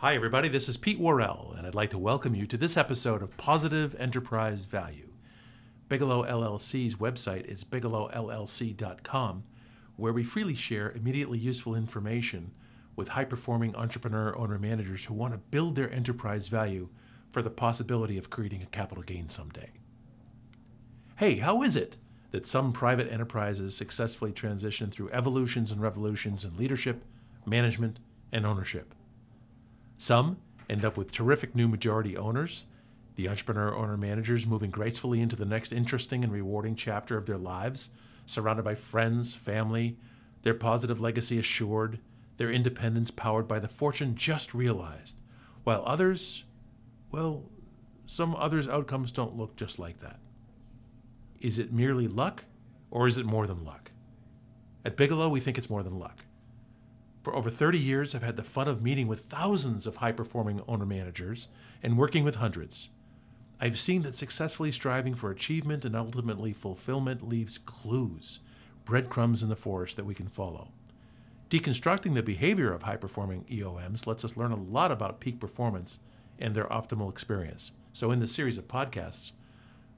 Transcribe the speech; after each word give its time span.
Hi, 0.00 0.14
everybody. 0.14 0.48
This 0.48 0.66
is 0.66 0.78
Pete 0.78 0.98
Worrell, 0.98 1.54
and 1.58 1.66
I'd 1.66 1.74
like 1.74 1.90
to 1.90 1.98
welcome 1.98 2.34
you 2.34 2.46
to 2.46 2.56
this 2.56 2.78
episode 2.78 3.20
of 3.20 3.36
Positive 3.36 3.94
Enterprise 3.96 4.64
Value. 4.64 5.10
Bigelow 5.90 6.24
LLC's 6.24 6.94
website 6.94 7.44
is 7.44 7.64
bigelowllc.com, 7.64 9.44
where 9.96 10.12
we 10.14 10.24
freely 10.24 10.54
share 10.54 10.90
immediately 10.92 11.36
useful 11.38 11.74
information 11.74 12.52
with 12.96 13.08
high 13.08 13.26
performing 13.26 13.76
entrepreneur 13.76 14.34
owner 14.38 14.58
managers 14.58 15.04
who 15.04 15.12
want 15.12 15.34
to 15.34 15.38
build 15.50 15.76
their 15.76 15.92
enterprise 15.92 16.48
value 16.48 16.88
for 17.28 17.42
the 17.42 17.50
possibility 17.50 18.16
of 18.16 18.30
creating 18.30 18.62
a 18.62 18.66
capital 18.74 19.02
gain 19.02 19.28
someday. 19.28 19.70
Hey, 21.16 21.34
how 21.40 21.60
is 21.62 21.76
it 21.76 21.98
that 22.30 22.46
some 22.46 22.72
private 22.72 23.12
enterprises 23.12 23.76
successfully 23.76 24.32
transition 24.32 24.90
through 24.90 25.10
evolutions 25.10 25.70
and 25.70 25.82
revolutions 25.82 26.42
in 26.42 26.56
leadership, 26.56 27.04
management, 27.44 27.98
and 28.32 28.46
ownership? 28.46 28.94
Some 30.00 30.38
end 30.70 30.82
up 30.82 30.96
with 30.96 31.12
terrific 31.12 31.54
new 31.54 31.68
majority 31.68 32.16
owners, 32.16 32.64
the 33.16 33.28
entrepreneur 33.28 33.76
owner 33.76 33.98
managers 33.98 34.46
moving 34.46 34.70
gracefully 34.70 35.20
into 35.20 35.36
the 35.36 35.44
next 35.44 35.74
interesting 35.74 36.24
and 36.24 36.32
rewarding 36.32 36.74
chapter 36.74 37.18
of 37.18 37.26
their 37.26 37.36
lives, 37.36 37.90
surrounded 38.24 38.62
by 38.62 38.76
friends, 38.76 39.34
family, 39.34 39.98
their 40.40 40.54
positive 40.54 41.02
legacy 41.02 41.38
assured, 41.38 41.98
their 42.38 42.50
independence 42.50 43.10
powered 43.10 43.46
by 43.46 43.58
the 43.58 43.68
fortune 43.68 44.14
just 44.14 44.54
realized, 44.54 45.16
while 45.64 45.82
others, 45.84 46.44
well, 47.12 47.44
some 48.06 48.34
others' 48.36 48.66
outcomes 48.66 49.12
don't 49.12 49.36
look 49.36 49.54
just 49.54 49.78
like 49.78 50.00
that. 50.00 50.18
Is 51.42 51.58
it 51.58 51.74
merely 51.74 52.08
luck, 52.08 52.44
or 52.90 53.06
is 53.06 53.18
it 53.18 53.26
more 53.26 53.46
than 53.46 53.66
luck? 53.66 53.90
At 54.82 54.96
Bigelow, 54.96 55.28
we 55.28 55.40
think 55.40 55.58
it's 55.58 55.68
more 55.68 55.82
than 55.82 55.98
luck. 55.98 56.24
For 57.22 57.36
over 57.36 57.50
30 57.50 57.78
years, 57.78 58.14
I've 58.14 58.22
had 58.22 58.36
the 58.36 58.42
fun 58.42 58.66
of 58.66 58.82
meeting 58.82 59.06
with 59.06 59.20
thousands 59.20 59.86
of 59.86 59.96
high 59.96 60.12
performing 60.12 60.62
owner 60.66 60.86
managers 60.86 61.48
and 61.82 61.98
working 61.98 62.24
with 62.24 62.36
hundreds. 62.36 62.88
I've 63.60 63.78
seen 63.78 64.02
that 64.02 64.16
successfully 64.16 64.72
striving 64.72 65.14
for 65.14 65.30
achievement 65.30 65.84
and 65.84 65.94
ultimately 65.94 66.54
fulfillment 66.54 67.28
leaves 67.28 67.58
clues, 67.58 68.40
breadcrumbs 68.86 69.42
in 69.42 69.50
the 69.50 69.56
forest 69.56 69.96
that 69.96 70.06
we 70.06 70.14
can 70.14 70.28
follow. 70.28 70.68
Deconstructing 71.50 72.14
the 72.14 72.22
behavior 72.22 72.72
of 72.72 72.84
high 72.84 72.96
performing 72.96 73.44
EOMs 73.50 74.06
lets 74.06 74.24
us 74.24 74.36
learn 74.36 74.52
a 74.52 74.56
lot 74.56 74.90
about 74.90 75.20
peak 75.20 75.38
performance 75.38 75.98
and 76.38 76.54
their 76.54 76.64
optimal 76.66 77.10
experience. 77.10 77.72
So, 77.92 78.10
in 78.12 78.20
this 78.20 78.32
series 78.32 78.56
of 78.56 78.66
podcasts, 78.66 79.32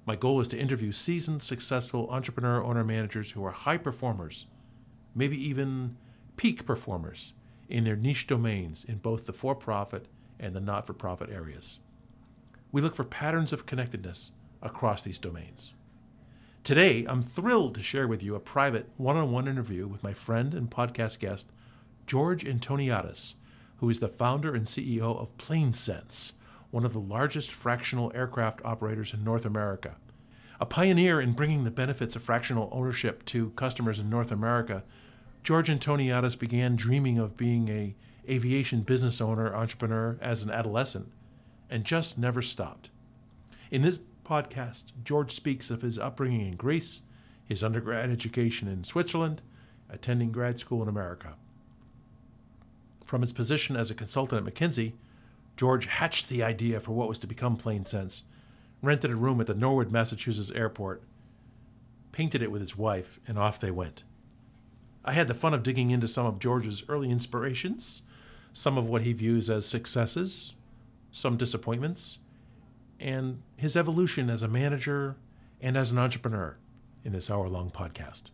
my 0.07 0.17
goal 0.17 0.41
is 0.41 0.49
to 0.49 0.59
interview 0.59 0.91
seasoned, 0.91 1.45
successful 1.45 2.09
entrepreneur 2.11 2.65
owner 2.65 2.83
managers 2.83 3.31
who 3.31 3.45
are 3.45 3.53
high 3.53 3.77
performers, 3.77 4.47
maybe 5.15 5.37
even 5.49 5.97
peak 6.43 6.67
performers 6.67 7.35
in 7.69 7.85
their 7.85 7.95
niche 7.95 8.27
domains 8.27 8.83
in 8.83 8.97
both 8.97 9.27
the 9.27 9.33
for 9.33 9.55
profit 9.55 10.07
and 10.41 10.57
the 10.57 10.61
not 10.61 10.85
for 10.85 10.93
profit 10.93 11.31
areas. 11.31 11.79
We 12.73 12.83
look 12.83 12.97
for 12.97 13.05
patterns 13.05 13.53
of 13.53 13.65
connectedness 13.65 14.33
across 14.61 15.03
these 15.03 15.21
domains. 15.21 15.73
Today, 16.65 17.07
I'm 17.09 17.23
thrilled 17.23 17.77
to 17.77 17.81
share 17.81 18.09
with 18.09 18.25
you 18.25 18.35
a 18.35 18.41
private 18.41 18.89
one 18.97 19.17
on 19.17 19.31
one 19.31 19.47
interview 19.47 19.87
with 19.87 20.03
my 20.03 20.15
friend 20.15 20.53
and 20.53 20.69
podcast 20.69 21.21
guest, 21.21 21.47
George 22.09 22.43
Antoniadis, 22.43 23.35
who 23.77 23.89
is 23.89 24.01
the 24.01 24.09
founder 24.09 24.53
and 24.53 24.67
CEO 24.67 25.17
of 25.17 25.39
PlaneSense, 25.39 26.33
one 26.73 26.85
of 26.85 26.93
the 26.93 26.99
largest 26.99 27.53
fractional 27.53 28.11
aircraft 28.17 28.61
operators 28.65 29.15
in 29.15 29.23
North 29.23 29.47
America. 29.47 29.95
A 30.61 30.67
pioneer 30.67 31.21
in 31.21 31.35
bringing 31.35 31.63
the 31.63 31.71
benefits 31.71 32.17
of 32.17 32.25
fractional 32.25 32.69
ownership 32.73 33.25
to 33.27 33.51
customers 33.51 34.01
in 34.01 34.11
North 34.11 34.33
America 34.33 34.83
George 35.43 35.69
Antoniadis 35.69 36.39
began 36.39 36.77
dreaming 36.77 37.19
of 37.19 37.37
being 37.37 37.69
a 37.69 37.97
aviation 38.29 38.83
business 38.83 39.21
owner 39.21 39.53
entrepreneur 39.53 40.17
as 40.21 40.43
an 40.45 40.51
adolescent 40.51 41.11
and 41.69 41.85
just 41.85 42.17
never 42.17 42.41
stopped. 42.41 42.91
In 43.71 43.83
this 43.83 43.99
podcast, 44.25 44.93
George 45.03 45.33
speaks 45.33 45.69
of 45.69 45.83
his 45.83 45.99
upbringing 45.99 46.47
in 46.47 46.55
Greece, 46.55 47.01
his 47.45 47.65
undergrad 47.65 48.09
education 48.09 48.69
in 48.69 48.85
Switzerland, 48.85 49.43
attending 49.91 50.31
grad 50.31 50.59
school 50.59 50.81
in 50.81 50.89
America. 50.89 51.35
From 53.05 53.23
his 53.23 53.33
position 53.33 53.75
as 53.75 53.91
a 53.91 53.97
consultant 53.97 54.47
at 54.47 54.55
McKinsey, 54.55 54.93
George 55.57 55.87
hatched 55.87 56.29
the 56.29 56.43
idea 56.43 56.79
for 56.79 56.93
what 56.93 57.09
was 57.09 57.19
to 57.19 57.27
become 57.27 57.57
PlaneSense, 57.57 58.23
rented 58.81 59.11
a 59.11 59.17
room 59.17 59.41
at 59.41 59.49
the 59.49 59.55
Norwood, 59.55 59.91
Massachusetts 59.91 60.53
airport, 60.55 61.03
painted 62.13 62.43
it 62.43 62.53
with 62.53 62.61
his 62.61 62.79
wife, 62.79 63.19
and 63.27 63.39
off 63.39 63.59
they 63.59 63.71
went. 63.73 64.05
I 65.05 65.13
had 65.13 65.29
the 65.29 65.35
fun 65.35 65.55
of 65.55 65.63
digging 65.63 65.91
into 65.91 66.07
some 66.07 66.27
of 66.27 66.39
George's 66.39 66.85
early 66.89 67.11
inspirations, 67.11 68.03
some 68.53 68.79
of 68.79 68.87
what 68.87 69.03
he 69.03 69.13
views 69.13 69.51
as 69.51 69.67
successes, 69.67 70.55
some 71.11 71.37
disappointments, 71.37 72.19
and 73.01 73.43
his 73.57 73.77
evolution 73.77 74.31
as 74.31 74.43
a 74.43 74.49
manager 74.49 75.17
and 75.61 75.77
as 75.77 75.91
an 75.91 75.99
entrepreneur 75.99 76.57
in 77.05 77.13
this 77.13 77.31
hour 77.31 77.49
long 77.49 77.71
podcast. 77.71 78.25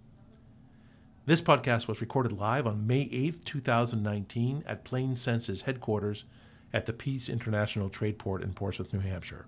This 1.24 1.42
podcast 1.42 1.88
was 1.88 2.00
recorded 2.00 2.32
live 2.32 2.66
on 2.66 2.86
May 2.86 3.06
8th, 3.06 3.44
2019, 3.44 4.64
at 4.66 4.84
PlaneSense's 4.84 5.62
headquarters 5.62 6.24
at 6.72 6.86
the 6.86 6.92
Pease 6.92 7.28
International 7.28 7.88
Trade 7.88 8.18
Port 8.18 8.42
in 8.42 8.52
Portsmouth, 8.52 8.92
New 8.92 9.00
Hampshire. 9.00 9.46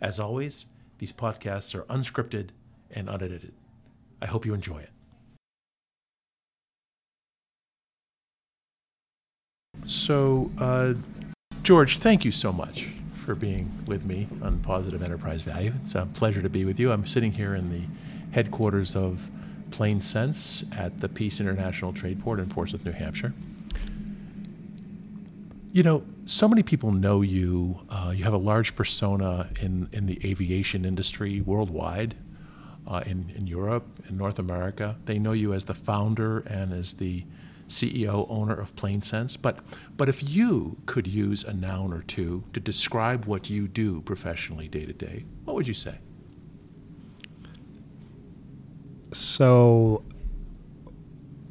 As 0.00 0.18
always, 0.18 0.66
these 0.98 1.12
podcasts 1.12 1.74
are 1.74 1.84
unscripted 1.84 2.50
and 2.90 3.08
unedited. 3.08 3.54
I 4.20 4.26
hope 4.26 4.46
you 4.46 4.54
enjoy 4.54 4.78
it. 4.78 4.91
So, 9.86 10.50
uh, 10.58 10.94
George, 11.62 11.98
thank 11.98 12.24
you 12.24 12.32
so 12.32 12.52
much 12.52 12.88
for 13.14 13.34
being 13.34 13.70
with 13.86 14.04
me 14.04 14.28
on 14.40 14.60
Positive 14.60 15.02
Enterprise 15.02 15.42
Value. 15.42 15.72
It's 15.80 15.94
a 15.94 16.06
pleasure 16.06 16.42
to 16.42 16.48
be 16.48 16.64
with 16.64 16.78
you. 16.78 16.92
I'm 16.92 17.06
sitting 17.06 17.32
here 17.32 17.54
in 17.54 17.70
the 17.70 17.86
headquarters 18.32 18.96
of 18.96 19.30
PlaneSense 19.70 20.64
at 20.76 21.00
the 21.00 21.08
Pease 21.08 21.40
International 21.40 21.92
Trade 21.92 22.20
Port 22.20 22.40
in 22.40 22.48
Portsmouth, 22.48 22.84
New 22.84 22.92
Hampshire. 22.92 23.32
You 25.72 25.82
know, 25.82 26.04
so 26.26 26.48
many 26.48 26.62
people 26.62 26.92
know 26.92 27.22
you. 27.22 27.80
Uh, 27.88 28.12
you 28.14 28.24
have 28.24 28.34
a 28.34 28.38
large 28.38 28.76
persona 28.76 29.50
in, 29.60 29.88
in 29.92 30.06
the 30.06 30.20
aviation 30.28 30.84
industry 30.84 31.40
worldwide, 31.40 32.14
uh, 32.86 33.02
in, 33.06 33.32
in 33.36 33.46
Europe, 33.46 33.86
in 34.08 34.16
North 34.16 34.38
America. 34.38 34.96
They 35.06 35.18
know 35.18 35.32
you 35.32 35.54
as 35.54 35.64
the 35.64 35.74
founder 35.74 36.40
and 36.40 36.72
as 36.72 36.94
the 36.94 37.24
CEO, 37.68 38.26
owner 38.28 38.54
of 38.54 38.74
PlaneSense. 38.76 39.36
But, 39.40 39.58
but 39.96 40.08
if 40.08 40.22
you 40.22 40.76
could 40.86 41.06
use 41.06 41.44
a 41.44 41.52
noun 41.52 41.92
or 41.92 42.02
two 42.02 42.44
to 42.52 42.60
describe 42.60 43.24
what 43.24 43.50
you 43.50 43.68
do 43.68 44.00
professionally 44.02 44.68
day 44.68 44.86
to 44.86 44.92
day, 44.92 45.24
what 45.44 45.54
would 45.54 45.68
you 45.68 45.74
say? 45.74 45.98
So 49.12 50.04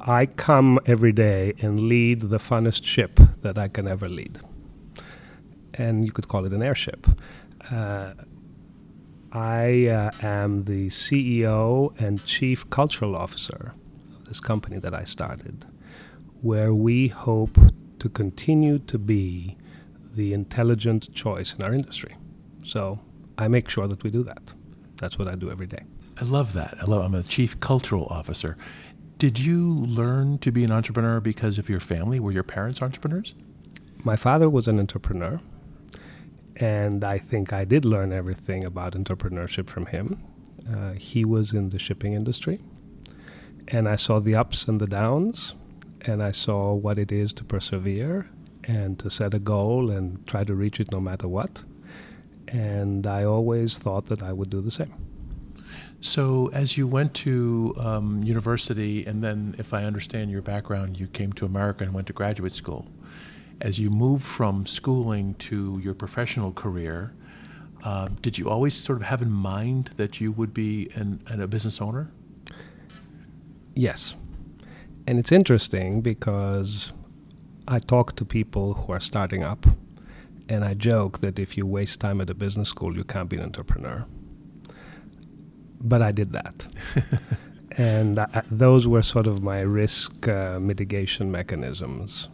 I 0.00 0.26
come 0.26 0.80
every 0.84 1.12
day 1.12 1.54
and 1.60 1.80
lead 1.82 2.22
the 2.22 2.38
funnest 2.38 2.84
ship 2.84 3.20
that 3.42 3.56
I 3.56 3.68
can 3.68 3.86
ever 3.86 4.08
lead. 4.08 4.40
And 5.74 6.04
you 6.04 6.12
could 6.12 6.28
call 6.28 6.44
it 6.44 6.52
an 6.52 6.62
airship. 6.62 7.06
Uh, 7.70 8.14
I 9.32 9.86
uh, 9.86 10.10
am 10.20 10.64
the 10.64 10.88
CEO 10.88 11.98
and 11.98 12.24
Chief 12.26 12.68
Cultural 12.68 13.16
Officer 13.16 13.74
of 14.14 14.26
this 14.26 14.40
company 14.40 14.78
that 14.78 14.92
I 14.92 15.04
started 15.04 15.64
where 16.42 16.74
we 16.74 17.06
hope 17.08 17.56
to 18.00 18.08
continue 18.08 18.78
to 18.80 18.98
be 18.98 19.56
the 20.14 20.34
intelligent 20.34 21.12
choice 21.14 21.54
in 21.54 21.62
our 21.62 21.72
industry. 21.72 22.16
So 22.64 22.98
I 23.38 23.48
make 23.48 23.68
sure 23.68 23.86
that 23.86 24.02
we 24.02 24.10
do 24.10 24.24
that. 24.24 24.52
That's 24.96 25.18
what 25.18 25.28
I 25.28 25.36
do 25.36 25.50
every 25.50 25.68
day. 25.68 25.84
I 26.20 26.24
love 26.24 26.52
that. 26.52 26.74
I 26.80 26.84
love. 26.84 27.04
I'm 27.04 27.14
a 27.14 27.22
chief 27.22 27.58
cultural 27.60 28.06
officer. 28.06 28.56
Did 29.18 29.38
you 29.38 29.72
learn 29.72 30.38
to 30.38 30.50
be 30.50 30.64
an 30.64 30.72
entrepreneur 30.72 31.20
because 31.20 31.58
of 31.58 31.68
your 31.68 31.80
family? 31.80 32.18
Were 32.18 32.32
your 32.32 32.42
parents 32.42 32.82
entrepreneurs? 32.82 33.34
My 34.04 34.16
father 34.16 34.50
was 34.50 34.66
an 34.66 34.80
entrepreneur, 34.80 35.40
and 36.56 37.04
I 37.04 37.18
think 37.18 37.52
I 37.52 37.64
did 37.64 37.84
learn 37.84 38.12
everything 38.12 38.64
about 38.64 38.94
entrepreneurship 38.94 39.68
from 39.68 39.86
him. 39.86 40.20
Uh, 40.68 40.94
he 40.94 41.24
was 41.24 41.52
in 41.52 41.68
the 41.68 41.78
shipping 41.78 42.14
industry, 42.14 42.60
and 43.68 43.88
I 43.88 43.94
saw 43.94 44.18
the 44.18 44.34
ups 44.34 44.66
and 44.66 44.80
the 44.80 44.88
downs 44.88 45.54
and 46.02 46.22
I 46.22 46.32
saw 46.32 46.74
what 46.74 46.98
it 46.98 47.12
is 47.12 47.32
to 47.34 47.44
persevere 47.44 48.28
and 48.64 48.98
to 48.98 49.10
set 49.10 49.34
a 49.34 49.38
goal 49.38 49.90
and 49.90 50.26
try 50.26 50.44
to 50.44 50.54
reach 50.54 50.80
it 50.80 50.90
no 50.92 51.00
matter 51.00 51.28
what. 51.28 51.64
And 52.48 53.06
I 53.06 53.24
always 53.24 53.78
thought 53.78 54.06
that 54.06 54.22
I 54.22 54.32
would 54.32 54.50
do 54.50 54.60
the 54.60 54.70
same. 54.70 54.94
So, 56.00 56.50
as 56.52 56.76
you 56.76 56.86
went 56.88 57.14
to 57.14 57.74
um, 57.78 58.24
university, 58.24 59.06
and 59.06 59.22
then, 59.22 59.54
if 59.56 59.72
I 59.72 59.84
understand 59.84 60.32
your 60.32 60.42
background, 60.42 60.98
you 60.98 61.06
came 61.06 61.32
to 61.34 61.46
America 61.46 61.84
and 61.84 61.94
went 61.94 62.08
to 62.08 62.12
graduate 62.12 62.52
school. 62.52 62.86
As 63.60 63.78
you 63.78 63.88
moved 63.88 64.24
from 64.24 64.66
schooling 64.66 65.34
to 65.34 65.80
your 65.82 65.94
professional 65.94 66.52
career, 66.52 67.14
uh, 67.84 68.08
did 68.20 68.36
you 68.36 68.50
always 68.50 68.74
sort 68.74 68.98
of 68.98 69.04
have 69.04 69.22
in 69.22 69.30
mind 69.30 69.90
that 69.96 70.20
you 70.20 70.32
would 70.32 70.52
be 70.52 70.90
an, 70.94 71.20
an, 71.28 71.40
a 71.40 71.46
business 71.46 71.80
owner? 71.80 72.10
Yes. 73.74 74.16
And 75.06 75.18
it's 75.18 75.32
interesting 75.32 76.00
because 76.00 76.92
I 77.66 77.78
talk 77.78 78.16
to 78.16 78.24
people 78.24 78.74
who 78.74 78.92
are 78.92 79.00
starting 79.00 79.42
up, 79.42 79.66
And 80.48 80.64
I 80.64 80.74
joke 80.74 81.20
that 81.20 81.38
if 81.38 81.56
you 81.56 81.66
waste 81.66 82.00
time 82.00 82.20
at 82.20 82.28
a 82.28 82.34
business 82.34 82.68
school, 82.68 82.96
you 82.96 83.04
can't 83.04 83.28
be 83.28 83.36
an 83.36 83.42
entrepreneur. 83.42 84.06
But 85.80 86.02
I 86.02 86.12
did 86.12 86.32
that. 86.32 86.68
and 87.78 88.18
I, 88.18 88.42
those 88.50 88.86
were 88.86 89.02
sort 89.02 89.26
of 89.26 89.42
my 89.42 89.60
risk 89.60 90.28
uh, 90.28 90.58
mitigation 90.60 91.30
mechanisms. 91.30 92.28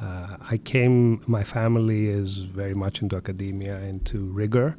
Uh, 0.00 0.36
I 0.50 0.56
came, 0.58 1.22
my 1.26 1.44
family 1.44 2.08
is 2.08 2.38
very 2.38 2.74
much 2.74 3.02
into 3.02 3.16
academia, 3.16 3.78
into 3.80 4.24
rigor. 4.24 4.76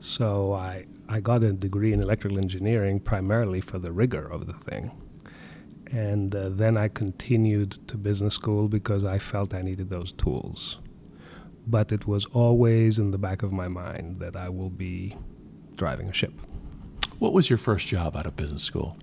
So 0.00 0.52
I, 0.52 0.84
I 1.08 1.20
got 1.20 1.42
a 1.42 1.52
degree 1.52 1.92
in 1.92 2.00
electrical 2.02 2.38
engineering 2.38 3.00
primarily 3.00 3.60
for 3.60 3.78
the 3.78 3.92
rigor 3.92 4.26
of 4.26 4.46
the 4.46 4.52
thing. 4.52 4.90
And 5.92 6.34
uh, 6.34 6.48
then 6.48 6.76
I 6.76 6.88
continued 6.88 7.72
to 7.88 7.96
business 7.96 8.34
school 8.34 8.68
because 8.68 9.04
I 9.04 9.18
felt 9.18 9.54
I 9.54 9.62
needed 9.62 9.90
those 9.90 10.12
tools. 10.12 10.78
But 11.66 11.92
it 11.92 12.06
was 12.06 12.26
always 12.26 12.98
in 12.98 13.10
the 13.10 13.18
back 13.18 13.42
of 13.42 13.52
my 13.52 13.68
mind 13.68 14.20
that 14.20 14.36
I 14.36 14.48
will 14.48 14.70
be 14.70 15.16
driving 15.76 16.08
a 16.08 16.12
ship. 16.12 16.32
What 17.18 17.32
was 17.32 17.48
your 17.48 17.58
first 17.58 17.86
job 17.86 18.16
out 18.16 18.26
of 18.26 18.36
business 18.36 18.62
school? 18.62 18.96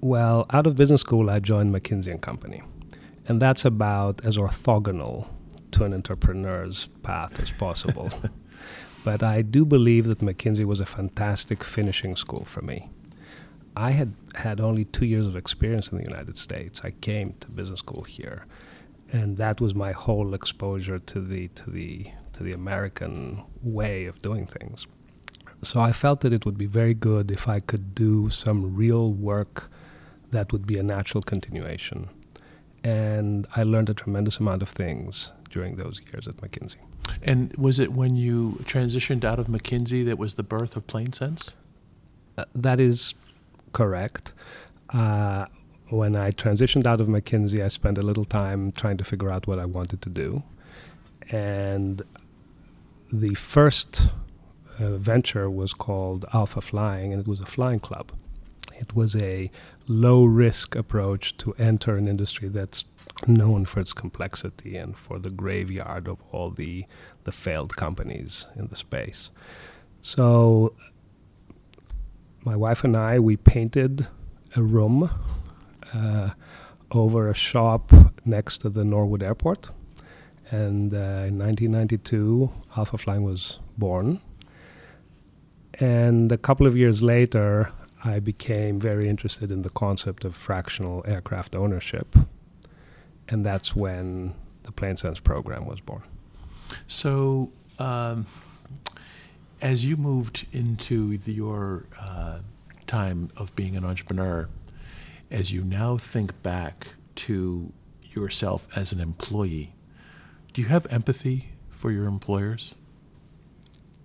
Well, 0.00 0.46
out 0.50 0.66
of 0.66 0.76
business 0.76 1.00
school, 1.00 1.30
I 1.30 1.40
joined 1.40 1.72
McKinsey 1.72 2.10
and 2.10 2.20
Company. 2.20 2.62
And 3.26 3.42
that's 3.42 3.64
about 3.64 4.24
as 4.24 4.36
orthogonal 4.36 5.28
to 5.72 5.84
an 5.84 5.92
entrepreneur's 5.92 6.86
path 7.02 7.40
as 7.40 7.50
possible. 7.52 8.10
but 9.04 9.22
I 9.22 9.42
do 9.42 9.64
believe 9.64 10.06
that 10.06 10.20
McKinsey 10.20 10.64
was 10.64 10.80
a 10.80 10.86
fantastic 10.86 11.64
finishing 11.64 12.16
school 12.16 12.44
for 12.44 12.62
me. 12.62 12.90
I 13.78 13.92
had 13.92 14.12
had 14.34 14.60
only 14.60 14.84
two 14.86 15.06
years 15.06 15.28
of 15.28 15.36
experience 15.36 15.92
in 15.92 15.98
the 15.98 16.04
United 16.04 16.36
States. 16.36 16.80
I 16.82 16.90
came 16.90 17.34
to 17.34 17.48
business 17.48 17.78
school 17.78 18.02
here, 18.02 18.44
and 19.12 19.36
that 19.36 19.60
was 19.60 19.72
my 19.72 19.92
whole 19.92 20.34
exposure 20.34 20.98
to 20.98 21.20
the 21.20 21.46
to 21.48 21.70
the 21.70 22.10
to 22.32 22.42
the 22.42 22.52
American 22.52 23.44
way 23.62 24.06
of 24.06 24.20
doing 24.20 24.46
things. 24.46 24.88
So 25.62 25.78
I 25.78 25.92
felt 25.92 26.22
that 26.22 26.32
it 26.32 26.44
would 26.44 26.58
be 26.58 26.66
very 26.66 26.92
good 26.92 27.30
if 27.30 27.46
I 27.46 27.60
could 27.60 27.94
do 27.94 28.30
some 28.30 28.74
real 28.74 29.12
work 29.12 29.70
that 30.32 30.52
would 30.52 30.66
be 30.66 30.76
a 30.76 30.82
natural 30.82 31.22
continuation. 31.22 32.08
And 32.82 33.46
I 33.54 33.62
learned 33.62 33.90
a 33.90 33.94
tremendous 33.94 34.38
amount 34.38 34.62
of 34.62 34.68
things 34.68 35.32
during 35.50 35.76
those 35.76 36.00
years 36.12 36.26
at 36.26 36.36
McKinsey. 36.38 36.82
And 37.22 37.54
was 37.56 37.78
it 37.78 37.92
when 37.92 38.16
you 38.16 38.58
transitioned 38.64 39.24
out 39.24 39.38
of 39.38 39.46
McKinsey 39.46 40.04
that 40.04 40.18
was 40.18 40.34
the 40.34 40.42
birth 40.42 40.76
of 40.76 40.86
PlaneSense? 40.86 41.50
Uh, 42.36 42.44
that 42.54 42.78
is 42.78 43.14
correct. 43.72 44.32
Uh, 44.90 45.46
when 45.90 46.16
I 46.16 46.30
transitioned 46.30 46.86
out 46.86 47.00
of 47.00 47.08
McKinsey, 47.08 47.64
I 47.64 47.68
spent 47.68 47.98
a 47.98 48.02
little 48.02 48.24
time 48.24 48.72
trying 48.72 48.98
to 48.98 49.04
figure 49.04 49.32
out 49.32 49.46
what 49.46 49.58
I 49.58 49.64
wanted 49.64 50.02
to 50.02 50.10
do. 50.10 50.42
And 51.30 52.02
the 53.12 53.34
first 53.34 54.10
uh, 54.78 54.96
venture 54.96 55.48
was 55.50 55.72
called 55.72 56.24
Alpha 56.32 56.60
Flying, 56.60 57.12
and 57.12 57.20
it 57.20 57.28
was 57.28 57.40
a 57.40 57.46
flying 57.46 57.80
club. 57.80 58.12
It 58.76 58.94
was 58.94 59.16
a 59.16 59.50
low 59.86 60.24
risk 60.24 60.76
approach 60.76 61.36
to 61.38 61.54
enter 61.58 61.96
an 61.96 62.06
industry 62.06 62.48
that's 62.48 62.84
known 63.26 63.64
for 63.64 63.80
its 63.80 63.92
complexity 63.92 64.76
and 64.76 64.96
for 64.96 65.18
the 65.18 65.30
graveyard 65.30 66.06
of 66.06 66.22
all 66.30 66.50
the, 66.50 66.84
the 67.24 67.32
failed 67.32 67.76
companies 67.76 68.46
in 68.56 68.68
the 68.68 68.76
space. 68.76 69.30
So 70.00 70.74
my 72.44 72.56
wife 72.56 72.84
and 72.84 72.96
I, 72.96 73.18
we 73.18 73.36
painted 73.36 74.06
a 74.56 74.62
room 74.62 75.10
uh, 75.92 76.30
over 76.90 77.28
a 77.28 77.34
shop 77.34 77.92
next 78.24 78.58
to 78.58 78.70
the 78.70 78.84
Norwood 78.84 79.22
Airport. 79.22 79.70
And 80.50 80.94
uh, 80.94 81.28
in 81.28 81.38
1992, 81.38 82.50
Alpha 82.76 82.96
Flying 82.96 83.22
was 83.22 83.58
born. 83.76 84.20
And 85.74 86.32
a 86.32 86.38
couple 86.38 86.66
of 86.66 86.76
years 86.76 87.02
later, 87.02 87.70
I 88.02 88.20
became 88.20 88.80
very 88.80 89.08
interested 89.08 89.50
in 89.50 89.62
the 89.62 89.70
concept 89.70 90.24
of 90.24 90.34
fractional 90.34 91.04
aircraft 91.06 91.54
ownership. 91.54 92.16
And 93.28 93.44
that's 93.44 93.76
when 93.76 94.34
the 94.62 94.72
PlaneSense 94.72 95.22
program 95.22 95.66
was 95.66 95.80
born. 95.80 96.02
So, 96.86 97.52
um, 97.78 98.26
as 99.60 99.84
you 99.84 99.96
moved 99.96 100.46
into 100.52 101.18
the, 101.18 101.32
your 101.32 101.86
uh, 102.00 102.38
time 102.86 103.30
of 103.36 103.54
being 103.56 103.76
an 103.76 103.84
entrepreneur, 103.84 104.48
as 105.30 105.52
you 105.52 105.62
now 105.62 105.96
think 105.96 106.42
back 106.42 106.88
to 107.16 107.72
yourself 108.02 108.66
as 108.74 108.92
an 108.92 109.00
employee, 109.00 109.74
do 110.52 110.62
you 110.62 110.68
have 110.68 110.86
empathy 110.90 111.50
for 111.68 111.90
your 111.90 112.06
employers? 112.06 112.74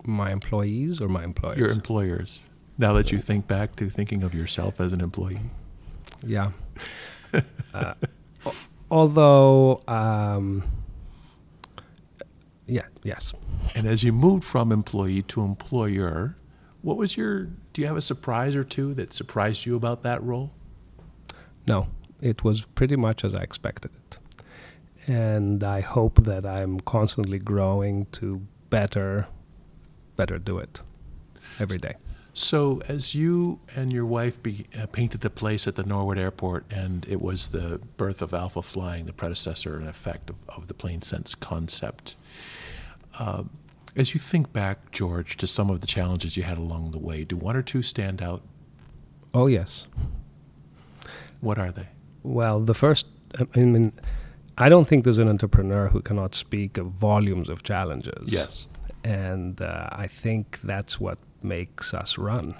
My 0.04 0.30
employees 0.30 1.00
or 1.00 1.08
my 1.08 1.24
employers? 1.24 1.58
Your 1.58 1.70
employers. 1.70 2.42
Now 2.76 2.92
that 2.94 3.12
you 3.12 3.18
think 3.18 3.46
back 3.46 3.76
to 3.76 3.88
thinking 3.88 4.22
of 4.22 4.34
yourself 4.34 4.80
as 4.80 4.92
an 4.92 5.00
employee. 5.00 5.40
Yeah. 6.22 6.50
uh, 7.74 7.94
although, 8.90 9.82
um, 9.86 10.64
yeah, 12.66 12.86
yes. 13.02 13.34
And 13.74 13.86
as 13.86 14.02
you 14.02 14.12
moved 14.12 14.44
from 14.44 14.72
employee 14.72 15.22
to 15.22 15.42
employer, 15.42 16.36
what 16.82 16.96
was 16.96 17.16
your, 17.16 17.44
do 17.72 17.80
you 17.80 17.86
have 17.86 17.96
a 17.96 18.02
surprise 18.02 18.56
or 18.56 18.64
two 18.64 18.94
that 18.94 19.12
surprised 19.12 19.66
you 19.66 19.76
about 19.76 20.02
that 20.02 20.22
role? 20.22 20.52
No, 21.66 21.88
it 22.20 22.44
was 22.44 22.62
pretty 22.62 22.96
much 22.96 23.24
as 23.24 23.34
I 23.34 23.42
expected 23.42 23.90
it. 23.94 24.18
And 25.06 25.62
I 25.62 25.80
hope 25.80 26.24
that 26.24 26.46
I'm 26.46 26.80
constantly 26.80 27.38
growing 27.38 28.06
to 28.12 28.46
better, 28.70 29.26
better 30.16 30.38
do 30.38 30.58
it 30.58 30.80
every 31.58 31.78
day. 31.78 31.94
So, 32.36 32.82
as 32.88 33.14
you 33.14 33.60
and 33.76 33.92
your 33.92 34.06
wife 34.06 34.42
be, 34.42 34.66
uh, 34.76 34.86
painted 34.86 35.20
the 35.20 35.30
place 35.30 35.68
at 35.68 35.76
the 35.76 35.84
Norwood 35.84 36.18
Airport, 36.18 36.64
and 36.68 37.06
it 37.08 37.22
was 37.22 37.50
the 37.50 37.80
birth 37.96 38.20
of 38.22 38.34
Alpha 38.34 38.60
Flying, 38.60 39.06
the 39.06 39.12
predecessor 39.12 39.78
in 39.78 39.86
effect 39.86 40.30
of, 40.30 40.36
of 40.48 40.66
the 40.66 40.74
PlaneSense 40.74 41.38
concept. 41.38 42.16
Um, 43.18 43.50
as 43.96 44.14
you 44.14 44.20
think 44.20 44.52
back, 44.52 44.90
George, 44.90 45.36
to 45.36 45.46
some 45.46 45.70
of 45.70 45.80
the 45.80 45.86
challenges 45.86 46.36
you 46.36 46.42
had 46.42 46.58
along 46.58 46.90
the 46.90 46.98
way, 46.98 47.24
do 47.24 47.36
one 47.36 47.56
or 47.56 47.62
two 47.62 47.82
stand 47.82 48.20
out? 48.20 48.42
Oh, 49.32 49.46
yes. 49.46 49.86
What 51.40 51.58
are 51.58 51.70
they? 51.70 51.88
Well, 52.22 52.60
the 52.60 52.74
first, 52.74 53.06
I 53.38 53.60
mean, 53.60 53.92
I 54.56 54.68
don't 54.68 54.88
think 54.88 55.04
there's 55.04 55.18
an 55.18 55.28
entrepreneur 55.28 55.88
who 55.88 56.00
cannot 56.00 56.34
speak 56.34 56.78
of 56.78 56.86
volumes 56.86 57.48
of 57.48 57.62
challenges. 57.62 58.32
Yes. 58.32 58.66
And 59.04 59.60
uh, 59.60 59.88
I 59.92 60.06
think 60.06 60.60
that's 60.62 60.98
what 60.98 61.18
makes 61.42 61.92
us 61.92 62.16
run. 62.16 62.54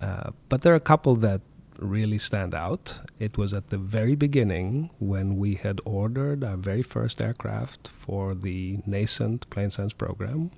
Uh, 0.00 0.30
but 0.48 0.62
there 0.62 0.72
are 0.72 0.76
a 0.76 0.80
couple 0.80 1.16
that 1.16 1.40
really 1.78 2.18
stand 2.18 2.54
out. 2.54 3.00
It 3.18 3.38
was 3.38 3.54
at 3.54 3.68
the 3.68 3.78
very 3.78 4.14
beginning 4.14 4.90
when 4.98 5.36
we 5.36 5.54
had 5.54 5.80
ordered 5.84 6.44
our 6.44 6.56
very 6.56 6.82
first 6.82 7.22
aircraft 7.22 7.88
for 7.88 8.34
the 8.34 8.78
nascent 8.86 9.48
PlaneSense 9.50 9.96
program. 9.96 10.50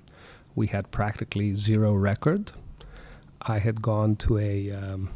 We 0.55 0.67
had 0.67 0.91
practically 0.91 1.55
zero 1.55 1.93
record. 1.93 2.51
I 3.41 3.59
had 3.59 3.81
gone 3.81 4.15
to 4.17 4.37
a 4.37 4.71
um, 4.71 5.09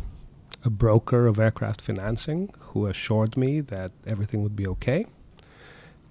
a 0.64 0.70
broker 0.70 1.28
of 1.28 1.40
aircraft 1.40 1.80
financing 1.80 2.52
who 2.60 2.88
assured 2.88 3.38
me 3.38 3.62
that 3.62 3.92
everything 4.08 4.42
would 4.42 4.56
be 4.56 4.66
okay. 4.66 5.06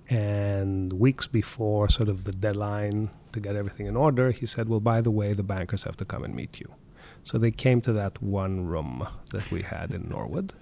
And 0.09 0.93
weeks 0.93 1.27
before 1.27 1.89
sort 1.89 2.09
of 2.09 2.25
the 2.25 2.33
deadline 2.33 3.11
to 3.33 3.41
get 3.41 3.57
everything 3.57 3.87
in 3.87 3.97
order, 3.97 4.31
he 4.31 4.47
said, 4.47 4.69
Well, 4.69 4.81
by 4.81 5.01
the 5.01 5.11
way, 5.11 5.33
the 5.33 5.43
bankers 5.43 5.83
have 5.85 5.97
to 5.97 6.05
come 6.05 6.23
and 6.23 6.35
meet 6.35 6.61
you. 6.61 6.73
So 7.25 7.39
they 7.39 7.51
came 7.51 7.81
to 7.83 7.93
that 7.95 8.23
one 8.23 8.67
room 8.67 9.07
that 9.33 9.51
we 9.51 9.63
had 9.63 9.93
in 9.93 10.09
Norwood. 10.09 10.53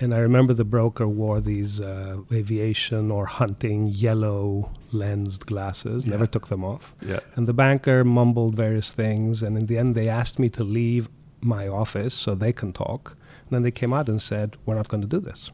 And 0.00 0.14
I 0.14 0.18
remember 0.18 0.54
the 0.54 0.64
broker 0.64 1.06
wore 1.06 1.40
these 1.40 1.78
uh, 1.78 2.22
aviation 2.32 3.10
or 3.10 3.26
hunting 3.26 3.88
yellow 3.88 4.70
lensed 4.92 5.46
glasses, 5.46 6.04
yeah. 6.04 6.12
never 6.12 6.26
took 6.26 6.48
them 6.48 6.64
off. 6.64 6.94
Yeah. 7.02 7.20
And 7.36 7.46
the 7.46 7.52
banker 7.52 8.02
mumbled 8.02 8.54
various 8.54 8.92
things. 8.92 9.42
And 9.42 9.58
in 9.58 9.66
the 9.66 9.76
end, 9.76 9.94
they 9.94 10.08
asked 10.08 10.38
me 10.38 10.48
to 10.50 10.64
leave 10.64 11.10
my 11.42 11.68
office 11.68 12.14
so 12.14 12.34
they 12.34 12.52
can 12.52 12.72
talk. 12.72 13.16
And 13.44 13.50
then 13.50 13.62
they 13.62 13.70
came 13.70 13.92
out 13.92 14.08
and 14.08 14.22
said, 14.22 14.56
We're 14.64 14.76
not 14.76 14.88
going 14.88 15.02
to 15.02 15.06
do 15.06 15.20
this. 15.20 15.50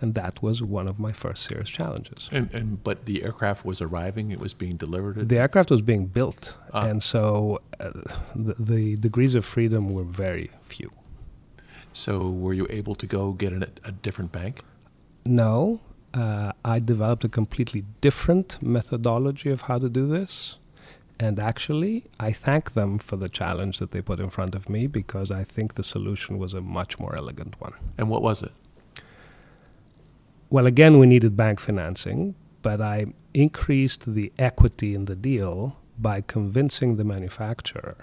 And 0.00 0.14
that 0.14 0.42
was 0.42 0.62
one 0.62 0.88
of 0.88 0.98
my 0.98 1.12
first 1.12 1.42
serious 1.44 1.68
challenges. 1.68 2.28
And, 2.30 2.52
and 2.54 2.84
but 2.84 3.06
the 3.06 3.24
aircraft 3.24 3.64
was 3.64 3.80
arriving; 3.80 4.30
it 4.30 4.38
was 4.38 4.54
being 4.54 4.76
delivered. 4.76 5.28
The 5.28 5.38
aircraft 5.38 5.70
was 5.70 5.82
being 5.82 6.06
built, 6.06 6.56
ah. 6.72 6.86
and 6.86 7.02
so 7.02 7.60
uh, 7.80 7.90
the, 8.34 8.54
the, 8.58 8.96
degrees 8.96 9.34
of 9.34 9.44
freedom 9.44 9.92
were 9.92 10.04
very 10.04 10.50
few. 10.62 10.92
So, 11.92 12.30
were 12.30 12.54
you 12.54 12.66
able 12.70 12.94
to 12.94 13.06
go 13.06 13.32
get 13.32 13.52
an, 13.52 13.64
a 13.84 13.90
different 13.90 14.30
bank? 14.30 14.62
No, 15.26 15.80
uh, 16.14 16.52
I 16.64 16.78
developed 16.78 17.24
a 17.24 17.28
completely 17.28 17.84
different 18.00 18.62
methodology 18.62 19.50
of 19.50 19.62
how 19.62 19.78
to 19.78 19.88
do 19.88 20.06
this. 20.06 20.58
And 21.20 21.40
actually, 21.40 22.04
I 22.20 22.32
thank 22.32 22.74
them 22.74 22.98
for 22.98 23.16
the 23.16 23.28
challenge 23.28 23.78
that 23.80 23.90
they 23.90 24.00
put 24.00 24.20
in 24.20 24.30
front 24.30 24.54
of 24.54 24.68
me 24.68 24.86
because 24.86 25.30
I 25.32 25.42
think 25.42 25.74
the 25.74 25.82
solution 25.82 26.38
was 26.38 26.54
a 26.54 26.60
much 26.60 27.00
more 27.00 27.16
elegant 27.16 27.60
one. 27.60 27.72
And 27.96 28.08
what 28.08 28.22
was 28.22 28.42
it? 28.42 28.52
Well, 30.50 30.66
again, 30.66 30.98
we 30.98 31.06
needed 31.06 31.36
bank 31.36 31.60
financing, 31.60 32.34
but 32.62 32.80
I 32.80 33.06
increased 33.34 34.14
the 34.14 34.32
equity 34.38 34.94
in 34.94 35.04
the 35.04 35.16
deal 35.16 35.76
by 35.98 36.20
convincing 36.22 36.96
the 36.96 37.04
manufacturer 37.04 37.96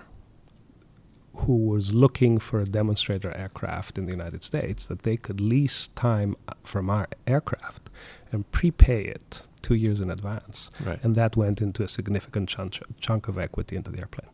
who 1.37 1.57
was 1.57 1.93
looking 1.93 2.37
for 2.37 2.61
a 2.61 2.65
demonstrator 2.65 3.35
aircraft 3.35 3.97
in 3.97 4.05
the 4.05 4.11
United 4.11 4.43
States 4.43 4.85
that 4.87 5.03
they 5.03 5.17
could 5.17 5.41
lease 5.41 5.89
time 5.89 6.35
from 6.63 6.89
our 6.89 7.07
aircraft 7.27 7.89
and 8.31 8.49
prepay 8.51 9.03
it 9.03 9.41
two 9.61 9.75
years 9.75 9.99
in 9.99 10.09
advance. 10.09 10.71
Right. 10.79 10.99
And 11.03 11.15
that 11.15 11.35
went 11.35 11.61
into 11.61 11.83
a 11.83 11.87
significant 11.87 12.47
chunk, 12.49 12.79
chunk 12.99 13.27
of 13.27 13.37
equity 13.37 13.75
into 13.75 13.91
the 13.91 13.99
airplane. 13.99 14.29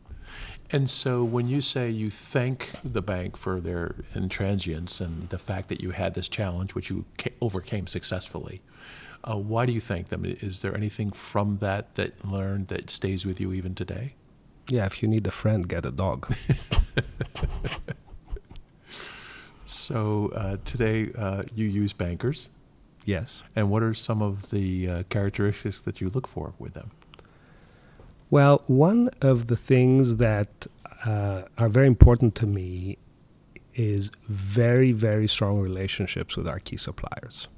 And 0.74 0.88
so 0.88 1.22
when 1.22 1.48
you 1.48 1.60
say 1.60 1.90
you 1.90 2.10
thank 2.10 2.70
the 2.82 3.02
bank 3.02 3.36
for 3.36 3.60
their 3.60 3.94
intransience 4.14 5.02
and 5.02 5.28
the 5.28 5.38
fact 5.38 5.68
that 5.68 5.82
you 5.82 5.90
had 5.90 6.14
this 6.14 6.30
challenge, 6.30 6.74
which 6.74 6.88
you 6.88 7.04
ca- 7.18 7.34
overcame 7.42 7.86
successfully, 7.86 8.62
uh, 9.22 9.36
why 9.36 9.66
do 9.66 9.72
you 9.72 9.80
thank 9.80 10.08
them? 10.08 10.24
Is 10.24 10.60
there 10.60 10.74
anything 10.74 11.12
from 11.12 11.58
that 11.58 11.94
that 11.96 12.24
learned 12.24 12.68
that 12.68 12.88
stays 12.88 13.26
with 13.26 13.38
you 13.38 13.52
even 13.52 13.74
today? 13.74 14.14
Yeah, 14.68 14.86
if 14.86 15.02
you 15.02 15.08
need 15.08 15.26
a 15.26 15.30
friend, 15.30 15.68
get 15.68 15.84
a 15.84 15.90
dog. 15.90 16.34
so 19.66 20.30
uh, 20.34 20.56
today 20.64 21.10
uh, 21.18 21.42
you 21.54 21.66
use 21.66 21.92
bankers. 21.92 22.48
yes. 23.04 23.42
And 23.54 23.70
what 23.70 23.82
are 23.82 23.92
some 23.94 24.22
of 24.22 24.50
the 24.50 24.88
uh, 24.88 25.02
characteristics 25.10 25.80
that 25.80 26.00
you 26.00 26.08
look 26.08 26.26
for 26.26 26.54
with 26.58 26.72
them? 26.74 26.90
Well, 28.32 28.62
one 28.66 29.10
of 29.20 29.48
the 29.48 29.58
things 29.58 30.16
that 30.16 30.66
uh, 31.04 31.42
are 31.58 31.68
very 31.68 31.86
important 31.86 32.34
to 32.36 32.46
me 32.46 32.96
is 33.74 34.10
very, 34.26 34.90
very 34.90 35.28
strong 35.28 35.60
relationships 35.60 36.34
with 36.34 36.48
our 36.48 36.58
key 36.58 36.78
suppliers. 36.78 37.48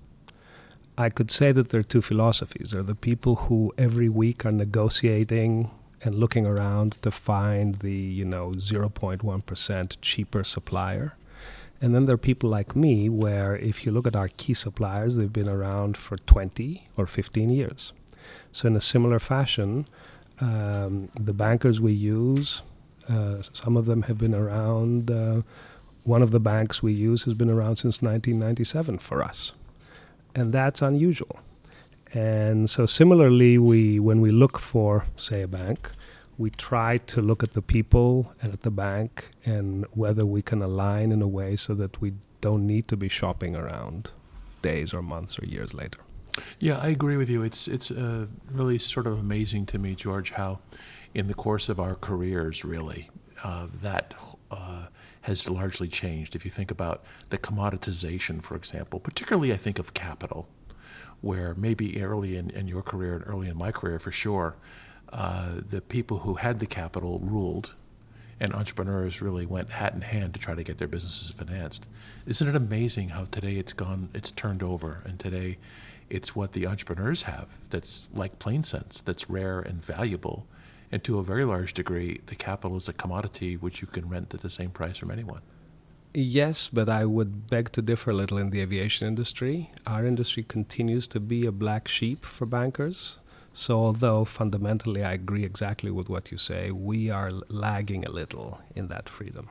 I 0.99 1.11
could 1.11 1.31
say 1.31 1.53
that 1.53 1.69
there 1.69 1.79
are 1.83 1.85
two 1.85 2.03
philosophies. 2.03 2.73
There 2.73 2.81
are 2.81 2.91
the 2.95 2.97
people 2.97 3.37
who 3.47 3.73
every 3.79 4.09
week 4.09 4.45
are 4.45 4.51
negotiating 4.51 5.71
and 6.03 6.17
looking 6.17 6.45
around 6.45 7.01
to 7.03 7.13
find 7.13 7.77
the, 7.77 7.95
you 7.95 8.25
know, 8.25 8.55
0.1% 8.57 9.97
cheaper 10.01 10.43
supplier. 10.43 11.17
And 11.81 11.95
then 11.95 12.07
there 12.07 12.17
are 12.17 12.29
people 12.31 12.51
like 12.51 12.75
me 12.75 13.09
where 13.09 13.55
if 13.55 13.87
you 13.87 13.93
look 13.93 14.09
at 14.09 14.17
our 14.17 14.29
key 14.29 14.55
suppliers, 14.55 15.15
they've 15.15 15.33
been 15.33 15.49
around 15.49 15.97
for 15.97 16.17
20 16.17 16.89
or 16.97 17.07
15 17.07 17.51
years. 17.51 17.93
So 18.51 18.67
in 18.67 18.75
a 18.75 18.81
similar 18.81 19.21
fashion, 19.21 19.87
um, 20.41 21.09
the 21.19 21.33
bankers 21.33 21.81
we 21.81 21.93
use, 21.93 22.63
uh, 23.09 23.43
some 23.53 23.77
of 23.77 23.87
them 23.87 24.03
have 24.03 24.19
been 24.19 24.35
around. 24.35 25.11
Uh, 25.11 25.43
one 26.05 26.23
of 26.23 26.31
the 26.31 26.41
banks 26.41 26.83
we 26.83 26.93
use 26.93 27.25
has 27.25 27.35
been 27.35 27.51
around 27.51 27.77
since 27.77 28.03
1997 28.03 28.99
for 28.99 29.23
us, 29.23 29.53
and 30.35 30.53
that's 30.53 30.83
unusual. 30.83 31.41
And 32.13 32.71
so, 32.71 32.87
similarly, 32.87 33.59
we 33.59 33.99
when 33.99 34.21
we 34.21 34.31
look 34.31 34.59
for, 34.59 35.07
say, 35.17 35.43
a 35.43 35.49
bank, 35.49 35.91
we 36.39 36.51
try 36.51 36.99
to 36.99 37.21
look 37.21 37.43
at 37.43 37.53
the 37.53 37.63
people 37.63 38.33
and 38.41 38.53
at 38.53 38.63
the 38.63 38.71
bank 38.71 39.31
and 39.45 39.87
whether 39.93 40.27
we 40.27 40.43
can 40.43 40.63
align 40.63 41.13
in 41.13 41.23
a 41.23 41.29
way 41.29 41.57
so 41.57 41.75
that 41.75 42.01
we 42.01 42.15
don't 42.41 42.67
need 42.67 42.89
to 42.89 42.97
be 42.97 43.09
shopping 43.09 43.57
around 43.57 44.11
days 44.63 44.93
or 44.93 45.03
months 45.03 45.39
or 45.39 45.45
years 45.47 45.75
later. 45.75 46.01
Yeah, 46.59 46.79
I 46.79 46.89
agree 46.89 47.17
with 47.17 47.31
you. 47.31 47.43
It's 47.43 47.69
it's 47.69 47.91
uh, 47.91 48.27
really 48.51 48.79
sort 48.79 49.07
of 49.07 49.19
amazing 49.19 49.67
to 49.67 49.79
me, 49.79 49.95
George, 49.95 50.33
how 50.33 50.61
in 51.15 51.29
the 51.29 51.35
course 51.35 51.69
of 51.69 51.79
our 51.79 51.95
careers, 51.95 52.65
really, 52.65 53.11
uh, 53.43 53.69
that 53.83 54.15
uh, 54.51 54.87
has 55.23 55.49
largely 55.49 55.89
changed. 55.89 56.35
If 56.35 56.45
you 56.45 56.51
think 56.51 56.71
about 56.71 57.05
the 57.31 57.39
commoditization, 57.39 58.43
for 58.43 58.57
example, 58.57 58.99
particularly 59.01 59.53
I 59.53 59.57
think 59.57 59.79
of 59.79 59.95
capital, 59.95 60.49
where 61.21 61.55
maybe 61.55 62.03
early 62.03 62.37
in, 62.37 62.51
in 62.51 62.69
your 62.69 62.83
career 62.83 63.15
and 63.15 63.25
early 63.27 63.49
in 63.49 63.57
my 63.57 63.71
career 63.71 63.99
for 63.99 64.11
sure, 64.11 64.57
uh, 65.13 65.61
the 65.69 65.81
people 65.81 66.19
who 66.19 66.35
had 66.35 66.59
the 66.59 66.67
capital 66.67 67.21
ruled, 67.21 67.75
and 68.41 68.53
entrepreneurs 68.53 69.23
really 69.23 69.47
went 69.47 69.71
hat 69.71 69.95
in 69.95 70.01
hand 70.01 70.35
to 70.35 70.41
try 70.41 70.55
to 70.55 70.65
get 70.65 70.79
their 70.79 70.89
businesses 70.89 71.31
financed. 71.31 71.87
Isn't 72.27 72.49
it 72.49 72.57
amazing 72.57 73.11
how 73.11 73.27
today 73.27 73.55
it's 73.55 73.73
gone, 73.73 74.09
it's 74.13 74.33
turned 74.33 74.63
over, 74.63 75.03
and 75.05 75.19
today 75.19 75.59
it's 76.11 76.37
what 76.37 76.53
the 76.53 76.67
entrepreneurs 76.67 77.23
have 77.23 77.49
that's 77.71 78.09
like 78.15 78.39
PlaneSense, 78.39 79.03
that's 79.05 79.29
rare 79.31 79.61
and 79.61 79.85
valuable. 79.85 80.47
And 80.93 81.03
to 81.05 81.19
a 81.19 81.23
very 81.23 81.45
large 81.45 81.75
degree, 81.75 82.21
the 82.27 82.37
capital 82.37 82.77
is 82.77 82.89
a 82.89 82.93
commodity 82.93 83.57
which 83.57 83.81
you 83.81 83.89
can 83.89 84.09
rent 84.09 84.35
at 84.35 84.41
the 84.41 84.51
same 84.51 84.71
price 84.71 84.99
from 84.99 85.11
anyone. 85.11 85.41
Yes, 86.17 86.69
but 86.69 86.89
I 86.89 87.05
would 87.05 87.49
beg 87.49 87.73
to 87.73 87.83
differ 87.83 88.13
a 88.13 88.15
little 88.15 88.39
in 88.39 88.51
the 88.51 88.61
aviation 88.61 89.09
industry. 89.09 89.73
Our 89.85 90.07
industry 90.07 90.45
continues 90.45 91.09
to 91.09 91.19
be 91.19 91.45
a 91.45 91.51
black 91.51 91.89
sheep 91.89 92.25
for 92.25 92.47
bankers. 92.47 93.19
So, 93.53 93.79
although 93.79 94.25
fundamentally 94.25 95.03
I 95.03 95.13
agree 95.13 95.45
exactly 95.45 95.91
with 95.91 96.09
what 96.09 96.31
you 96.31 96.39
say, 96.39 96.71
we 96.71 97.11
are 97.11 97.31
lagging 97.49 98.05
a 98.05 98.11
little 98.11 98.61
in 98.75 98.87
that 98.89 99.09
freedom. 99.09 99.49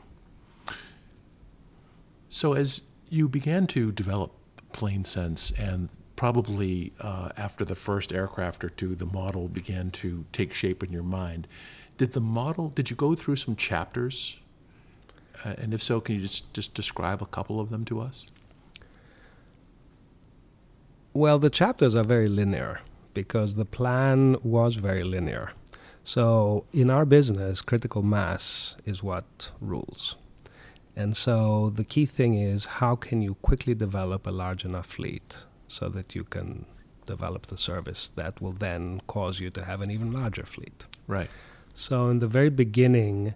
So, 2.30 2.54
as 2.54 2.82
you 3.10 3.28
began 3.28 3.68
to 3.68 3.92
develop 3.92 4.32
PlaneSense 4.72 5.58
and 5.58 5.90
probably 6.16 6.94
uh, 7.00 7.30
after 7.38 7.66
the 7.66 7.76
first 7.76 8.14
aircraft 8.14 8.64
or 8.64 8.70
two, 8.70 8.96
the 8.96 9.06
model 9.06 9.48
began 9.48 9.92
to 9.92 10.26
take 10.32 10.54
shape 10.54 10.84
in 10.84 10.92
your 10.92 11.04
mind. 11.04 11.48
Did 11.98 12.14
the 12.14 12.22
model, 12.22 12.70
did 12.70 12.90
you 12.90 12.96
go 12.96 13.16
through 13.16 13.38
some 13.38 13.56
chapters? 13.56 14.38
Uh, 15.44 15.56
and 15.58 15.74
if 15.74 15.82
so, 15.82 16.00
can 16.00 16.16
you 16.16 16.22
just, 16.22 16.52
just 16.54 16.74
describe 16.74 17.22
a 17.22 17.26
couple 17.26 17.60
of 17.60 17.70
them 17.70 17.86
to 17.86 18.00
us? 18.00 18.28
Well, 21.14 21.38
the 21.38 21.50
chapters 21.50 21.96
are 21.96 22.04
very 22.04 22.28
linear 22.28 22.82
because 23.14 23.56
the 23.56 23.66
plan 23.66 24.38
was 24.44 24.76
very 24.76 25.04
linear. 25.04 25.52
So, 26.04 26.66
in 26.74 26.90
our 26.90 27.06
business, 27.06 27.62
critical 27.62 28.02
mass 28.02 28.76
is 28.84 29.04
what 29.04 29.52
rules. 29.62 30.16
And 30.96 31.16
so, 31.16 31.70
the 31.70 31.86
key 31.86 32.06
thing 32.06 32.34
is 32.34 32.66
how 32.66 32.96
can 32.96 33.22
you 33.22 33.36
quickly 33.36 33.74
develop 33.74 34.28
a 34.28 34.32
large 34.32 34.66
enough 34.66 34.88
fleet 34.88 35.46
so 35.68 35.90
that 35.90 36.16
you 36.16 36.24
can 36.24 36.66
develop 37.06 37.48
the 37.48 37.58
service 37.58 38.10
that 38.16 38.42
will 38.42 38.52
then 38.52 39.02
cause 39.08 39.40
you 39.40 39.50
to 39.50 39.66
have 39.66 39.82
an 39.82 39.92
even 39.92 40.12
larger 40.12 40.46
fleet. 40.46 40.86
Right. 41.08 41.30
So, 41.74 42.10
in 42.10 42.20
the 42.20 42.28
very 42.28 42.50
beginning, 42.50 43.34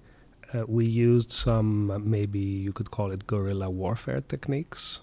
uh, 0.53 0.63
we 0.67 0.86
used 0.86 1.31
some, 1.31 1.91
uh, 1.91 2.00
maybe 2.00 2.39
you 2.39 2.72
could 2.72 2.91
call 2.91 3.12
it 3.12 3.27
guerrilla 3.27 3.69
warfare 3.69 4.22
techniques. 4.22 5.00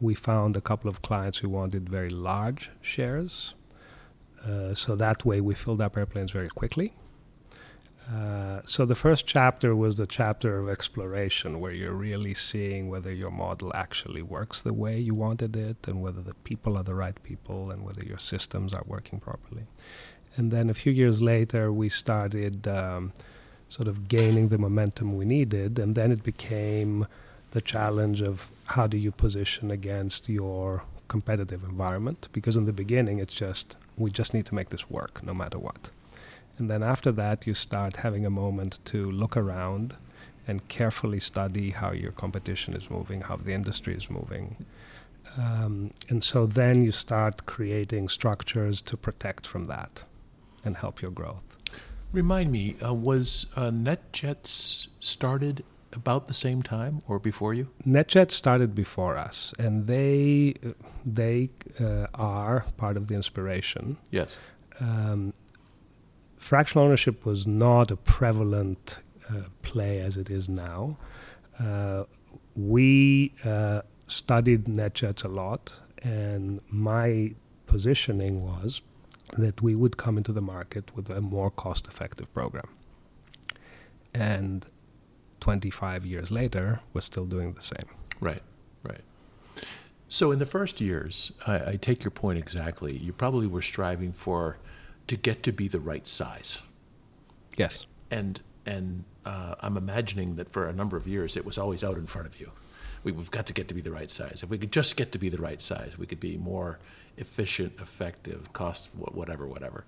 We 0.00 0.14
found 0.14 0.56
a 0.56 0.60
couple 0.60 0.88
of 0.90 1.02
clients 1.02 1.38
who 1.38 1.48
wanted 1.48 1.88
very 1.88 2.10
large 2.10 2.70
shares. 2.80 3.54
Uh, 4.44 4.74
so 4.74 4.94
that 4.94 5.24
way 5.24 5.40
we 5.40 5.54
filled 5.54 5.80
up 5.80 5.96
airplanes 5.96 6.30
very 6.30 6.48
quickly. 6.48 6.92
Uh, 8.12 8.60
so 8.64 8.84
the 8.84 8.94
first 8.94 9.26
chapter 9.26 9.74
was 9.74 9.96
the 9.96 10.06
chapter 10.06 10.58
of 10.58 10.68
exploration, 10.68 11.60
where 11.60 11.72
you're 11.72 11.92
really 11.92 12.34
seeing 12.34 12.88
whether 12.88 13.12
your 13.12 13.32
model 13.32 13.72
actually 13.74 14.22
works 14.22 14.62
the 14.62 14.72
way 14.72 14.98
you 14.98 15.14
wanted 15.14 15.56
it, 15.56 15.88
and 15.88 16.00
whether 16.00 16.22
the 16.22 16.34
people 16.34 16.76
are 16.76 16.84
the 16.84 16.94
right 16.94 17.20
people, 17.24 17.70
and 17.70 17.84
whether 17.84 18.04
your 18.04 18.18
systems 18.18 18.72
are 18.72 18.84
working 18.86 19.18
properly. 19.18 19.66
And 20.36 20.52
then 20.52 20.70
a 20.70 20.74
few 20.74 20.92
years 20.92 21.20
later, 21.20 21.72
we 21.72 21.88
started 21.88 22.68
um, 22.68 23.12
sort 23.68 23.88
of 23.88 24.06
gaining 24.06 24.48
the 24.48 24.58
momentum 24.58 25.16
we 25.16 25.24
needed, 25.24 25.78
and 25.78 25.96
then 25.96 26.12
it 26.12 26.22
became 26.22 27.06
the 27.50 27.60
challenge 27.60 28.22
of 28.22 28.48
how 28.66 28.86
do 28.86 28.96
you 28.96 29.10
position 29.10 29.70
against 29.70 30.28
your 30.28 30.84
competitive 31.08 31.64
environment? 31.64 32.28
Because 32.32 32.56
in 32.56 32.66
the 32.66 32.72
beginning, 32.72 33.18
it's 33.18 33.34
just 33.34 33.76
we 33.96 34.10
just 34.10 34.34
need 34.34 34.46
to 34.46 34.54
make 34.54 34.68
this 34.68 34.90
work 34.90 35.24
no 35.24 35.34
matter 35.34 35.58
what. 35.58 35.90
And 36.58 36.70
then 36.70 36.82
after 36.82 37.12
that, 37.12 37.46
you 37.46 37.54
start 37.54 37.96
having 37.96 38.24
a 38.24 38.30
moment 38.30 38.78
to 38.86 39.10
look 39.10 39.36
around 39.36 39.96
and 40.48 40.66
carefully 40.68 41.20
study 41.20 41.70
how 41.70 41.92
your 41.92 42.12
competition 42.12 42.74
is 42.74 42.90
moving, 42.90 43.22
how 43.22 43.36
the 43.36 43.52
industry 43.52 43.94
is 43.94 44.08
moving. 44.08 44.56
Um, 45.36 45.90
and 46.08 46.22
so 46.22 46.46
then 46.46 46.84
you 46.84 46.92
start 46.92 47.46
creating 47.46 48.08
structures 48.08 48.80
to 48.82 48.96
protect 48.96 49.46
from 49.46 49.64
that 49.64 50.04
and 50.64 50.76
help 50.76 51.02
your 51.02 51.10
growth. 51.10 51.56
Remind 52.12 52.52
me, 52.52 52.76
uh, 52.84 52.94
was 52.94 53.46
uh, 53.56 53.70
NetJets 53.70 54.86
started 55.00 55.64
about 55.92 56.26
the 56.26 56.34
same 56.34 56.62
time 56.62 57.02
or 57.08 57.18
before 57.18 57.52
you? 57.52 57.68
NetJets 57.86 58.32
started 58.32 58.74
before 58.74 59.16
us, 59.16 59.52
and 59.58 59.86
they 59.86 60.54
they 61.04 61.50
uh, 61.80 62.06
are 62.14 62.66
part 62.76 62.96
of 62.96 63.08
the 63.08 63.14
inspiration. 63.14 63.96
Yes. 64.10 64.36
Um, 64.78 65.32
fractional 66.46 66.84
ownership 66.86 67.26
was 67.26 67.44
not 67.44 67.90
a 67.90 67.96
prevalent 67.96 69.00
uh, 69.28 69.42
play 69.62 69.98
as 69.98 70.16
it 70.16 70.30
is 70.30 70.48
now. 70.48 70.96
Uh, 71.58 72.04
we 72.54 73.34
uh, 73.44 73.82
studied 74.06 74.66
NetJets 74.66 75.24
a 75.24 75.28
lot, 75.28 75.80
and 76.02 76.60
my 76.70 77.34
positioning 77.66 78.44
was 78.44 78.80
that 79.36 79.60
we 79.60 79.74
would 79.74 79.96
come 79.96 80.16
into 80.16 80.32
the 80.32 80.40
market 80.40 80.94
with 80.94 81.10
a 81.10 81.20
more 81.20 81.50
cost 81.50 81.88
effective 81.88 82.32
program. 82.32 82.68
And 84.14 84.64
25 85.40 86.06
years 86.06 86.30
later, 86.30 86.80
we're 86.92 87.00
still 87.00 87.26
doing 87.26 87.54
the 87.54 87.62
same. 87.62 87.90
Right, 88.20 88.42
right. 88.84 89.02
So, 90.08 90.30
in 90.30 90.38
the 90.38 90.46
first 90.46 90.80
years, 90.80 91.32
I, 91.44 91.70
I 91.72 91.76
take 91.76 92.04
your 92.04 92.12
point 92.12 92.38
exactly. 92.38 92.96
You 92.96 93.12
probably 93.12 93.48
were 93.48 93.62
striving 93.62 94.12
for 94.12 94.58
to 95.06 95.16
get 95.16 95.42
to 95.44 95.52
be 95.52 95.68
the 95.68 95.80
right 95.80 96.06
size. 96.06 96.60
Yes. 97.56 97.86
And 98.10 98.40
and 98.64 99.04
uh, 99.24 99.54
I'm 99.60 99.76
imagining 99.76 100.36
that 100.36 100.48
for 100.48 100.66
a 100.68 100.72
number 100.72 100.96
of 100.96 101.06
years 101.06 101.36
it 101.36 101.44
was 101.44 101.58
always 101.58 101.82
out 101.84 101.96
in 101.96 102.06
front 102.06 102.26
of 102.26 102.40
you. 102.40 102.50
We, 103.04 103.12
we've 103.12 103.30
got 103.30 103.46
to 103.46 103.52
get 103.52 103.68
to 103.68 103.74
be 103.74 103.80
the 103.80 103.92
right 103.92 104.10
size. 104.10 104.42
If 104.42 104.50
we 104.50 104.58
could 104.58 104.72
just 104.72 104.96
get 104.96 105.12
to 105.12 105.18
be 105.18 105.28
the 105.28 105.38
right 105.38 105.60
size, 105.60 105.96
we 105.96 106.06
could 106.06 106.20
be 106.20 106.36
more 106.36 106.78
efficient, 107.16 107.74
effective, 107.80 108.52
cost 108.52 108.90
whatever, 108.94 109.46
whatever. 109.46 109.84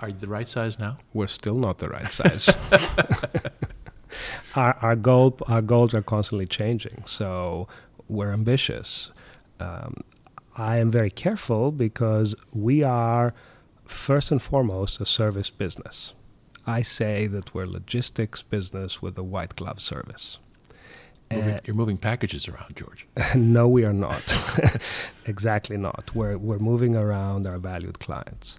Are 0.00 0.08
you 0.08 0.16
the 0.18 0.26
right 0.26 0.48
size 0.48 0.78
now? 0.78 0.96
We're 1.12 1.26
still 1.26 1.56
not 1.56 1.78
the 1.78 1.88
right 1.88 2.10
size. 2.10 2.56
our, 4.56 4.76
our 4.80 4.96
goal 4.96 5.36
our 5.46 5.62
goals 5.62 5.94
are 5.94 6.02
constantly 6.02 6.46
changing, 6.46 7.04
so 7.06 7.68
we're 8.08 8.32
ambitious. 8.32 9.12
Um, 9.60 10.02
I 10.56 10.78
am 10.78 10.90
very 10.90 11.10
careful 11.10 11.72
because 11.72 12.34
we 12.52 12.82
are 12.82 13.32
first 13.84 14.30
and 14.30 14.40
foremost 14.40 15.00
a 15.00 15.06
service 15.06 15.50
business. 15.50 16.14
I 16.66 16.82
say 16.82 17.26
that 17.26 17.54
we're 17.54 17.66
logistics 17.66 18.42
business 18.42 19.02
with 19.02 19.18
a 19.18 19.22
white 19.22 19.56
glove 19.56 19.80
service. 19.80 20.38
Moving, 21.30 21.60
you're 21.64 21.76
moving 21.76 21.96
packages 21.96 22.46
around, 22.46 22.76
George. 22.76 23.06
no, 23.34 23.66
we 23.66 23.84
are 23.84 23.92
not. 23.92 24.38
exactly 25.26 25.76
not. 25.76 26.14
We're, 26.14 26.36
we're 26.36 26.58
moving 26.58 26.96
around 26.96 27.46
our 27.46 27.58
valued 27.58 27.98
clients. 27.98 28.58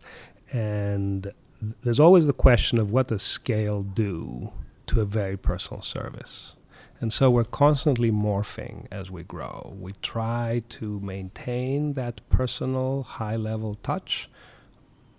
And 0.52 1.24
th- 1.24 1.36
there's 1.84 2.00
always 2.00 2.26
the 2.26 2.34
question 2.34 2.80
of 2.80 2.92
what 2.92 3.08
does 3.08 3.24
scale 3.24 3.84
do 3.84 4.52
to 4.88 5.02
a 5.02 5.06
very 5.06 5.38
personal 5.38 5.82
service? 5.82 6.56
And 7.00 7.12
so 7.12 7.30
we're 7.30 7.44
constantly 7.44 8.12
morphing 8.12 8.88
as 8.92 9.12
we 9.12 9.24
grow. 9.24 9.76
We 9.78 9.94
try 10.02 10.64
to 10.70 11.00
maintain 11.02 11.94
that 11.94 12.22
personal, 12.30 13.04
high 13.04 13.36
level 13.36 13.76
touch, 13.84 14.30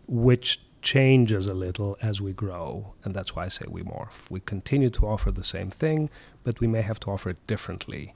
which 0.07 0.61
changes 0.83 1.47
a 1.47 1.55
little 1.55 1.97
as 2.03 2.21
we 2.21 2.33
grow, 2.33 2.95
and 3.03 3.15
that's 3.15 3.35
why 3.35 3.45
I 3.45 3.49
say 3.49 3.65
we 3.69 3.83
morph. 3.83 4.31
We 4.31 4.41
continue 4.41 4.91
to 4.91 5.07
offer 5.07 5.31
the 5.31 5.45
same 5.45 5.71
thing, 5.71 6.11
but 6.43 6.61
we 6.61 6.67
may 6.67 6.83
have 6.83 7.01
to 7.01 7.11
offer 7.11 7.31
it 7.31 7.47
differently 7.47 8.15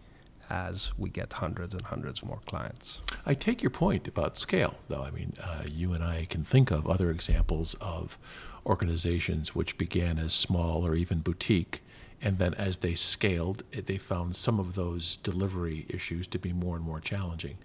as 0.50 0.92
we 0.96 1.10
get 1.10 1.34
hundreds 1.34 1.74
and 1.74 1.82
hundreds 1.82 2.22
more 2.22 2.40
clients. 2.46 3.00
I 3.26 3.34
take 3.34 3.62
your 3.62 3.70
point 3.70 4.08
about 4.08 4.38
scale, 4.38 4.76
though. 4.88 5.02
I 5.02 5.10
mean, 5.10 5.32
uh, 5.42 5.64
you 5.66 5.92
and 5.92 6.02
I 6.02 6.26
can 6.28 6.44
think 6.44 6.70
of 6.70 6.86
other 6.86 7.10
examples 7.10 7.74
of 7.80 8.18
organizations 8.64 9.54
which 9.54 9.78
began 9.78 10.18
as 10.18 10.32
small 10.32 10.86
or 10.86 10.94
even 10.94 11.20
boutique, 11.20 11.82
and 12.20 12.38
then 12.38 12.54
as 12.54 12.78
they 12.78 12.94
scaled, 12.94 13.62
it, 13.72 13.86
they 13.86 13.98
found 13.98 14.36
some 14.36 14.58
of 14.58 14.74
those 14.74 15.16
delivery 15.18 15.86
issues 15.88 16.26
to 16.28 16.38
be 16.38 16.52
more 16.52 16.76
and 16.76 16.84
more 16.84 17.00
challenging. 17.00 17.58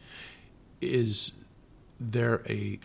Is 0.82 1.34
there 2.00 2.42
a 2.48 2.80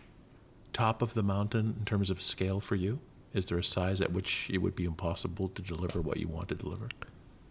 top 0.78 1.02
of 1.02 1.14
the 1.14 1.24
mountain 1.24 1.74
in 1.76 1.84
terms 1.84 2.08
of 2.08 2.22
scale 2.22 2.60
for 2.60 2.76
you? 2.76 3.00
Is 3.34 3.46
there 3.46 3.58
a 3.58 3.64
size 3.64 4.00
at 4.00 4.12
which 4.12 4.48
it 4.48 4.58
would 4.58 4.76
be 4.76 4.84
impossible 4.84 5.48
to 5.48 5.60
deliver 5.60 6.00
what 6.00 6.18
you 6.18 6.28
want 6.28 6.48
to 6.50 6.54
deliver? 6.54 6.88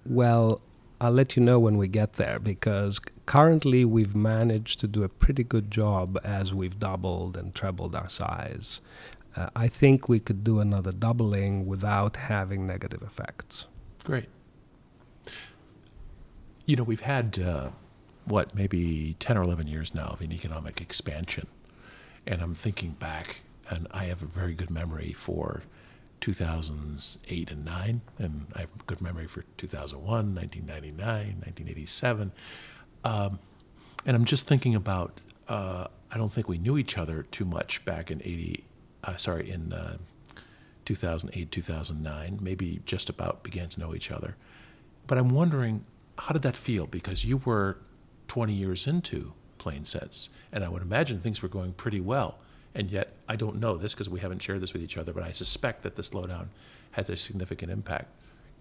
Well, 0.06 0.62
I'll 1.02 1.12
let 1.12 1.36
you 1.36 1.44
know 1.44 1.60
when 1.60 1.76
we 1.76 1.90
get 1.90 2.14
there 2.14 2.40
because 2.40 3.02
currently 3.26 3.84
we've 3.84 4.16
managed 4.16 4.80
to 4.80 4.88
do 4.88 5.04
a 5.04 5.10
pretty 5.10 5.44
good 5.44 5.70
job 5.70 6.18
as 6.24 6.54
we've 6.54 6.80
doubled 6.80 7.36
and 7.36 7.54
trebled 7.54 7.96
our 7.96 8.08
size. 8.08 8.80
Uh, 9.36 9.50
I 9.54 9.68
think 9.68 10.08
we 10.08 10.22
could 10.22 10.46
do 10.46 10.62
another 10.62 10.94
doubling 10.94 11.66
without 11.68 12.16
having 12.16 12.66
negative 12.66 13.02
effects. 13.02 13.66
Great. 14.06 14.30
You 16.66 16.78
know, 16.78 16.84
we've 16.84 17.02
had, 17.02 17.38
uh, 17.40 17.72
what, 18.24 18.56
maybe 18.56 19.18
10 19.20 19.38
or 19.38 19.44
11 19.44 19.68
years 19.68 19.94
now 19.94 20.08
of 20.08 20.22
an 20.22 20.32
economic 20.32 20.80
expansion. 20.80 21.48
And 22.28 22.42
I'm 22.42 22.54
thinking 22.54 22.92
back, 22.92 23.38
and 23.70 23.88
I 23.92 24.06
have 24.06 24.22
a 24.22 24.26
very 24.26 24.54
good 24.54 24.70
memory 24.70 25.14
for 25.14 25.64
2008 26.20 27.50
and 27.50 27.66
9, 27.66 28.02
and 28.20 28.48
I 28.54 28.60
have 28.60 28.70
a 28.78 28.84
good 28.86 29.02
memory 29.02 29.28
for 29.28 29.46
2001, 29.56 30.36
1999, 30.36 31.08
1987. 31.08 32.34
Um, 33.06 33.40
and 34.06 34.16
I'm 34.16 34.26
just 34.26 34.46
thinking 34.46 34.76
about, 34.76 35.22
uh, 35.48 35.88
I 36.12 36.18
don't 36.18 36.32
think 36.32 36.50
we 36.50 36.58
knew 36.58 36.78
each 36.78 36.98
other 36.98 37.24
too 37.24 37.46
much 37.46 37.86
back 37.86 38.12
in 38.12 38.22
80, 38.22 38.66
uh, 39.06 39.16
sorry, 39.16 39.50
in 39.50 39.72
uh, 39.72 39.98
2008, 40.84 41.50
2009, 41.50 42.40
maybe 42.42 42.82
just 42.86 43.10
about 43.10 43.42
began 43.42 43.70
to 43.70 43.80
know 43.80 43.96
each 43.96 44.12
other. 44.12 44.36
But 45.08 45.18
I'm 45.18 45.30
wondering, 45.30 45.86
how 46.18 46.34
did 46.34 46.42
that 46.42 46.58
feel? 46.58 46.88
Because 46.88 47.24
you 47.24 47.38
were 47.38 47.78
20 48.28 48.52
years 48.52 48.86
into 48.86 49.32
PlaneSense. 49.68 50.30
And 50.52 50.64
I 50.64 50.70
would 50.70 50.82
imagine 50.82 51.20
things 51.20 51.42
were 51.42 51.50
going 51.50 51.74
pretty 51.74 52.00
well. 52.00 52.40
And 52.74 52.92
yet, 52.92 53.14
I 53.28 53.36
don't 53.36 53.60
know 53.60 53.78
this 53.78 53.94
because 53.94 54.10
we 54.10 54.20
haven't 54.20 54.42
shared 54.42 54.62
this 54.62 54.74
with 54.74 54.84
each 54.84 54.98
other, 54.98 55.14
but 55.14 55.24
I 55.24 55.32
suspect 55.32 55.84
that 55.84 55.96
the 55.96 56.04
slowdown 56.04 56.48
had 56.92 57.10
a 57.10 57.18
significant 57.18 57.72
impact. 57.72 58.08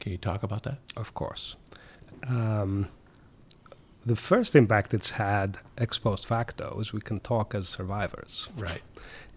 Can 0.01 0.13
you 0.13 0.19
talk 0.19 0.43
about 0.43 0.63
that? 0.65 0.79
Of 0.97 1.15
course. 1.15 1.57
Um, 2.27 2.89
the 4.05 4.17
first 4.17 4.55
impact 4.57 4.95
it's 4.95 5.13
had, 5.13 5.59
ex 5.77 5.99
post 5.99 6.27
facto, 6.27 6.79
is 6.81 6.93
we 6.93 7.01
can 7.01 7.21
talk 7.21 7.55
as 7.55 7.69
survivors. 7.69 8.49
Right. 8.57 8.83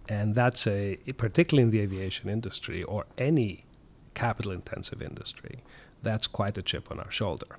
And 0.08 0.34
that's 0.34 0.66
a, 0.66 0.96
particularly 1.16 1.62
in 1.64 1.70
the 1.70 1.80
aviation 1.80 2.28
industry 2.30 2.82
or 2.82 3.06
any 3.18 3.64
capital 4.14 4.52
intensive 4.52 5.02
industry, 5.02 5.62
that's 6.02 6.26
quite 6.26 6.56
a 6.58 6.62
chip 6.62 6.90
on 6.90 6.98
our 6.98 7.10
shoulder. 7.10 7.58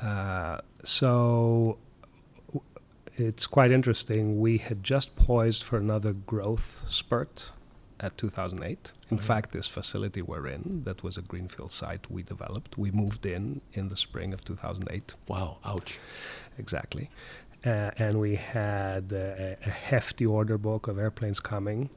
Uh, 0.00 0.58
so 0.82 1.78
it's 3.18 3.46
quite 3.46 3.70
interesting. 3.70 4.40
We 4.40 4.58
had 4.58 4.84
just 4.84 5.16
poised 5.16 5.62
for 5.64 5.76
another 5.76 6.12
growth 6.12 6.84
spurt 6.86 7.52
at 8.00 8.16
2008. 8.16 8.92
In 9.10 9.16
mm-hmm. 9.16 9.26
fact, 9.26 9.52
this 9.52 9.66
facility 9.66 10.22
we're 10.22 10.46
in, 10.46 10.82
that 10.84 11.02
was 11.02 11.16
a 11.16 11.22
greenfield 11.22 11.72
site 11.72 12.10
we 12.10 12.22
developed, 12.22 12.78
we 12.78 12.90
moved 12.90 13.26
in 13.26 13.60
in 13.72 13.88
the 13.88 13.96
spring 13.96 14.32
of 14.32 14.44
2008. 14.44 15.16
Wow, 15.26 15.58
ouch. 15.64 15.98
Exactly. 16.58 17.10
Uh, 17.66 17.90
and 17.98 18.20
we 18.20 18.36
had 18.36 19.12
a, 19.12 19.56
a 19.66 19.70
hefty 19.70 20.24
order 20.24 20.56
book 20.56 20.86
of 20.86 20.98
airplanes 20.98 21.40
coming. 21.40 21.90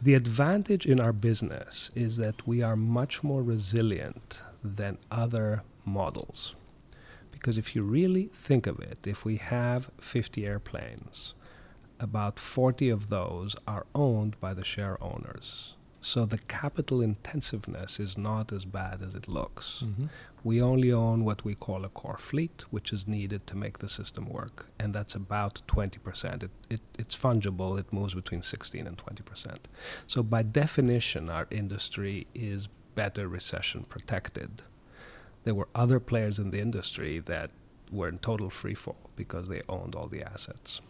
The 0.00 0.14
advantage 0.14 0.84
in 0.86 1.00
our 1.00 1.12
business 1.12 1.90
is 1.94 2.18
that 2.18 2.46
we 2.46 2.62
are 2.62 2.76
much 2.76 3.24
more 3.24 3.42
resilient 3.42 4.42
than 4.62 4.98
other 5.10 5.62
models. 5.84 6.54
Because 7.38 7.58
if 7.58 7.74
you 7.76 7.82
really 7.82 8.26
think 8.32 8.66
of 8.66 8.80
it, 8.80 9.06
if 9.06 9.24
we 9.24 9.36
have 9.36 9.90
50 10.00 10.44
airplanes, 10.46 11.34
about 12.00 12.38
40 12.38 12.90
of 12.90 13.08
those 13.08 13.54
are 13.66 13.86
owned 13.94 14.38
by 14.40 14.54
the 14.54 14.64
share 14.64 15.02
owners. 15.02 15.74
So 16.00 16.24
the 16.24 16.38
capital 16.38 17.00
intensiveness 17.00 17.98
is 17.98 18.16
not 18.16 18.52
as 18.52 18.64
bad 18.64 19.02
as 19.02 19.14
it 19.14 19.28
looks. 19.28 19.82
Mm-hmm. 19.84 20.06
We 20.44 20.62
only 20.62 20.92
own 20.92 21.24
what 21.24 21.44
we 21.44 21.54
call 21.54 21.84
a 21.84 21.88
core 21.88 22.16
fleet, 22.18 22.64
which 22.70 22.92
is 22.92 23.08
needed 23.08 23.46
to 23.48 23.56
make 23.56 23.78
the 23.78 23.88
system 23.88 24.28
work, 24.28 24.66
and 24.78 24.94
that's 24.94 25.16
about 25.16 25.62
20%. 25.66 26.44
It, 26.44 26.50
it, 26.70 26.80
it's 26.98 27.16
fungible, 27.16 27.78
it 27.78 27.92
moves 27.92 28.14
between 28.14 28.42
16 28.42 28.86
and 28.86 28.96
20%. 28.96 29.56
So, 30.06 30.22
by 30.22 30.44
definition, 30.44 31.28
our 31.28 31.48
industry 31.50 32.28
is 32.34 32.68
better 32.94 33.28
recession 33.28 33.84
protected 33.84 34.62
there 35.48 35.54
were 35.54 35.68
other 35.74 35.98
players 35.98 36.38
in 36.38 36.50
the 36.50 36.60
industry 36.60 37.20
that 37.20 37.50
were 37.90 38.06
in 38.06 38.18
total 38.18 38.50
freefall 38.50 38.96
because 39.16 39.48
they 39.48 39.62
owned 39.66 39.94
all 39.94 40.06
the 40.06 40.22
assets. 40.22 40.82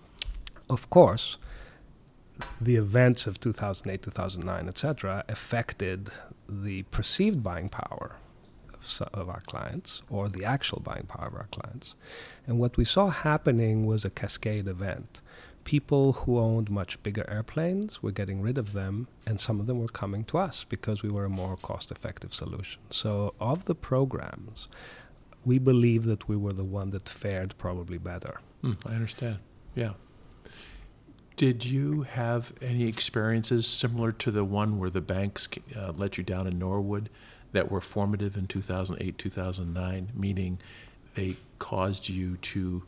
Of 0.68 0.90
course, 0.90 1.38
the 2.60 2.74
events 2.74 3.28
of 3.28 3.38
2008, 3.38 4.02
2009, 4.02 4.66
etc., 4.66 5.24
affected 5.28 6.10
the 6.48 6.82
perceived 6.90 7.40
buying 7.40 7.68
power 7.68 8.16
of, 8.74 9.08
of, 9.14 9.28
our 9.28 9.42
clients 9.42 10.02
or 10.10 10.28
the 10.28 10.44
actual 10.44 10.80
buying 10.80 11.06
power 11.06 11.28
of 11.28 11.34
our 11.34 11.48
clients. 11.52 11.94
And 12.44 12.58
what 12.58 12.76
we 12.76 12.84
saw 12.84 13.10
happening 13.10 13.86
was 13.86 14.04
a 14.04 14.10
cascade 14.10 14.66
event 14.66 15.20
people 15.68 16.14
who 16.14 16.38
owned 16.38 16.70
much 16.70 17.02
bigger 17.02 17.28
airplanes 17.28 18.02
were 18.02 18.10
getting 18.10 18.40
rid 18.40 18.56
of 18.56 18.72
them, 18.72 19.06
and 19.26 19.38
some 19.38 19.60
of 19.60 19.66
them 19.66 19.78
were 19.78 19.86
coming 20.02 20.24
to 20.24 20.38
us 20.38 20.64
because 20.64 21.02
we 21.02 21.10
were 21.10 21.26
a 21.26 21.28
more 21.28 21.58
cost 21.58 21.90
effective 21.90 22.32
solution. 22.32 22.80
So, 22.88 23.34
of 23.38 23.66
the 23.66 23.74
programs, 23.74 24.66
we 25.44 25.58
believe 25.58 26.04
that 26.04 26.26
we 26.26 26.36
were 26.36 26.54
the 26.54 26.64
one 26.64 26.88
that 26.92 27.06
fared 27.06 27.54
probably 27.58 27.98
better. 27.98 28.40
Mm, 28.64 28.78
I 28.90 28.94
understand. 28.94 29.40
Yeah. 29.74 29.92
Did 31.36 31.66
you 31.66 32.04
have 32.04 32.54
any 32.62 32.88
experiences 32.88 33.66
similar 33.66 34.10
to 34.12 34.30
the 34.30 34.44
one 34.44 34.78
where 34.78 34.88
the 34.88 35.02
banks 35.02 35.50
uh, 35.76 35.92
let 35.94 36.16
you 36.16 36.24
down 36.24 36.46
in 36.46 36.58
Norwood 36.58 37.10
that 37.52 37.70
were 37.70 37.82
formative 37.82 38.38
in 38.38 38.46
2008, 38.46 39.18
2009, 39.18 40.12
meaning 40.14 40.60
they 41.14 41.36
caused 41.58 42.08
you 42.08 42.38
to 42.38 42.84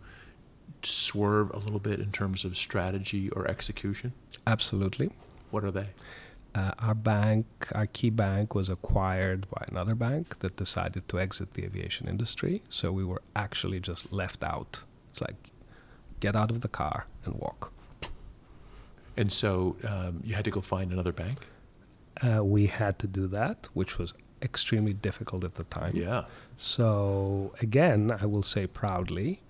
swerve 0.82 1.50
a 1.52 1.58
little 1.58 1.78
bit 1.78 2.00
in 2.00 2.12
terms 2.12 2.44
of 2.44 2.56
strategy 2.56 3.30
or 3.30 3.48
execution? 3.48 4.12
Absolutely. 4.46 5.10
What 5.50 5.64
are 5.64 5.70
they? 5.70 5.88
Uh, 6.54 6.72
our 6.80 6.94
bank, 6.94 7.46
our 7.74 7.86
key 7.86 8.10
bank, 8.10 8.54
was 8.54 8.68
acquired 8.68 9.48
by 9.50 9.64
another 9.70 9.94
bank 9.94 10.40
that 10.40 10.56
decided 10.56 11.08
to 11.08 11.20
exit 11.20 11.54
the 11.54 11.64
aviation 11.64 12.08
industry. 12.08 12.62
So 12.68 12.90
we 12.90 13.04
were 13.04 13.22
actually 13.36 13.78
just 13.78 14.12
left 14.12 14.42
out. 14.42 14.82
It's 15.08 15.20
like 15.20 15.36
get 16.18 16.34
out 16.34 16.50
of 16.50 16.60
the 16.60 16.68
car 16.68 17.06
and 17.24 17.36
walk. 17.36 17.72
And 19.16 19.30
so 19.30 19.76
um, 19.86 20.22
you 20.24 20.34
had 20.34 20.44
to 20.44 20.50
go 20.50 20.60
find 20.60 20.92
another 20.92 21.12
bank? 21.12 21.38
Uh, 22.20 22.44
we 22.44 22.66
had 22.66 22.98
to 22.98 23.06
do 23.06 23.26
that, 23.28 23.68
which 23.72 23.98
was 23.98 24.12
extremely 24.42 24.92
difficult 24.92 25.44
at 25.44 25.54
the 25.54 25.64
time. 25.64 25.94
Yeah. 25.94 26.24
So, 26.56 27.54
again, 27.60 28.10
I 28.20 28.26
will 28.26 28.42
say 28.42 28.66
proudly 28.66 29.40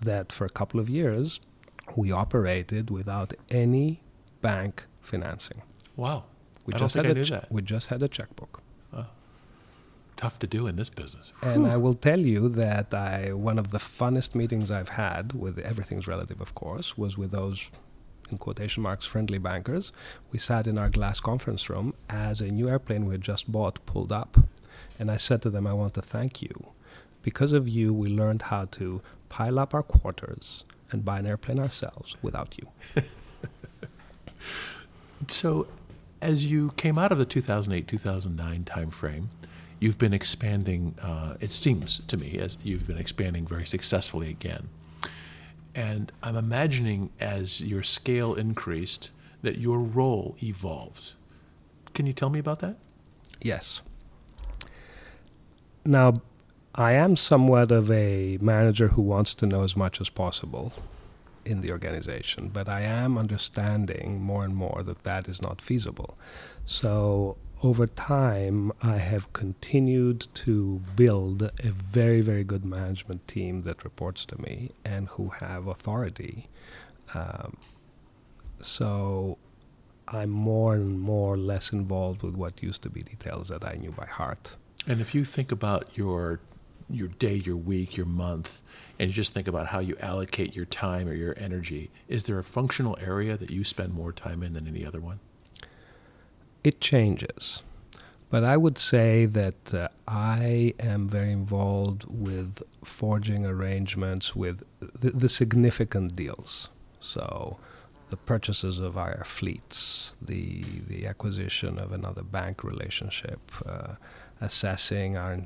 that 0.00 0.32
for 0.32 0.44
a 0.44 0.50
couple 0.50 0.80
of 0.80 0.88
years, 0.90 1.40
we 1.96 2.10
operated 2.12 2.90
without 2.90 3.32
any 3.50 4.00
bank 4.40 4.84
financing. 5.00 5.62
Wow. 5.96 6.24
We 6.66 6.74
I 6.74 6.78
just 6.78 6.94
don't 6.94 7.06
had 7.06 7.16
I 7.16 7.20
a 7.20 7.24
che- 7.24 7.34
that. 7.34 7.50
we 7.52 7.62
just 7.62 7.88
had 7.88 8.02
a 8.02 8.08
checkbook. 8.08 8.62
Tough 10.16 10.40
to 10.40 10.48
do 10.48 10.66
in 10.66 10.74
this 10.74 10.90
business. 10.90 11.32
And 11.42 11.64
I 11.68 11.76
will 11.76 11.94
tell 11.94 12.18
you 12.18 12.48
that 12.48 12.92
I 12.92 13.32
one 13.32 13.56
of 13.56 13.70
the 13.70 13.78
funnest 13.78 14.34
meetings 14.34 14.68
I've 14.68 14.88
had 15.04 15.32
with 15.32 15.60
everything's 15.60 16.08
relative, 16.08 16.40
of 16.40 16.56
course, 16.56 16.98
was 16.98 17.16
with 17.16 17.30
those 17.30 17.70
in 18.28 18.36
quotation 18.38 18.82
marks 18.82 19.06
friendly 19.06 19.38
bankers. 19.38 19.92
We 20.32 20.40
sat 20.40 20.66
in 20.66 20.76
our 20.76 20.90
glass 20.90 21.20
conference 21.20 21.70
room 21.70 21.94
as 22.10 22.40
a 22.40 22.48
new 22.50 22.68
airplane 22.68 23.06
we 23.06 23.14
had 23.14 23.22
just 23.22 23.52
bought 23.52 23.78
pulled 23.86 24.10
up, 24.10 24.36
and 24.98 25.08
I 25.08 25.18
said 25.18 25.40
to 25.42 25.50
them, 25.50 25.68
"I 25.68 25.72
want 25.72 25.94
to 25.94 26.02
thank 26.02 26.42
you. 26.42 26.66
Because 27.22 27.52
of 27.52 27.68
you, 27.68 27.94
we 27.94 28.08
learned 28.08 28.42
how 28.42 28.64
to 28.72 29.00
pile 29.28 29.58
up 29.58 29.74
our 29.74 29.82
quarters 29.82 30.64
and 30.90 31.04
buy 31.04 31.18
an 31.18 31.26
airplane 31.26 31.58
ourselves 31.58 32.16
without 32.22 32.56
you." 32.58 33.02
So, 35.26 35.66
as 36.22 36.46
you 36.46 36.72
came 36.76 36.98
out 36.98 37.12
of 37.12 37.18
the 37.18 37.24
2008 37.24 37.86
2009 37.88 38.64
timeframe, 38.64 39.26
you've 39.80 39.98
been 39.98 40.14
expanding, 40.14 40.94
uh, 41.00 41.36
it 41.40 41.50
seems 41.50 42.00
to 42.06 42.16
me, 42.16 42.38
as 42.38 42.56
you've 42.62 42.86
been 42.86 42.98
expanding 42.98 43.46
very 43.46 43.66
successfully 43.66 44.30
again. 44.30 44.68
And 45.74 46.12
I'm 46.22 46.36
imagining 46.36 47.10
as 47.20 47.60
your 47.60 47.82
scale 47.82 48.34
increased, 48.34 49.10
that 49.42 49.58
your 49.58 49.78
role 49.78 50.36
evolved. 50.42 51.12
Can 51.94 52.06
you 52.06 52.12
tell 52.12 52.30
me 52.30 52.38
about 52.38 52.58
that? 52.60 52.76
Yes. 53.40 53.82
Now, 55.84 56.14
I 56.78 56.92
am 56.92 57.16
somewhat 57.16 57.72
of 57.72 57.90
a 57.90 58.38
manager 58.40 58.86
who 58.86 59.02
wants 59.02 59.34
to 59.34 59.46
know 59.46 59.64
as 59.64 59.76
much 59.76 60.00
as 60.00 60.08
possible 60.10 60.72
in 61.44 61.60
the 61.60 61.72
organization, 61.72 62.50
but 62.52 62.68
I 62.68 62.82
am 62.82 63.18
understanding 63.18 64.22
more 64.22 64.44
and 64.44 64.54
more 64.54 64.84
that 64.84 65.02
that 65.02 65.28
is 65.28 65.42
not 65.42 65.60
feasible. 65.60 66.16
So, 66.64 67.36
over 67.64 67.88
time, 67.88 68.70
I 68.80 68.98
have 68.98 69.32
continued 69.32 70.28
to 70.34 70.80
build 70.94 71.42
a 71.42 71.72
very, 71.72 72.20
very 72.20 72.44
good 72.44 72.64
management 72.64 73.26
team 73.26 73.62
that 73.62 73.82
reports 73.82 74.24
to 74.26 74.40
me 74.40 74.70
and 74.84 75.08
who 75.08 75.32
have 75.40 75.66
authority. 75.66 76.48
Um, 77.12 77.56
so, 78.60 79.36
I'm 80.06 80.30
more 80.30 80.74
and 80.76 81.00
more 81.00 81.36
less 81.36 81.72
involved 81.72 82.22
with 82.22 82.36
what 82.36 82.62
used 82.62 82.82
to 82.82 82.88
be 82.88 83.00
details 83.00 83.48
that 83.48 83.64
I 83.64 83.74
knew 83.74 83.90
by 83.90 84.06
heart. 84.06 84.54
And 84.86 85.00
if 85.00 85.12
you 85.12 85.24
think 85.24 85.50
about 85.50 85.88
your 85.96 86.38
your 86.90 87.08
day, 87.08 87.34
your 87.34 87.56
week, 87.56 87.96
your 87.96 88.06
month, 88.06 88.60
and 88.98 89.08
you 89.08 89.14
just 89.14 89.34
think 89.34 89.46
about 89.46 89.68
how 89.68 89.78
you 89.78 89.96
allocate 90.00 90.56
your 90.56 90.64
time 90.64 91.08
or 91.08 91.14
your 91.14 91.34
energy, 91.38 91.90
is 92.08 92.24
there 92.24 92.38
a 92.38 92.44
functional 92.44 92.96
area 93.00 93.36
that 93.36 93.50
you 93.50 93.64
spend 93.64 93.94
more 93.94 94.12
time 94.12 94.42
in 94.42 94.54
than 94.54 94.66
any 94.66 94.84
other 94.84 95.00
one? 95.00 95.20
It 96.64 96.80
changes. 96.80 97.62
But 98.30 98.44
I 98.44 98.56
would 98.56 98.76
say 98.76 99.24
that 99.26 99.72
uh, 99.72 99.88
I 100.06 100.74
am 100.78 101.08
very 101.08 101.32
involved 101.32 102.04
with 102.08 102.62
forging 102.84 103.46
arrangements 103.46 104.36
with 104.36 104.64
the, 104.80 105.10
the 105.10 105.28
significant 105.28 106.14
deals. 106.14 106.68
So, 107.00 107.58
the 108.10 108.16
purchases 108.16 108.78
of 108.78 108.96
our 108.98 109.22
fleets, 109.24 110.14
the 110.20 110.62
the 110.86 111.06
acquisition 111.06 111.78
of 111.78 111.92
another 111.92 112.22
bank 112.22 112.64
relationship, 112.64 113.40
uh, 113.66 113.94
assessing 114.40 115.16
our 115.16 115.38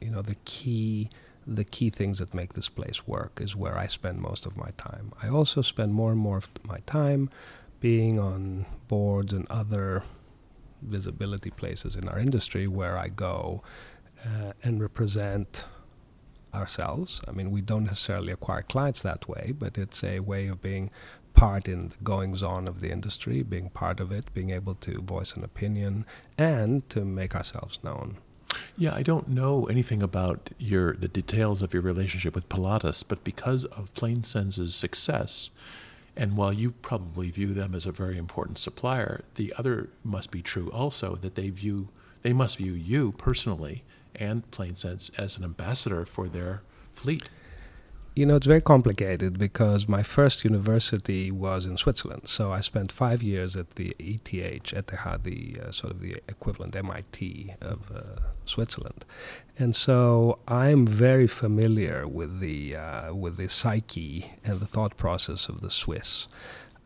you 0.00 0.10
know 0.10 0.22
the 0.22 0.36
key 0.44 1.10
the 1.46 1.64
key 1.64 1.90
things 1.90 2.18
that 2.18 2.34
make 2.34 2.52
this 2.52 2.68
place 2.68 3.06
work 3.06 3.40
is 3.40 3.56
where 3.56 3.76
I 3.76 3.86
spend 3.86 4.20
most 4.20 4.46
of 4.46 4.56
my 4.56 4.70
time. 4.76 5.12
I 5.22 5.28
also 5.28 5.62
spend 5.62 5.94
more 5.94 6.12
and 6.12 6.20
more 6.20 6.36
of 6.36 6.48
my 6.62 6.78
time 6.86 7.30
being 7.80 8.18
on 8.18 8.66
boards 8.88 9.32
and 9.32 9.46
other 9.50 10.02
visibility 10.82 11.50
places 11.50 11.96
in 11.96 12.08
our 12.08 12.18
industry 12.18 12.66
where 12.66 12.96
I 12.96 13.08
go 13.08 13.62
uh, 14.24 14.52
and 14.62 14.80
represent 14.80 15.66
ourselves. 16.54 17.20
I 17.26 17.32
mean, 17.32 17.50
we 17.50 17.62
don't 17.62 17.84
necessarily 17.84 18.32
acquire 18.32 18.62
clients 18.62 19.02
that 19.02 19.28
way, 19.28 19.54
but 19.56 19.78
it's 19.78 20.04
a 20.04 20.20
way 20.20 20.46
of 20.48 20.60
being 20.60 20.90
part 21.32 21.68
in 21.68 21.88
the 21.88 21.96
goings 22.02 22.42
on 22.42 22.68
of 22.68 22.80
the 22.80 22.90
industry, 22.90 23.42
being 23.42 23.70
part 23.70 24.00
of 24.00 24.12
it, 24.12 24.32
being 24.34 24.50
able 24.50 24.74
to 24.74 25.00
voice 25.00 25.34
an 25.34 25.44
opinion, 25.44 26.04
and 26.36 26.88
to 26.90 27.04
make 27.04 27.34
ourselves 27.34 27.78
known. 27.82 28.18
Yeah, 28.76 28.94
I 28.94 29.02
don't 29.02 29.28
know 29.28 29.66
anything 29.66 30.02
about 30.02 30.50
your 30.58 30.94
the 30.94 31.08
details 31.08 31.62
of 31.62 31.72
your 31.72 31.82
relationship 31.82 32.34
with 32.34 32.48
Pilatus, 32.48 33.02
but 33.02 33.22
because 33.24 33.64
of 33.66 33.94
PlaneSense's 33.94 34.74
success, 34.74 35.50
and 36.16 36.36
while 36.36 36.52
you 36.52 36.72
probably 36.72 37.30
view 37.30 37.54
them 37.54 37.74
as 37.74 37.86
a 37.86 37.92
very 37.92 38.18
important 38.18 38.58
supplier, 38.58 39.22
the 39.36 39.54
other 39.56 39.90
must 40.02 40.30
be 40.30 40.42
true 40.42 40.70
also 40.70 41.16
that 41.16 41.34
they 41.34 41.50
view 41.50 41.88
they 42.22 42.32
must 42.32 42.58
view 42.58 42.72
you 42.72 43.12
personally 43.12 43.82
and 44.14 44.50
PlaneSense 44.50 45.10
as 45.18 45.38
an 45.38 45.44
ambassador 45.44 46.04
for 46.04 46.28
their 46.28 46.62
fleet. 46.92 47.30
You 48.14 48.26
know, 48.26 48.36
it's 48.36 48.46
very 48.46 48.60
complicated 48.60 49.38
because 49.38 49.88
my 49.88 50.02
first 50.02 50.44
university 50.44 51.30
was 51.30 51.64
in 51.64 51.76
Switzerland. 51.76 52.22
So 52.26 52.52
I 52.52 52.60
spent 52.60 52.90
five 52.90 53.22
years 53.22 53.54
at 53.54 53.76
the 53.76 53.94
ETH, 54.00 54.74
at 54.74 54.88
the, 54.88 55.20
the 55.22 55.60
uh, 55.60 55.70
sort 55.70 55.92
of 55.92 56.00
the 56.00 56.16
equivalent 56.28 56.74
MIT 56.74 57.54
of 57.60 57.90
uh, 57.94 58.20
Switzerland, 58.44 59.04
and 59.58 59.76
so 59.76 60.38
I'm 60.48 60.86
very 60.86 61.28
familiar 61.28 62.08
with 62.08 62.40
the 62.40 62.76
uh, 62.76 63.14
with 63.14 63.36
the 63.36 63.48
psyche 63.48 64.32
and 64.44 64.58
the 64.58 64.66
thought 64.66 64.96
process 64.96 65.48
of 65.48 65.60
the 65.60 65.70
Swiss. 65.70 66.26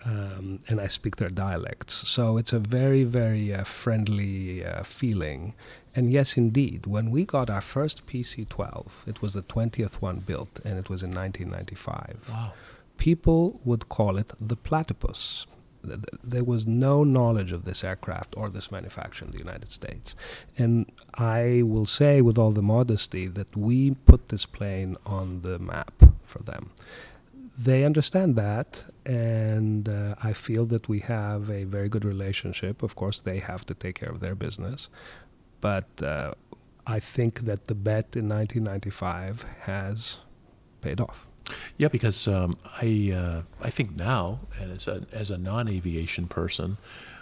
Um, 0.06 0.60
and 0.68 0.82
I 0.82 0.88
speak 0.88 1.16
their 1.16 1.30
dialects. 1.30 1.94
So 1.94 2.36
it's 2.36 2.52
a 2.52 2.58
very, 2.58 3.04
very 3.04 3.54
uh, 3.54 3.64
friendly 3.64 4.62
uh, 4.62 4.82
feeling. 4.82 5.54
And 5.96 6.12
yes, 6.12 6.36
indeed, 6.36 6.86
when 6.86 7.10
we 7.10 7.24
got 7.24 7.48
our 7.48 7.60
first 7.60 8.06
PC 8.06 8.48
12, 8.48 9.04
it 9.06 9.22
was 9.22 9.34
the 9.34 9.42
20th 9.42 9.94
one 9.94 10.18
built, 10.18 10.60
and 10.64 10.78
it 10.78 10.90
was 10.90 11.02
in 11.02 11.14
1995. 11.14 12.28
Wow. 12.28 12.52
People 12.98 13.60
would 13.64 13.88
call 13.88 14.16
it 14.16 14.32
the 14.40 14.56
platypus. 14.56 15.46
There 15.82 16.44
was 16.44 16.66
no 16.66 17.04
knowledge 17.04 17.52
of 17.52 17.64
this 17.64 17.84
aircraft 17.84 18.34
or 18.36 18.48
this 18.48 18.72
manufacturer 18.72 19.26
in 19.26 19.32
the 19.32 19.38
United 19.38 19.70
States. 19.70 20.14
And 20.56 20.90
I 21.14 21.62
will 21.62 21.86
say, 21.86 22.22
with 22.22 22.38
all 22.38 22.52
the 22.52 22.62
modesty, 22.62 23.26
that 23.26 23.54
we 23.56 23.92
put 24.06 24.30
this 24.30 24.46
plane 24.46 24.96
on 25.04 25.42
the 25.42 25.58
map 25.58 26.02
for 26.24 26.42
them 26.42 26.70
they 27.56 27.84
understand 27.84 28.34
that, 28.36 28.84
and 29.06 29.88
uh, 29.88 30.16
I 30.22 30.32
feel 30.32 30.66
that 30.66 30.88
we 30.88 31.00
have 31.00 31.48
a 31.48 31.64
very 31.64 31.88
good 31.88 32.04
relationship. 32.04 32.82
Of 32.82 32.96
course, 32.96 33.20
they 33.20 33.38
have 33.38 33.64
to 33.66 33.74
take 33.74 33.94
care 33.96 34.08
of 34.08 34.20
their 34.20 34.34
business, 34.34 34.88
but 35.64 36.02
uh, 36.02 36.34
I 36.86 37.00
think 37.00 37.46
that 37.46 37.68
the 37.68 37.74
bet 37.74 38.16
in 38.16 38.28
1995 38.28 39.46
has 39.60 40.18
paid 40.82 41.00
off. 41.00 41.24
Yeah, 41.78 41.88
because 41.88 42.28
um, 42.28 42.58
I 42.82 43.14
uh, 43.16 43.42
I 43.62 43.70
think 43.70 43.96
now 43.96 44.40
as 44.60 44.86
a 44.86 45.06
as 45.10 45.30
a 45.30 45.38
non 45.38 45.66
aviation 45.66 46.26
person, 46.26 46.76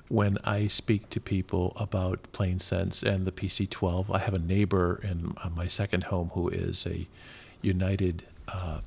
when 0.08 0.38
I 0.42 0.66
speak 0.66 1.08
to 1.10 1.20
people 1.20 1.72
about 1.76 2.32
PlaneSense 2.32 3.04
and 3.04 3.26
the 3.26 3.30
PC-12, 3.30 4.12
I 4.12 4.18
have 4.18 4.34
a 4.34 4.40
neighbor 4.40 5.00
in 5.04 5.36
uh, 5.44 5.48
my 5.50 5.68
second 5.68 6.04
home 6.04 6.32
who 6.34 6.48
is 6.48 6.84
a 6.84 7.06
United 7.60 8.24
uh, 8.48 8.80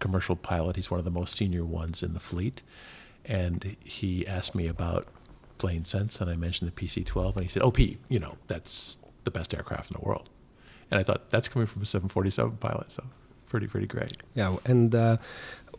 commercial 0.00 0.34
pilot. 0.34 0.74
He's 0.74 0.90
one 0.90 0.98
of 0.98 1.04
the 1.04 1.12
most 1.12 1.36
senior 1.36 1.64
ones 1.64 2.02
in 2.02 2.14
the 2.14 2.20
fleet. 2.20 2.62
And 3.24 3.76
he 3.84 4.26
asked 4.26 4.56
me 4.56 4.66
about 4.66 5.06
PlaneSense, 5.58 6.20
and 6.20 6.30
I 6.30 6.36
mentioned 6.36 6.70
the 6.70 6.86
PC 6.86 7.04
12, 7.04 7.36
and 7.36 7.44
he 7.44 7.50
said, 7.50 7.62
Oh, 7.62 7.70
P, 7.70 7.98
you 8.08 8.18
know, 8.18 8.36
that's 8.46 8.98
the 9.24 9.30
best 9.30 9.54
aircraft 9.54 9.90
in 9.90 9.96
the 10.00 10.06
world. 10.06 10.30
And 10.90 10.98
I 10.98 11.02
thought, 11.02 11.30
that's 11.30 11.48
coming 11.48 11.66
from 11.66 11.82
a 11.82 11.86
747 11.86 12.56
pilot, 12.58 12.92
so 12.92 13.04
pretty, 13.48 13.66
pretty 13.66 13.86
great. 13.86 14.16
Yeah, 14.34 14.56
and 14.64 14.94
uh, 14.94 15.18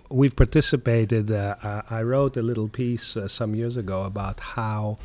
we've 0.10 0.36
participated. 0.36 1.32
Uh, 1.32 1.84
I 1.90 2.02
wrote 2.04 2.38
a 2.38 2.42
little 2.42 2.68
piece 2.68 3.18
uh, 3.18 3.28
some 3.28 3.56
years 3.56 3.78
ago 3.78 4.04
about 4.04 4.40
how. 4.40 4.98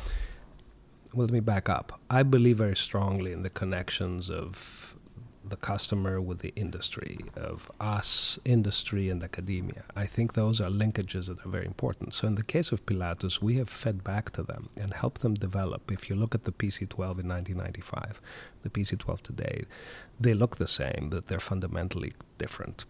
Well, 1.13 1.27
let 1.27 1.33
me 1.33 1.39
back 1.39 1.69
up. 1.69 2.01
I 2.09 2.23
believe 2.23 2.57
very 2.57 2.75
strongly 2.75 3.31
in 3.31 3.41
the 3.43 3.49
connections 3.49 4.29
of 4.29 4.94
the 5.49 5.55
customer 5.55 6.19
with 6.19 6.39
the 6.39 6.53
industry, 6.55 7.19
of 7.35 7.71
us, 7.79 8.39
industry, 8.45 9.09
and 9.09 9.23
academia. 9.23 9.83
I 9.95 10.05
think 10.05 10.33
those 10.33 10.59
are 10.59 10.69
linkages 10.69 11.27
that 11.27 11.45
are 11.45 11.49
very 11.49 11.65
important. 11.65 12.13
So, 12.13 12.27
in 12.27 12.35
the 12.35 12.43
case 12.43 12.71
of 12.71 12.85
Pilatus, 12.85 13.41
we 13.41 13.55
have 13.55 13.69
fed 13.69 14.03
back 14.03 14.31
to 14.31 14.43
them 14.43 14.69
and 14.75 14.93
helped 14.93 15.21
them 15.21 15.35
develop. 15.35 15.91
If 15.91 16.09
you 16.09 16.15
look 16.15 16.33
at 16.33 16.45
the 16.45 16.51
PC 16.51 16.89
12 16.89 17.19
in 17.19 17.27
1995, 17.27 18.21
the 18.63 18.69
PC 18.69 18.97
12 18.97 19.23
today, 19.23 19.65
they 20.19 20.33
look 20.33 20.57
the 20.57 20.67
same, 20.67 21.09
but 21.11 21.27
they're 21.27 21.39
fundamentally 21.39 22.13
different. 22.37 22.85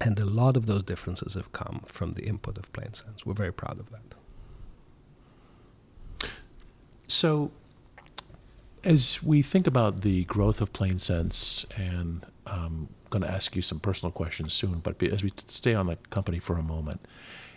And 0.00 0.18
a 0.18 0.26
lot 0.26 0.56
of 0.56 0.66
those 0.66 0.82
differences 0.82 1.34
have 1.34 1.52
come 1.52 1.82
from 1.86 2.14
the 2.14 2.24
input 2.24 2.56
of 2.56 2.72
PlaneSense. 2.72 3.26
We're 3.26 3.34
very 3.34 3.52
proud 3.52 3.78
of 3.78 3.90
that. 3.90 4.14
So, 7.06 7.50
as 8.84 9.22
we 9.22 9.42
think 9.42 9.66
about 9.66 10.00
the 10.02 10.24
growth 10.24 10.60
of 10.60 10.72
PlaneSense, 10.72 11.64
and 11.78 12.26
I'm 12.46 12.64
um, 12.64 12.88
going 13.10 13.22
to 13.22 13.30
ask 13.30 13.54
you 13.54 13.62
some 13.62 13.78
personal 13.78 14.10
questions 14.10 14.52
soon, 14.52 14.80
but 14.80 15.00
as 15.02 15.22
we 15.22 15.30
stay 15.46 15.74
on 15.74 15.86
the 15.86 15.96
company 16.10 16.38
for 16.38 16.56
a 16.56 16.62
moment, 16.62 17.00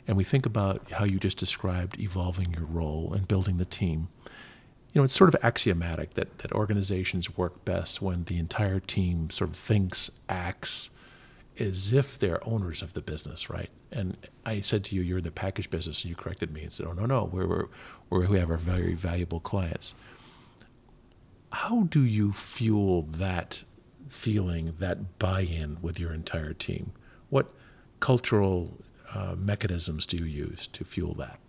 and 0.07 0.15
we 0.15 0.23
think 0.23 0.45
about 0.45 0.91
how 0.91 1.05
you 1.05 1.19
just 1.19 1.37
described 1.37 1.99
evolving 1.99 2.53
your 2.53 2.65
role 2.65 3.13
and 3.13 3.27
building 3.27 3.57
the 3.57 3.65
team, 3.65 4.09
you 4.93 5.01
know, 5.01 5.03
it's 5.03 5.15
sort 5.15 5.33
of 5.33 5.43
axiomatic 5.43 6.13
that, 6.13 6.39
that 6.39 6.51
organizations 6.53 7.35
work 7.35 7.65
best 7.65 8.01
when 8.01 8.23
the 8.25 8.37
entire 8.37 8.79
team 8.79 9.29
sort 9.29 9.49
of 9.49 9.55
thinks, 9.55 10.11
acts 10.29 10.89
as 11.57 11.91
if 11.91 12.17
they're 12.19 12.45
owners 12.47 12.81
of 12.81 12.93
the 12.93 13.01
business, 13.01 13.49
right? 13.49 13.69
And 13.91 14.17
I 14.45 14.59
said 14.59 14.83
to 14.85 14.95
you, 14.95 15.01
you're 15.01 15.17
in 15.19 15.23
the 15.23 15.31
package 15.31 15.69
business, 15.69 16.03
and 16.03 16.09
you 16.09 16.15
corrected 16.15 16.53
me 16.53 16.63
and 16.63 16.71
said, 16.71 16.85
oh, 16.85 16.93
no, 16.93 17.05
no, 17.05 17.29
we're, 17.31 17.47
we're, 17.47 17.65
we're, 18.09 18.27
we 18.27 18.39
have 18.39 18.51
our 18.51 18.57
very 18.57 18.93
valuable 18.93 19.39
clients. 19.39 19.95
How 21.59 21.83
do 21.83 22.03
you 22.03 22.33
fuel 22.33 23.03
that 23.03 23.63
feeling, 24.09 24.75
that 24.79 25.17
buy 25.19 25.41
in 25.41 25.77
with 25.81 25.97
your 25.97 26.13
entire 26.13 26.51
team? 26.51 26.91
What 27.29 27.47
cultural 28.01 28.83
uh, 29.13 29.35
mechanisms 29.37 30.05
do 30.05 30.17
you 30.17 30.25
use 30.25 30.67
to 30.73 30.83
fuel 30.83 31.13
that? 31.13 31.39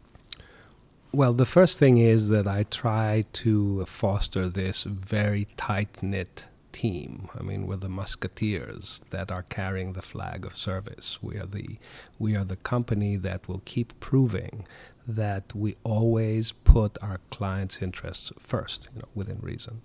Well, 1.11 1.33
the 1.33 1.45
first 1.45 1.81
thing 1.81 1.99
is 1.99 2.29
that 2.29 2.47
I 2.47 2.62
try 2.62 3.25
to 3.45 3.85
foster 3.87 4.49
this 4.49 4.85
very 4.85 5.49
tight 5.57 6.01
knit 6.05 6.47
team. 6.71 7.29
I 7.37 7.42
mean, 7.42 7.66
we're 7.66 7.77
the 7.77 7.88
musketeers 7.88 9.03
that 9.11 9.33
are 9.33 9.42
carrying 9.42 9.95
the 9.95 10.03
flag 10.03 10.47
of 10.47 10.57
service. 10.57 11.19
We 11.21 11.37
are 11.37 11.47
the 11.47 11.79
we 12.16 12.37
are 12.37 12.45
the 12.45 12.57
company 12.57 13.16
that 13.16 13.49
will 13.49 13.62
keep 13.64 13.99
proving 13.99 14.66
that 15.07 15.55
we 15.55 15.77
always 15.85 16.53
put 16.53 16.99
our 17.03 17.21
clients' 17.31 17.81
interests 17.81 18.33
first, 18.38 18.88
you 18.95 19.01
know, 19.01 19.09
within 19.14 19.38
reason. 19.40 19.83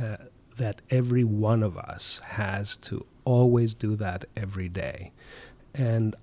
Uh, 0.00 0.16
that 0.56 0.80
every 0.90 1.24
one 1.24 1.62
of 1.62 1.76
us 1.76 2.20
has 2.24 2.76
to 2.78 3.04
always 3.24 3.74
do 3.74 3.94
that 3.96 4.24
every 4.36 4.68
day. 4.68 5.12
And 5.74 6.16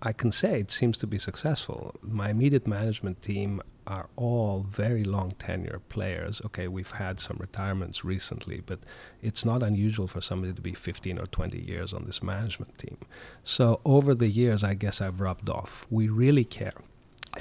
I 0.00 0.12
can 0.12 0.32
say 0.32 0.60
it 0.60 0.70
seems 0.70 0.98
to 0.98 1.06
be 1.06 1.18
successful. 1.18 1.94
My 2.02 2.30
immediate 2.30 2.66
management 2.66 3.22
team 3.22 3.60
are 3.86 4.08
all 4.16 4.66
very 4.68 5.04
long 5.04 5.32
tenure 5.32 5.80
players. 5.88 6.42
Okay, 6.44 6.66
we've 6.68 6.92
had 6.92 7.20
some 7.20 7.36
retirements 7.38 8.04
recently, 8.04 8.60
but 8.64 8.80
it's 9.22 9.44
not 9.44 9.62
unusual 9.62 10.08
for 10.08 10.20
somebody 10.20 10.52
to 10.52 10.60
be 10.60 10.74
15 10.74 11.18
or 11.18 11.26
20 11.26 11.58
years 11.58 11.94
on 11.94 12.04
this 12.04 12.22
management 12.22 12.78
team. 12.78 12.98
So 13.44 13.80
over 13.84 14.14
the 14.14 14.28
years, 14.28 14.64
I 14.64 14.74
guess 14.74 15.00
I've 15.00 15.20
rubbed 15.20 15.48
off. 15.48 15.86
We 15.88 16.08
really 16.08 16.44
care. 16.44 16.74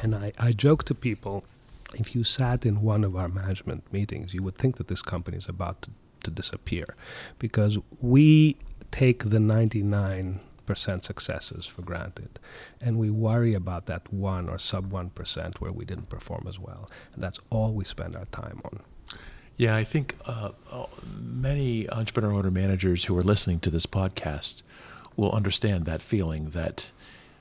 And 0.01 0.15
I, 0.15 0.31
I 0.37 0.51
joke 0.51 0.83
to 0.85 0.95
people 0.95 1.43
if 1.93 2.15
you 2.15 2.23
sat 2.23 2.65
in 2.65 2.81
one 2.81 3.03
of 3.03 3.15
our 3.15 3.27
management 3.27 3.91
meetings, 3.91 4.33
you 4.33 4.43
would 4.43 4.55
think 4.55 4.77
that 4.77 4.87
this 4.87 5.01
company 5.01 5.37
is 5.37 5.47
about 5.47 5.81
to, 5.83 5.91
to 6.23 6.31
disappear 6.31 6.95
because 7.39 7.77
we 8.01 8.57
take 8.91 9.29
the 9.29 9.39
99 9.39 10.39
percent 10.65 11.05
successes 11.05 11.65
for 11.65 11.83
granted, 11.83 12.39
and 12.81 12.97
we 12.97 13.09
worry 13.09 13.53
about 13.53 13.85
that 13.85 14.11
one 14.11 14.49
or 14.49 14.57
sub 14.57 14.91
one 14.91 15.11
percent 15.11 15.61
where 15.61 15.71
we 15.71 15.85
didn't 15.85 16.09
perform 16.09 16.45
as 16.47 16.59
well, 16.59 16.89
and 17.13 17.23
that's 17.23 17.39
all 17.51 17.73
we 17.73 17.85
spend 17.85 18.15
our 18.15 18.25
time 18.25 18.61
on. 18.65 18.79
Yeah, 19.57 19.75
I 19.75 19.83
think 19.83 20.15
uh, 20.25 20.51
uh 20.71 20.87
many 21.15 21.89
entrepreneur 21.89 22.33
owner 22.33 22.51
managers 22.51 23.05
who 23.05 23.17
are 23.17 23.23
listening 23.23 23.59
to 23.59 23.69
this 23.69 23.85
podcast 23.85 24.63
will 25.15 25.31
understand 25.31 25.85
that 25.85 26.01
feeling 26.01 26.49
that 26.49 26.91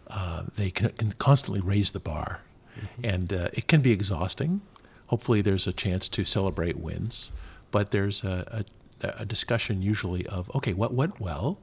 uh, 0.09 0.45
they 0.57 0.71
can, 0.71 0.91
can, 0.91 1.13
constantly 1.13 1.61
raise 1.61 1.93
the 1.93 2.01
bar, 2.01 2.41
mm-hmm. 2.79 3.05
and 3.05 3.33
uh, 3.33 3.49
it 3.53 3.69
can 3.69 3.81
be 3.81 3.93
exhausting. 3.93 4.61
Hopefully, 5.09 5.41
there's 5.41 5.67
a 5.67 5.73
chance 5.73 6.09
to 6.09 6.25
celebrate 6.25 6.77
wins, 6.77 7.31
but 7.71 7.91
there's 7.91 8.25
a, 8.25 8.65
a, 9.03 9.09
a 9.21 9.25
discussion 9.25 9.83
usually 9.83 10.27
of 10.27 10.51
okay, 10.55 10.73
what 10.73 10.93
went 10.95 11.21
well 11.21 11.59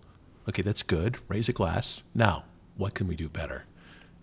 okay, 0.48 0.62
that's 0.62 0.84
good. 0.84 1.18
Raise 1.28 1.50
a 1.50 1.54
glass. 1.54 2.04
Now, 2.14 2.46
what 2.78 2.94
can 2.94 3.08
we 3.08 3.16
do 3.16 3.30
better? 3.30 3.66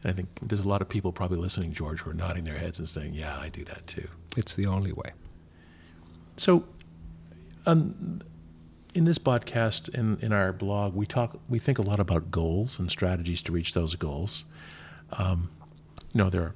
And 0.03 0.13
I 0.13 0.15
think 0.15 0.29
there's 0.43 0.61
a 0.61 0.69
lot 0.69 0.83
of 0.83 0.89
people 0.89 1.13
probably 1.13 1.39
listening, 1.39 1.73
George, 1.73 2.01
who 2.01 2.11
are 2.11 2.15
nodding 2.15 2.45
their 2.45 2.59
heads 2.59 2.79
and 2.79 2.89
saying, 2.89 3.15
yeah, 3.15 3.39
I 3.39 3.49
do 3.49 3.65
that 3.65 3.87
too. 3.87 4.09
It's 4.37 4.55
the 4.55 4.67
only 4.67 4.93
way. 4.93 5.13
So, 6.37 6.65
um, 7.67 8.21
in 8.99 9.05
this 9.05 9.19
podcast, 9.19 9.89
in, 9.95 10.19
in 10.21 10.33
our 10.33 10.53
blog, 10.53 10.95
we 10.95 11.07
talk, 11.07 11.39
we 11.49 11.59
think 11.59 11.79
a 11.79 11.83
lot 11.83 12.01
about 12.01 12.31
goals 12.31 12.79
and 12.79 12.91
strategies 12.91 13.43
to 13.43 13.53
reach 13.53 13.73
those 13.73 13.95
goals. 13.95 14.45
Um, 15.13 15.51
you 16.13 16.19
know, 16.19 16.31
there 16.31 16.43
are 16.43 16.55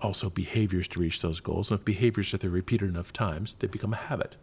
also 0.00 0.30
behaviors 0.30 0.86
to 0.88 1.00
reach 1.00 1.22
those 1.22 1.40
goals. 1.40 1.70
And 1.70 1.80
if 1.80 1.84
behaviors, 1.84 2.34
if 2.34 2.40
they're 2.40 2.50
repeated 2.50 2.90
enough 2.90 3.12
times, 3.12 3.54
they 3.54 3.66
become 3.66 3.92
a 3.92 3.96
habit. 3.96 4.36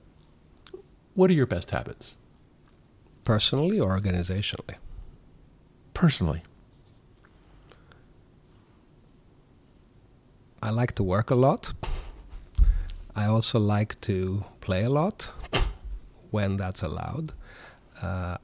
What 1.14 1.30
are 1.30 1.34
your 1.34 1.46
best 1.46 1.72
habits? 1.72 2.18
personally 3.30 3.80
or 3.80 3.96
organizationally? 3.96 4.78
Personally. 5.94 6.42
I 10.64 10.72
like 10.72 10.96
to 10.96 11.04
work 11.04 11.30
a 11.30 11.36
lot. 11.36 11.74
I 13.16 13.26
also 13.26 13.60
like 13.60 14.02
to 14.02 14.46
play 14.62 14.84
a 14.84 14.90
lot 14.90 15.32
when 16.32 16.58
that's 16.58 16.82
allowed. 16.82 17.34
Uh, 18.02 18.38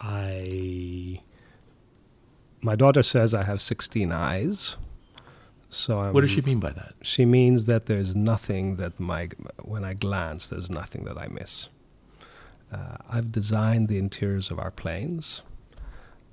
I 0.00 1.20
my 2.60 2.74
daughter 2.74 3.02
says 3.02 3.34
I 3.34 3.44
have 3.44 3.60
16 3.60 4.12
eyes. 4.12 4.76
So 5.70 6.00
I'm, 6.00 6.14
what 6.14 6.22
does 6.22 6.30
she 6.30 6.40
mean 6.40 6.60
by 6.60 6.70
that? 6.70 6.94
She 7.02 7.26
means 7.26 7.66
that 7.66 7.86
there's 7.86 8.16
nothing 8.16 8.76
that 8.76 8.98
my 8.98 9.28
when 9.62 9.84
I 9.84 9.94
glance, 9.94 10.48
there's 10.48 10.70
nothing 10.70 11.04
that 11.04 11.18
I 11.18 11.28
miss. 11.28 11.68
Uh, 12.72 12.96
I've 13.08 13.30
designed 13.32 13.88
the 13.88 13.98
interiors 13.98 14.50
of 14.50 14.58
our 14.58 14.70
planes. 14.70 15.42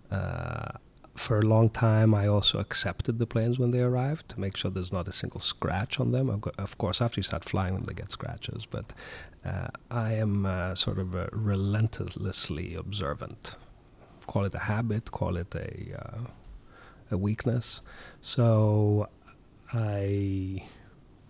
Uh, 0.09 0.71
for 1.15 1.39
a 1.39 1.45
long 1.45 1.69
time, 1.69 2.13
I 2.13 2.27
also 2.27 2.59
accepted 2.59 3.19
the 3.19 3.25
planes 3.25 3.57
when 3.57 3.71
they 3.71 3.79
arrived 3.79 4.27
to 4.29 4.39
make 4.39 4.57
sure 4.57 4.69
there's 4.69 4.91
not 4.91 5.07
a 5.07 5.13
single 5.13 5.39
scratch 5.39 5.99
on 5.99 6.11
them. 6.11 6.29
Of 6.57 6.77
course, 6.77 7.01
after 7.01 7.19
you 7.19 7.23
start 7.23 7.45
flying 7.45 7.73
them, 7.73 7.83
they 7.85 7.93
get 7.93 8.11
scratches, 8.11 8.65
but 8.65 8.91
I 9.91 10.13
am 10.13 10.45
uh, 10.45 10.75
sort 10.75 10.97
of 10.99 11.13
relentlessly 11.31 12.75
observant. 12.75 13.55
Call 14.27 14.45
it 14.45 14.53
a 14.53 14.59
habit, 14.59 15.11
call 15.11 15.37
it 15.37 15.53
a, 15.55 15.95
uh, 16.01 16.19
a 17.11 17.17
weakness. 17.17 17.81
So 18.21 19.07
I. 19.73 20.63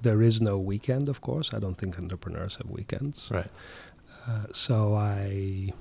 There 0.02 0.22
is 0.22 0.40
no 0.40 0.60
weekend, 0.60 1.08
of 1.10 1.22
course. 1.22 1.52
I 1.54 1.60
don't 1.60 1.76
think 1.76 1.98
entrepreneurs 1.98 2.58
have 2.58 2.70
weekends. 2.70 3.30
Right. 3.32 3.48
Uh, 4.28 4.46
so 4.52 4.94
I 4.96 5.74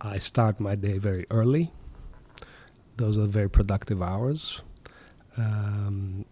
I 0.00 0.18
start 0.18 0.60
my 0.60 0.74
day 0.74 0.98
very 0.98 1.26
early. 1.30 1.70
Those 2.96 3.16
are 3.16 3.26
very 3.26 3.48
productive 3.48 4.02
hours. 4.02 4.62
Um, 5.36 6.24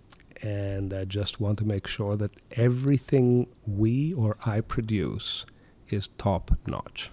and 0.42 0.92
I 0.94 1.05
just 1.05 1.40
want 1.40 1.59
to 1.59 1.64
make 1.64 1.87
sure 1.87 2.16
that 2.16 2.33
everything 2.53 3.46
we 3.66 4.12
or 4.14 4.37
I 4.44 4.61
produce 4.61 5.46
is 5.88 6.09
top 6.09 6.53
notch. 6.66 7.11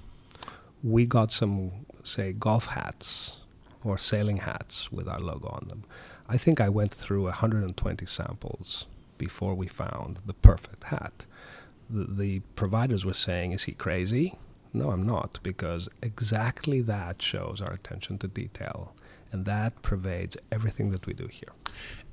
We 0.83 1.05
got 1.05 1.31
some, 1.31 1.85
say, 2.03 2.31
golf 2.31 2.67
hats 2.67 3.37
or 3.83 3.97
sailing 3.97 4.37
hats 4.37 4.91
with 4.91 5.07
our 5.07 5.19
logo 5.19 5.47
on 5.49 5.67
them. 5.67 5.83
I 6.29 6.37
think 6.37 6.61
I 6.61 6.69
went 6.69 6.93
through 6.93 7.23
120 7.23 8.05
samples 8.05 8.85
before 9.17 9.55
we 9.55 9.67
found 9.67 10.19
the 10.25 10.33
perfect 10.33 10.85
hat 10.85 11.25
the, 11.89 12.05
the 12.05 12.39
providers 12.55 13.05
were 13.05 13.13
saying, 13.13 13.51
Is 13.51 13.63
he 13.63 13.73
crazy? 13.73 14.37
No, 14.73 14.91
I'm 14.91 15.05
not, 15.05 15.39
because 15.43 15.89
exactly 16.01 16.81
that 16.81 17.21
shows 17.21 17.61
our 17.61 17.71
attention 17.71 18.17
to 18.19 18.27
detail. 18.27 18.93
And 19.31 19.45
that 19.45 19.81
pervades 19.81 20.37
everything 20.51 20.91
that 20.91 21.05
we 21.05 21.13
do 21.13 21.27
here. 21.27 21.51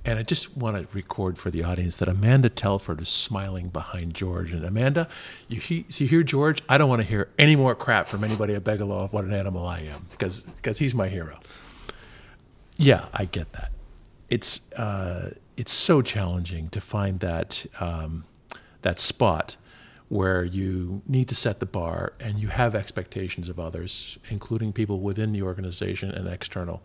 And 0.05 0.19
I 0.19 0.23
just 0.23 0.57
want 0.57 0.77
to 0.77 0.95
record 0.95 1.39
for 1.39 1.51
the 1.51 1.65
audience 1.65 1.97
that 1.97 2.09
Amanda 2.09 2.51
Telford 2.51 3.01
is 3.01 3.09
smiling 3.09 3.69
behind 3.69 4.13
George. 4.13 4.53
And 4.53 4.65
Amanda, 4.65 5.09
you, 5.49 5.61
he, 5.61 5.87
you 5.89 6.07
hear 6.07 6.23
George? 6.23 6.63
I 6.69 6.77
don't 6.77 6.91
want 6.91 7.01
to 7.01 7.09
hear 7.09 7.31
any 7.39 7.57
more 7.57 7.75
crap 7.75 8.09
from 8.09 8.23
anybody 8.23 8.55
at 8.55 8.69
of 8.69 9.13
what 9.13 9.25
an 9.25 9.33
animal 9.33 9.67
I 9.67 9.81
am, 9.81 10.07
because 10.11 10.41
because 10.41 10.79
he's 10.79 10.95
my 10.95 11.09
hero. 11.09 11.41
Yeah, 12.77 13.07
I 13.15 13.25
get 13.25 13.53
that. 13.53 13.73
It's 14.29 14.61
uh, 14.77 15.31
it's 15.57 15.73
so 15.73 16.03
challenging 16.03 16.69
to 16.71 16.81
find 16.81 17.21
that 17.21 17.65
um, 17.81 18.25
that 18.83 19.01
spot 19.01 19.57
where 20.09 20.45
you 20.45 21.03
need 21.07 21.29
to 21.29 21.35
set 21.35 21.61
the 21.61 21.67
bar 21.67 22.13
and 22.21 22.39
you 22.39 22.49
have 22.49 22.75
expectations 22.75 23.49
of 23.49 23.59
others, 23.59 24.19
including 24.29 24.73
people 24.73 25.01
within 25.01 25.33
the 25.33 25.43
organization 25.43 26.11
and 26.11 26.29
external, 26.29 26.83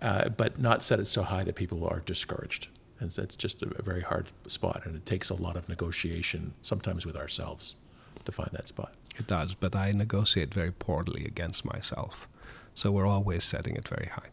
uh, 0.00 0.28
but 0.28 0.58
not 0.58 0.82
set 0.82 1.00
it 1.00 1.06
so 1.06 1.22
high 1.22 1.44
that 1.44 1.54
people 1.54 1.86
are 1.86 2.00
discouraged. 2.00 2.68
And 2.98 3.10
that's 3.10 3.36
just 3.36 3.62
a, 3.62 3.82
very 3.82 4.00
hard 4.00 4.28
spot, 4.46 4.82
and 4.86 4.96
it 4.96 5.04
takes 5.04 5.28
a 5.28 5.34
lot 5.34 5.56
of 5.56 5.68
negotiation, 5.68 6.54
sometimes 6.62 7.04
with 7.04 7.16
ourselves, 7.16 7.76
to 8.24 8.32
find 8.32 8.50
that 8.52 8.68
spot. 8.68 8.94
It 9.18 9.26
does, 9.26 9.54
but 9.54 9.76
I 9.76 9.92
negotiate 9.92 10.52
very 10.52 10.72
poorly 10.72 11.24
against 11.24 11.64
myself. 11.64 12.26
So 12.74 12.90
we're 12.90 13.06
always 13.06 13.44
setting 13.44 13.76
it 13.76 13.86
very 13.88 14.08
high. 14.12 14.28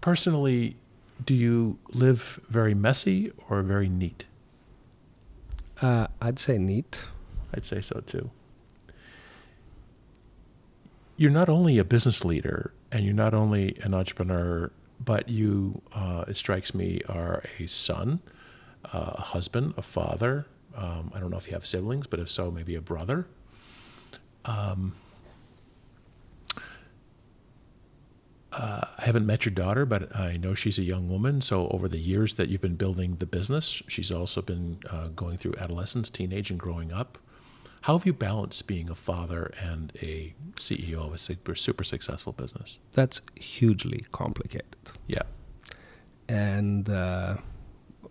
Personally, 0.00 0.76
do 1.24 1.34
you 1.34 1.78
live 1.88 2.40
very 2.48 2.74
messy 2.74 3.32
or 3.48 3.62
very 3.62 3.88
neat? 3.88 4.26
Uh, 5.80 6.08
I'd 6.20 6.38
say 6.38 6.58
neat. 6.58 7.06
I'd 7.54 7.64
say 7.64 7.80
so 7.80 8.00
too. 8.00 8.30
You're 11.16 11.30
not 11.30 11.48
only 11.48 11.78
a 11.78 11.84
business 11.84 12.24
leader 12.24 12.72
and 12.90 13.04
you're 13.04 13.14
not 13.14 13.34
only 13.34 13.76
an 13.82 13.94
entrepreneur, 13.94 14.70
but 14.98 15.28
you, 15.28 15.82
uh, 15.92 16.24
it 16.26 16.36
strikes 16.36 16.74
me, 16.74 17.00
are 17.08 17.42
a 17.58 17.66
son, 17.66 18.20
uh, 18.92 19.12
a 19.14 19.20
husband, 19.20 19.74
a 19.76 19.82
father. 19.82 20.46
Um, 20.76 21.12
I 21.14 21.20
don't 21.20 21.30
know 21.30 21.36
if 21.36 21.46
you 21.46 21.52
have 21.52 21.66
siblings, 21.66 22.06
but 22.06 22.18
if 22.18 22.28
so, 22.28 22.50
maybe 22.50 22.74
a 22.74 22.80
brother. 22.80 23.26
Um, 24.44 24.94
uh, 28.52 28.82
I 28.98 29.04
haven't 29.04 29.26
met 29.26 29.44
your 29.44 29.54
daughter, 29.54 29.84
but 29.84 30.14
I 30.14 30.36
know 30.36 30.54
she's 30.54 30.78
a 30.78 30.82
young 30.82 31.08
woman. 31.08 31.40
So, 31.40 31.68
over 31.68 31.88
the 31.88 31.98
years 31.98 32.34
that 32.34 32.48
you've 32.48 32.60
been 32.60 32.76
building 32.76 33.16
the 33.16 33.26
business, 33.26 33.82
she's 33.88 34.12
also 34.12 34.42
been 34.42 34.78
uh, 34.88 35.08
going 35.08 35.38
through 35.38 35.54
adolescence, 35.58 36.08
teenage, 36.08 36.50
and 36.50 36.58
growing 36.58 36.92
up. 36.92 37.18
How 37.84 37.98
have 37.98 38.06
you 38.06 38.14
balanced 38.14 38.66
being 38.66 38.88
a 38.88 38.94
father 38.94 39.52
and 39.60 39.92
a 40.00 40.32
CEO 40.54 41.06
of 41.06 41.12
a 41.12 41.18
super, 41.18 41.54
super 41.54 41.84
successful 41.84 42.32
business? 42.32 42.78
That's 42.92 43.20
hugely 43.34 44.06
complicated. 44.10 44.92
Yeah. 45.06 45.24
And 46.26 46.88
uh, 46.88 47.36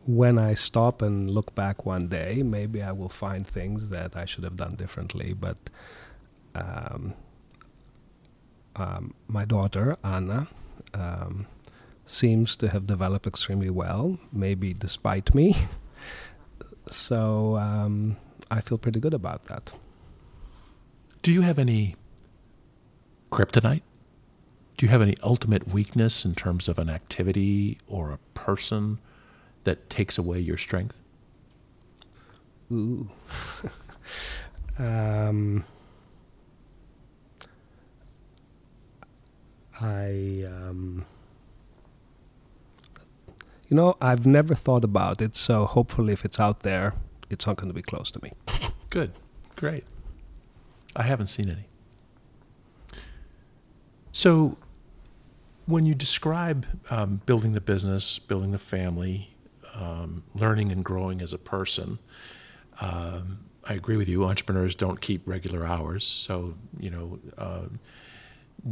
when 0.06 0.38
I 0.38 0.54
stop 0.54 1.02
and 1.02 1.28
look 1.28 1.56
back 1.56 1.88
one 1.88 2.08
day, 2.08 2.44
maybe 2.44 2.84
I 2.84 2.92
will 2.92 3.10
find 3.10 3.48
things 3.48 3.90
that 3.90 4.16
I 4.16 4.26
should 4.26 4.44
have 4.44 4.58
done 4.58 4.76
differently. 4.76 5.34
But 5.34 5.58
um, 6.54 7.16
um, 8.76 9.16
my 9.28 9.44
daughter, 9.44 9.98
Anna, 10.04 10.50
um, 10.94 11.48
seems 12.06 12.56
to 12.58 12.70
have 12.70 12.86
developed 12.86 13.26
extremely 13.26 13.72
well, 13.72 14.20
maybe 14.32 14.72
despite 14.76 15.34
me. 15.34 15.56
so 16.92 17.58
um, 17.58 18.18
I 18.54 18.62
feel 18.62 18.78
pretty 18.78 19.00
good 19.00 19.16
about 19.16 19.46
that. 19.46 19.72
Do 21.24 21.32
you 21.32 21.42
have 21.42 21.58
any 21.58 21.96
kryptonite? 23.32 23.82
Do 24.78 24.86
you 24.86 24.92
have 24.92 25.02
any 25.02 25.16
ultimate 25.24 25.68
weakness 25.68 26.24
in 26.24 26.36
terms 26.36 26.68
of 26.68 26.78
an 26.78 26.88
activity 26.88 27.80
or 27.88 28.12
a 28.12 28.20
person 28.36 29.00
that 29.63 29.89
takes 29.89 30.20
away 30.20 30.39
your 30.39 30.58
strength? 30.58 31.00
Ooh. 32.72 33.10
um, 34.78 35.63
I, 39.82 40.46
um, 40.46 41.06
you 43.68 43.76
know, 43.76 43.98
I've 44.00 44.28
never 44.28 44.54
thought 44.54 44.84
about 44.84 45.24
it, 45.24 45.36
so 45.36 45.66
hopefully, 45.66 46.13
if 46.13 46.24
it's 46.24 46.39
out 46.39 46.60
there, 46.60 46.94
it's 47.30 47.48
not 47.48 47.58
going 47.58 47.70
to 47.70 47.74
be 47.74 47.82
close 47.82 48.12
to 48.12 48.24
me. 48.24 48.32
Good. 48.90 49.12
Great. 49.56 49.86
I 50.96 51.04
haven't 51.04 51.28
seen 51.28 51.50
any. 51.50 51.68
So, 54.12 54.58
when 55.66 55.86
you 55.86 55.96
describe 55.96 56.68
um, 56.92 57.22
building 57.26 57.54
the 57.54 57.62
business, 57.62 58.20
building 58.20 58.52
the 58.52 58.60
family, 58.60 59.36
um, 59.74 60.24
learning 60.36 60.72
and 60.72 60.84
growing 60.84 61.22
as 61.22 61.34
a 61.34 61.38
person, 61.38 62.00
um, 62.82 63.46
I 63.64 63.74
agree 63.74 63.98
with 63.98 64.10
you. 64.10 64.26
Entrepreneurs 64.26 64.76
don't 64.76 65.00
keep 65.00 65.28
regular 65.28 65.66
hours, 65.66 66.06
so 66.06 66.56
you 66.80 66.90
know, 66.90 67.20
uh, 67.38 67.68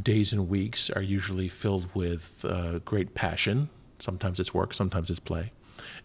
days 0.02 0.34
and 0.34 0.50
weeks 0.50 0.90
are 0.90 1.02
usually 1.02 1.48
filled 1.48 1.94
with 1.96 2.46
uh, 2.48 2.80
great 2.80 3.16
passion. 3.16 3.70
Sometimes 4.00 4.40
it's 4.40 4.54
work, 4.54 4.74
sometimes 4.74 5.10
it's 5.10 5.20
play. 5.20 5.54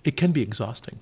It 0.05 0.17
can 0.17 0.33
be 0.33 0.43
exhausting. 0.43 1.01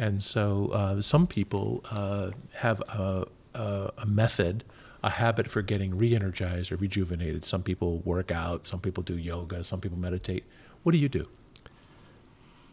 And 0.00 0.24
so 0.24 0.70
uh, 0.72 1.02
some 1.02 1.26
people 1.26 1.84
uh, 1.90 2.30
have 2.54 2.80
a, 2.88 3.26
a, 3.54 3.90
a, 3.98 4.06
method, 4.06 4.64
a 5.04 5.10
habit 5.10 5.50
for 5.50 5.60
getting 5.60 5.94
re 5.94 6.14
energized 6.14 6.72
or 6.72 6.76
rejuvenated. 6.76 7.44
Some 7.44 7.62
people 7.62 7.98
work 7.98 8.30
out, 8.30 8.64
some 8.64 8.80
people 8.80 9.02
do 9.02 9.18
yoga, 9.18 9.62
some 9.62 9.78
people 9.78 9.98
meditate. 9.98 10.44
What 10.84 10.92
do 10.92 10.98
you 10.98 11.10
do? 11.10 11.28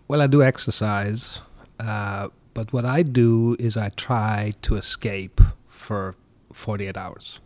Well, 0.08 0.22
I 0.22 0.28
do 0.28 0.42
exercise, 0.42 1.42
uh, 1.82 2.30
but 2.54 2.72
what 2.72 2.86
I 2.86 3.04
do 3.04 3.58
is 3.60 3.76
I 3.76 3.90
try 3.90 4.54
to 4.62 4.76
escape 4.76 5.42
for 5.68 6.16
48 6.54 6.96
hours. 6.96 7.42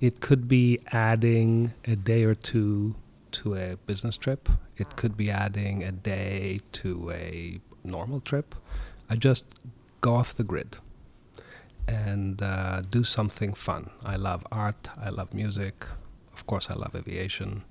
It 0.00 0.20
could 0.20 0.46
be 0.46 0.78
adding 0.92 1.72
a 1.88 1.96
day 1.96 2.22
or 2.22 2.36
two 2.36 2.94
to 3.32 3.56
a 3.56 3.76
business 3.86 4.16
trip, 4.16 4.48
it 4.76 4.94
could 4.94 5.16
be 5.16 5.28
adding 5.28 5.82
a 5.82 5.90
day 5.90 6.60
to 6.72 7.10
a 7.10 7.60
normal 7.84 8.20
trip. 8.20 8.54
I 9.08 9.16
just 9.16 9.46
go 10.00 10.14
off 10.14 10.34
the 10.34 10.44
grid 10.44 10.76
and 11.88 12.40
uh, 12.42 12.82
do 12.82 13.04
something 13.04 13.54
fun. 13.54 13.90
I 14.04 14.16
love 14.16 14.46
art, 14.52 14.88
I 14.96 15.10
love 15.10 15.34
music, 15.34 15.86
of 16.32 16.46
course, 16.46 16.70
I 16.70 16.74
love 16.74 16.94
aviation. 16.94 17.64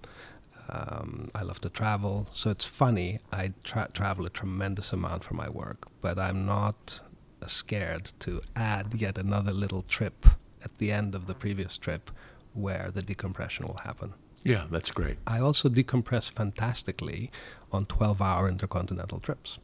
Um, 0.72 1.32
I 1.34 1.42
love 1.42 1.60
to 1.62 1.70
travel, 1.70 2.28
so 2.32 2.52
it's 2.52 2.66
funny. 2.66 3.20
I 3.32 3.54
tra- 3.64 3.90
travel 3.92 4.28
a 4.28 4.30
tremendous 4.30 4.94
amount 4.94 5.24
for 5.24 5.34
my 5.34 5.50
work, 5.50 5.88
but 6.00 6.20
I'm 6.20 6.46
not 6.46 7.02
scared 7.48 8.12
to 8.20 8.42
add 8.56 8.94
yet 8.94 9.18
another 9.18 9.52
little 9.52 9.82
trip 9.82 10.28
at 10.64 10.78
the 10.78 10.92
end 10.92 11.16
of 11.16 11.26
the 11.26 11.34
previous 11.34 11.76
trip 11.78 12.12
where 12.54 12.92
the 12.94 13.02
decompression 13.02 13.66
will 13.66 13.80
happen. 13.84 14.14
Yeah, 14.44 14.66
that's 14.70 14.92
great. 14.92 15.18
I 15.26 15.40
also 15.40 15.70
decompress 15.70 16.30
fantastically 16.30 17.32
on 17.72 17.86
12 17.86 18.22
hour 18.22 18.48
intercontinental 18.48 19.20
trips. 19.20 19.58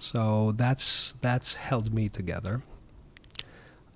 So 0.00 0.52
that's 0.52 1.12
that's 1.20 1.54
held 1.56 1.92
me 1.92 2.08
together. 2.08 2.62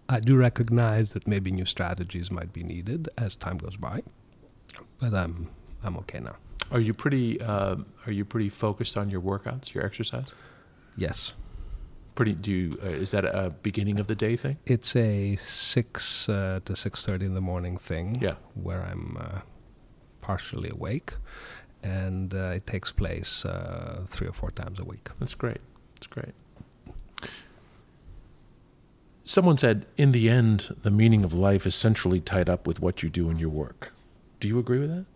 I 0.09 0.21
do 0.21 0.37
recognize 0.37 1.13
that 1.13 1.27
maybe 1.27 1.51
new 1.51 1.65
strategies 1.65 2.31
might 2.31 2.53
be 2.53 2.63
needed 2.63 3.09
as 3.17 3.37
time 3.37 3.59
goes 3.59 3.77
by, 3.77 4.03
but 5.01 5.15
I'm 5.15 5.49
I'm 5.83 5.97
okay 5.99 6.21
now. 6.21 6.37
Are 6.71 6.81
you 6.81 6.95
pretty 6.95 7.41
uh, 7.41 7.77
Are 8.07 8.13
you 8.13 8.25
pretty 8.25 8.49
focused 8.49 8.99
on 8.99 9.11
your 9.11 9.21
workouts, 9.21 9.75
your 9.75 9.85
exercise? 9.85 10.33
Yes. 10.97 11.33
Pretty. 12.15 12.35
Do 12.35 12.51
you? 12.51 12.79
Uh, 12.83 12.89
is 12.89 13.11
that 13.13 13.25
a 13.25 13.55
beginning 13.63 13.99
of 13.99 14.07
the 14.07 14.15
day 14.15 14.37
thing? 14.37 14.59
It's 14.67 14.95
a 14.95 15.37
six 15.37 16.29
uh, 16.29 16.61
to 16.67 16.77
six 16.77 17.07
thirty 17.07 17.25
in 17.25 17.35
the 17.35 17.41
morning 17.41 17.79
thing. 17.79 18.19
Yeah. 18.21 18.35
Where 18.55 18.83
I'm 18.83 19.17
uh, 19.19 19.41
partially 20.21 20.69
awake, 20.69 21.15
and 21.83 22.35
uh, 22.35 22.57
it 22.57 22.67
takes 22.67 22.93
place 22.93 23.47
uh, 23.47 24.05
three 24.07 24.29
or 24.29 24.35
four 24.35 24.51
times 24.51 24.79
a 24.79 24.85
week. 24.85 25.09
That's 25.19 25.35
great. 25.35 25.63
That's 26.03 26.13
great. 26.13 26.35
Someone 29.23 29.57
said, 29.57 29.87
in 29.97 30.11
the 30.11 30.29
end, 30.29 30.75
the 30.83 30.91
meaning 30.91 31.23
of 31.23 31.33
life 31.33 31.65
is 31.65 31.77
centrally 31.77 32.21
tied 32.21 32.49
up 32.49 32.67
with 32.67 32.81
what 32.81 33.05
you 33.05 33.09
do 33.09 33.31
in 33.31 33.39
your 33.39 33.51
work. 33.51 33.93
Do 34.41 34.49
you 34.49 34.59
agree 34.59 34.81
with 34.81 34.91
that? 34.91 35.07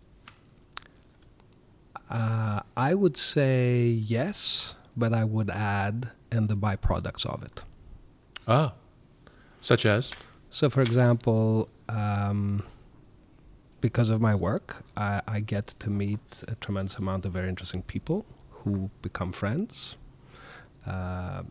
Uh, 2.09 2.61
I 2.77 2.93
would 2.93 3.17
say 3.17 3.87
yes, 3.87 4.75
but 4.95 5.13
I 5.13 5.25
would 5.25 5.49
add, 5.49 6.11
and 6.31 6.47
the 6.47 6.55
byproducts 6.55 7.25
of 7.25 7.43
it. 7.43 7.63
Ah, 8.47 8.73
such 9.59 9.85
as? 9.85 10.13
So, 10.49 10.69
for 10.69 10.81
example, 10.81 11.67
um, 11.89 12.63
because 13.81 14.09
of 14.09 14.21
my 14.21 14.35
work, 14.35 14.85
I, 14.95 15.21
I, 15.27 15.41
get 15.41 15.67
to 15.79 15.89
meet 15.89 16.45
a 16.47 16.55
tremendous 16.55 16.95
amount 16.95 17.25
of 17.25 17.33
very 17.33 17.49
interesting 17.49 17.81
people 17.81 18.25
who 18.49 18.89
become 19.01 19.33
friends. 19.33 19.97
Uh, 20.87 21.43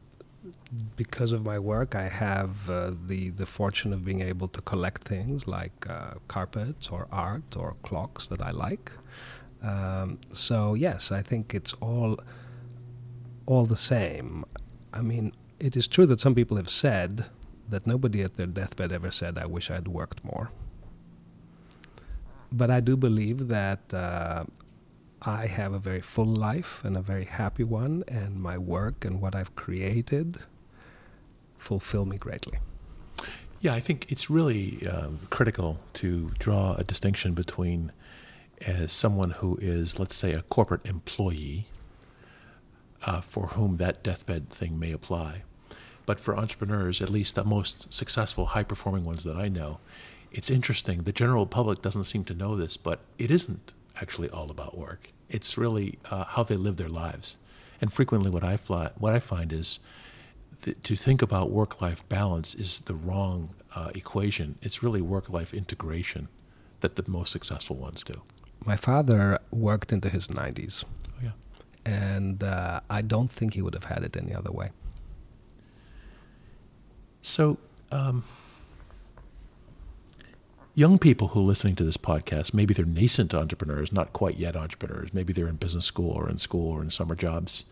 because 0.96 1.32
of 1.32 1.44
my 1.44 1.58
work, 1.58 1.94
I 1.94 2.08
have 2.08 2.70
uh, 2.70 2.92
the 3.06 3.30
the 3.30 3.46
fortune 3.46 3.92
of 3.92 4.04
being 4.04 4.22
able 4.22 4.48
to 4.48 4.60
collect 4.62 5.02
things 5.02 5.46
like 5.46 5.86
uh, 5.88 6.14
carpets 6.28 6.88
or 6.88 7.08
art 7.10 7.56
or 7.56 7.74
clocks 7.82 8.28
that 8.28 8.40
I 8.40 8.50
like. 8.50 8.92
Um, 9.62 10.18
so 10.32 10.74
yes, 10.74 11.10
I 11.12 11.22
think 11.22 11.54
it's 11.54 11.74
all 11.80 12.18
all 13.46 13.66
the 13.66 13.76
same. 13.76 14.44
I 14.92 15.00
mean, 15.00 15.32
it 15.58 15.76
is 15.76 15.86
true 15.86 16.06
that 16.06 16.20
some 16.20 16.34
people 16.34 16.56
have 16.56 16.70
said 16.70 17.26
that 17.68 17.86
nobody 17.86 18.22
at 18.22 18.34
their 18.36 18.46
deathbed 18.46 18.92
ever 18.92 19.10
said, 19.10 19.38
"I 19.38 19.46
wish 19.46 19.70
I'd 19.70 19.88
worked 19.88 20.24
more." 20.24 20.50
But 22.52 22.70
I 22.70 22.80
do 22.80 22.96
believe 22.96 23.48
that 23.48 23.92
uh, 23.92 24.44
I 25.26 25.46
have 25.46 25.72
a 25.72 25.78
very 25.78 26.00
full 26.00 26.24
life 26.24 26.84
and 26.84 26.96
a 26.96 27.02
very 27.02 27.24
happy 27.24 27.64
one, 27.64 28.04
and 28.06 28.40
my 28.40 28.56
work 28.56 29.04
and 29.04 29.20
what 29.20 29.34
I've 29.34 29.56
created 29.56 30.38
fulfill 31.58 32.06
me 32.06 32.16
greatly. 32.16 32.58
Yeah, 33.60 33.74
I 33.74 33.80
think 33.80 34.06
it's 34.08 34.30
really 34.30 34.86
um, 34.86 35.18
critical 35.28 35.80
to 35.94 36.30
draw 36.38 36.74
a 36.74 36.84
distinction 36.84 37.34
between 37.34 37.90
as 38.60 38.92
someone 38.92 39.32
who 39.32 39.58
is, 39.60 39.98
let's 39.98 40.14
say, 40.14 40.32
a 40.32 40.42
corporate 40.42 40.86
employee 40.86 41.66
uh, 43.04 43.20
for 43.20 43.48
whom 43.48 43.78
that 43.78 44.04
deathbed 44.04 44.48
thing 44.48 44.78
may 44.78 44.92
apply, 44.92 45.42
but 46.06 46.20
for 46.20 46.36
entrepreneurs, 46.36 47.02
at 47.02 47.10
least 47.10 47.34
the 47.34 47.44
most 47.44 47.92
successful, 47.92 48.46
high 48.46 48.62
performing 48.62 49.04
ones 49.04 49.24
that 49.24 49.36
I 49.36 49.48
know, 49.48 49.80
it's 50.30 50.50
interesting. 50.50 51.02
The 51.02 51.12
general 51.12 51.46
public 51.46 51.82
doesn't 51.82 52.04
seem 52.04 52.24
to 52.24 52.34
know 52.34 52.54
this, 52.54 52.76
but 52.76 53.00
it 53.18 53.30
isn't 53.30 53.74
actually 54.00 54.30
all 54.30 54.50
about 54.50 54.76
work. 54.76 55.08
It's 55.28 55.56
really 55.58 55.98
uh, 56.10 56.24
how 56.24 56.42
they 56.42 56.56
live 56.56 56.76
their 56.76 56.88
lives. 56.88 57.36
And 57.80 57.92
frequently, 57.92 58.30
what 58.30 58.44
I, 58.44 58.56
fly, 58.56 58.90
what 58.96 59.14
I 59.14 59.18
find 59.18 59.52
is 59.52 59.78
th- 60.62 60.76
to 60.82 60.96
think 60.96 61.22
about 61.22 61.50
work 61.50 61.80
life 61.80 62.08
balance 62.08 62.54
is 62.54 62.80
the 62.80 62.94
wrong 62.94 63.54
uh, 63.74 63.90
equation. 63.94 64.58
It's 64.62 64.82
really 64.82 65.02
work 65.02 65.28
life 65.28 65.52
integration 65.52 66.28
that 66.80 66.96
the 66.96 67.04
most 67.08 67.32
successful 67.32 67.76
ones 67.76 68.02
do. 68.04 68.22
My 68.64 68.76
father 68.76 69.38
worked 69.50 69.92
into 69.92 70.08
his 70.08 70.28
90s. 70.28 70.84
Oh, 70.84 71.22
yeah. 71.22 71.30
And 71.84 72.42
uh, 72.42 72.80
I 72.88 73.02
don't 73.02 73.30
think 73.30 73.54
he 73.54 73.62
would 73.62 73.74
have 73.74 73.84
had 73.84 74.02
it 74.02 74.16
any 74.16 74.34
other 74.34 74.50
way. 74.50 74.70
So, 77.22 77.58
um, 77.90 78.24
young 80.76 80.98
people 80.98 81.28
who 81.28 81.40
are 81.40 81.42
listening 81.42 81.74
to 81.74 81.84
this 81.84 81.96
podcast, 81.96 82.52
maybe 82.52 82.74
they're 82.74 82.84
nascent 82.84 83.34
entrepreneurs, 83.34 83.90
not 83.92 84.12
quite 84.12 84.36
yet 84.36 84.54
entrepreneurs. 84.54 85.12
Maybe 85.14 85.32
they're 85.32 85.48
in 85.48 85.56
business 85.56 85.86
school 85.86 86.10
or 86.10 86.28
in 86.28 86.36
school 86.36 86.70
or 86.70 86.82
in 86.82 86.90
summer 86.90 87.14
jobs. 87.14 87.64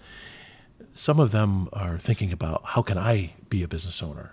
Some 0.95 1.21
of 1.21 1.31
them 1.31 1.69
are 1.75 1.99
thinking 1.99 2.33
about 2.33 2.63
how 2.65 2.81
can 2.81 2.97
I 2.97 3.35
be 3.51 3.63
a 3.63 3.69
business 3.69 4.03
owner? 4.03 4.33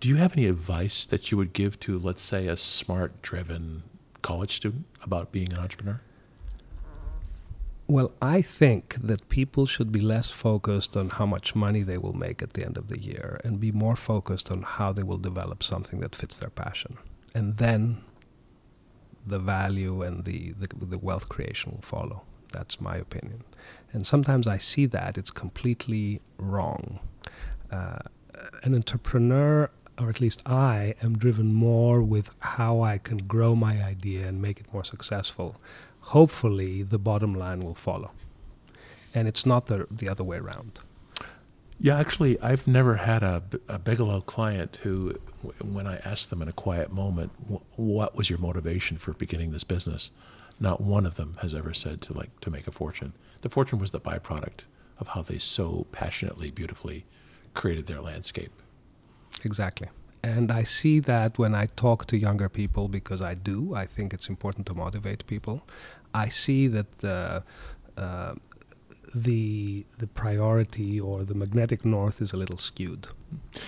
Do 0.00 0.08
you 0.08 0.16
have 0.16 0.32
any 0.32 0.46
advice 0.46 1.04
that 1.04 1.30
you 1.30 1.36
would 1.36 1.52
give 1.52 1.78
to, 1.80 1.98
let's 1.98 2.22
say, 2.22 2.46
a 2.46 2.56
smart, 2.56 3.20
driven 3.20 3.82
college 4.22 4.56
student 4.56 4.86
about 5.02 5.30
being 5.30 5.52
an 5.52 5.58
entrepreneur? 5.58 6.00
Well, 7.88 8.12
I 8.22 8.40
think 8.40 8.96
that 9.02 9.28
people 9.28 9.66
should 9.66 9.92
be 9.92 10.00
less 10.00 10.30
focused 10.30 10.96
on 10.96 11.10
how 11.10 11.26
much 11.26 11.54
money 11.54 11.82
they 11.82 11.98
will 11.98 12.14
make 12.14 12.40
at 12.40 12.54
the 12.54 12.64
end 12.64 12.78
of 12.78 12.88
the 12.88 13.00
year 13.00 13.38
and 13.44 13.60
be 13.60 13.70
more 13.70 13.96
focused 13.96 14.50
on 14.50 14.62
how 14.62 14.94
they 14.94 15.02
will 15.02 15.18
develop 15.18 15.62
something 15.62 16.00
that 16.00 16.16
fits 16.16 16.38
their 16.38 16.50
passion. 16.50 16.96
And 17.34 17.56
then 17.56 18.02
the 19.26 19.38
value 19.38 20.02
and 20.02 20.24
the, 20.24 20.52
the, 20.52 20.68
the 20.84 20.98
wealth 20.98 21.28
creation 21.28 21.72
will 21.72 21.82
follow. 21.82 22.22
That's 22.52 22.80
my 22.80 22.96
opinion. 22.96 23.44
And 23.92 24.06
sometimes 24.06 24.46
I 24.46 24.58
see 24.58 24.86
that 24.86 25.18
it's 25.18 25.30
completely 25.30 26.20
wrong. 26.38 27.00
Uh, 27.70 27.98
an 28.62 28.74
entrepreneur, 28.74 29.70
or 30.00 30.08
at 30.08 30.20
least 30.20 30.42
I, 30.46 30.94
am 31.02 31.18
driven 31.18 31.52
more 31.52 32.02
with 32.02 32.30
how 32.40 32.82
I 32.82 32.98
can 32.98 33.18
grow 33.18 33.50
my 33.50 33.82
idea 33.82 34.26
and 34.26 34.40
make 34.40 34.60
it 34.60 34.72
more 34.72 34.84
successful 34.84 35.56
hopefully 36.08 36.82
the 36.82 36.98
bottom 36.98 37.34
line 37.34 37.60
will 37.60 37.74
follow. 37.74 38.10
And 39.14 39.28
it's 39.28 39.44
not 39.44 39.66
the, 39.66 39.86
the 39.90 40.08
other 40.08 40.24
way 40.24 40.38
around. 40.38 40.80
Yeah, 41.80 41.96
actually, 41.98 42.40
I've 42.40 42.66
never 42.66 42.96
had 42.96 43.22
a, 43.22 43.42
a 43.68 43.78
Bigelow 43.78 44.20
client 44.22 44.80
who, 44.82 45.14
when 45.62 45.86
I 45.86 45.98
asked 45.98 46.30
them 46.30 46.42
in 46.42 46.48
a 46.48 46.52
quiet 46.52 46.92
moment, 46.92 47.30
what 47.76 48.16
was 48.16 48.28
your 48.28 48.40
motivation 48.40 48.98
for 48.98 49.12
beginning 49.12 49.52
this 49.52 49.62
business? 49.64 50.10
Not 50.58 50.80
one 50.80 51.06
of 51.06 51.14
them 51.14 51.38
has 51.40 51.54
ever 51.54 51.72
said 51.72 52.00
to 52.02 52.12
like 52.12 52.40
to 52.40 52.50
make 52.50 52.66
a 52.66 52.72
fortune. 52.72 53.12
The 53.42 53.48
fortune 53.48 53.78
was 53.78 53.92
the 53.92 54.00
byproduct 54.00 54.64
of 54.98 55.08
how 55.08 55.22
they 55.22 55.38
so 55.38 55.86
passionately, 55.92 56.50
beautifully 56.50 57.04
created 57.54 57.86
their 57.86 58.00
landscape. 58.00 58.50
Exactly. 59.44 59.88
And 60.24 60.50
I 60.50 60.64
see 60.64 60.98
that 61.00 61.38
when 61.38 61.54
I 61.54 61.66
talk 61.66 62.06
to 62.06 62.18
younger 62.18 62.48
people 62.48 62.88
because 62.88 63.22
I 63.22 63.34
do. 63.34 63.74
I 63.76 63.86
think 63.86 64.12
it's 64.12 64.28
important 64.28 64.66
to 64.66 64.74
motivate 64.74 65.24
people. 65.28 65.62
I 66.12 66.28
see 66.28 66.66
that 66.66 66.98
the 66.98 67.44
uh, 67.96 68.34
the 69.14 69.84
the 69.98 70.06
priority 70.06 71.00
or 71.00 71.24
the 71.24 71.34
magnetic 71.34 71.84
north 71.84 72.20
is 72.20 72.32
a 72.32 72.36
little 72.36 72.58
skewed. 72.58 73.08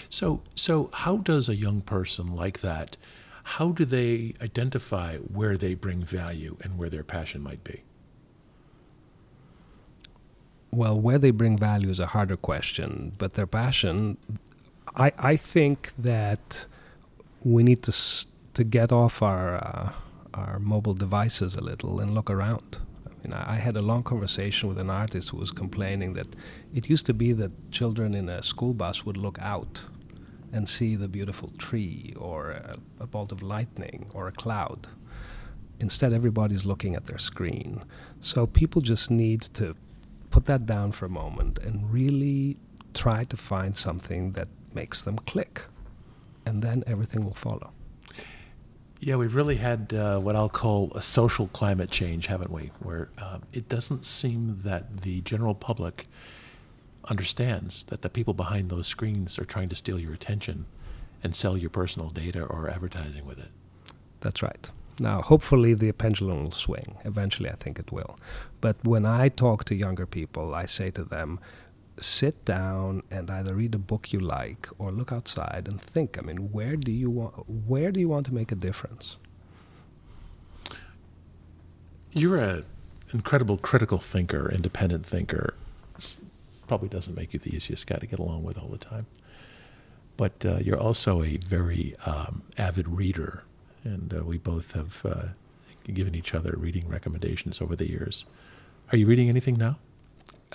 So 0.09 0.43
so 0.55 0.91
how 0.93 1.17
does 1.19 1.49
a 1.49 1.57
young 1.57 1.81
person 1.81 2.35
like 2.35 2.61
that 2.61 2.97
how 3.43 3.73
do 3.73 3.85
they 3.85 4.35
identify 4.41 5.17
where 5.17 5.57
they 5.57 5.75
bring 5.75 6.05
value 6.05 6.57
and 6.63 6.79
where 6.79 6.89
their 6.89 7.03
passion 7.03 7.43
might 7.43 7.65
be? 7.65 7.83
Well, 10.71 11.01
where 11.01 11.19
they 11.19 11.33
bring 11.33 11.59
value 11.59 11.91
is 11.91 11.99
a 11.99 12.07
harder 12.07 12.37
question, 12.37 13.13
but 13.19 13.35
their 13.35 13.47
passion 13.47 14.19
I 14.95 15.13
I 15.19 15.37
think 15.37 15.93
that 15.99 16.67
we 17.43 17.63
need 17.63 17.83
to 17.85 17.93
to 18.55 18.65
get 18.65 18.93
off 18.93 19.23
our 19.23 19.57
uh, 19.57 19.93
our 20.35 20.59
mobile 20.59 20.95
devices 20.95 21.57
a 21.57 21.65
little 21.65 22.01
and 22.01 22.15
look 22.15 22.31
around. 22.31 22.79
I 23.33 23.53
I 23.55 23.55
had 23.55 23.77
a 23.77 23.83
long 23.83 24.03
conversation 24.03 24.69
with 24.69 24.79
an 24.79 24.91
artist 24.91 25.31
who 25.31 25.37
was 25.37 25.51
complaining 25.51 26.15
that 26.15 26.29
it 26.75 26.89
used 26.89 27.07
to 27.07 27.15
be 27.15 27.33
that 27.33 27.53
children 27.71 28.15
in 28.15 28.29
a 28.29 28.43
school 28.43 28.75
bus 28.75 29.05
would 29.05 29.17
look 29.17 29.39
out 29.41 29.87
and 30.53 30.69
see 30.69 30.97
the 30.97 31.09
beautiful 31.09 31.51
tree 31.59 32.15
or 32.17 32.51
a, 32.51 32.79
a 32.99 33.07
bolt 33.07 33.33
of 33.33 33.43
lightning 33.43 34.07
or 34.15 34.29
a 34.29 34.33
cloud. 34.33 34.87
Instead, 35.79 36.13
everybody's 36.13 36.65
looking 36.65 36.95
at 36.95 37.07
their 37.07 37.19
screen. 37.19 37.85
So 38.21 38.47
people 38.47 38.83
just 38.83 39.11
need 39.11 39.43
to 39.55 39.77
put 40.31 40.47
that 40.47 40.67
down 40.67 40.93
for 40.93 41.07
a 41.07 41.09
moment 41.09 41.59
and 41.59 41.93
really 41.93 42.57
try 42.95 43.25
to 43.25 43.37
find 43.37 43.77
something 43.77 44.33
that 44.33 44.49
makes 44.75 45.03
them 45.03 45.19
click. 45.19 45.67
And 46.45 46.63
then 46.63 46.83
everything 46.87 47.25
will 47.25 47.35
follow. 47.35 47.73
Yeah, 49.03 49.17
we've 49.17 49.35
really 49.35 49.57
had 49.57 49.95
uh, 49.95 50.19
what 50.19 50.37
I'll 50.37 50.51
call 50.51 50.93
a 50.95 51.01
social 51.01 51.49
climate 51.49 51.91
change, 51.91 52.27
haven't 52.27 52.51
we? 52.51 52.71
Where 52.81 53.09
um, 53.17 53.43
it 53.51 53.67
doesn't 53.67 54.05
seem 54.05 54.61
that 54.63 54.99
the 54.99 55.23
general 55.23 55.55
public 55.55 56.07
understands 57.07 57.85
that 57.85 58.03
the 58.03 58.11
people 58.11 58.35
behind 58.35 58.69
those 58.69 58.87
screens 58.87 59.39
are 59.39 59.47
trying 59.47 59.71
to 59.71 59.77
steal 59.77 59.99
your 59.99 60.13
attention 60.13 60.67
and 61.25 61.35
sell 61.35 61.57
your 61.57 61.71
personal 61.71 62.11
data 62.11 62.45
or 62.45 62.69
advertising 62.69 63.25
with 63.25 63.39
it. 63.39 63.51
That's 64.21 64.43
right. 64.43 64.71
Now, 64.99 65.23
hopefully, 65.23 65.73
the 65.73 65.93
pendulum 65.93 66.45
will 66.45 66.53
swing. 66.53 66.99
Eventually, 67.07 67.49
I 67.49 67.55
think 67.55 67.79
it 67.79 67.91
will. 67.91 68.19
But 68.61 68.77
when 68.85 69.07
I 69.07 69.31
talk 69.31 69.65
to 69.65 69.75
younger 69.75 70.05
people, 70.05 70.55
I 70.55 70.67
say 70.67 70.91
to 70.91 71.05
them, 71.05 71.41
sit 72.01 72.45
down 72.45 73.03
and 73.11 73.31
either 73.31 73.55
read 73.55 73.75
a 73.75 73.79
book 73.79 74.13
you 74.13 74.21
like 74.21 74.69
or 74.79 74.91
look 74.91 75.13
outside 75.13 75.67
and 75.69 75.81
think. 75.81 76.19
I 76.19 76.23
mean, 76.23 76.53
where 76.53 76.77
do 76.77 76.91
you 76.91 77.11
want 77.11 77.49
where 77.49 77.93
do 77.93 78.01
you 78.01 78.09
want 78.09 78.27
to 78.27 78.35
make 78.35 78.51
a 78.53 78.55
difference? 78.55 79.17
You're 82.13 82.39
an 82.39 82.65
incredible 83.13 83.59
critical 83.59 83.99
thinker, 83.99 84.51
independent 84.51 85.07
thinker. 85.07 85.55
Probably 86.67 86.89
doesn't 86.89 87.17
make 87.17 87.33
you 87.33 87.39
the 87.39 87.55
easiest 87.55 87.87
guy 87.87 87.97
to 87.97 88.07
get 88.07 88.19
along 88.19 88.45
with 88.45 88.59
all 88.59 88.69
the 88.69 88.79
time. 88.79 89.07
But 90.17 90.45
uh, 90.45 90.59
you're 90.59 90.79
also 90.79 91.23
a 91.23 91.37
very 91.39 91.95
um, 92.05 92.43
avid 92.59 92.89
reader, 92.89 93.45
and 93.85 94.13
uh, 94.13 94.25
we 94.25 94.39
both 94.39 94.73
have 94.73 95.05
uh, 95.05 95.27
given 95.85 96.15
each 96.15 96.35
other 96.35 96.55
reading 96.57 96.87
recommendations 96.89 97.61
over 97.61 97.75
the 97.75 97.89
years. 97.89 98.25
Are 98.93 98.99
you 98.99 99.07
reading 99.07 99.29
anything 99.29 99.57
now? 99.57 99.79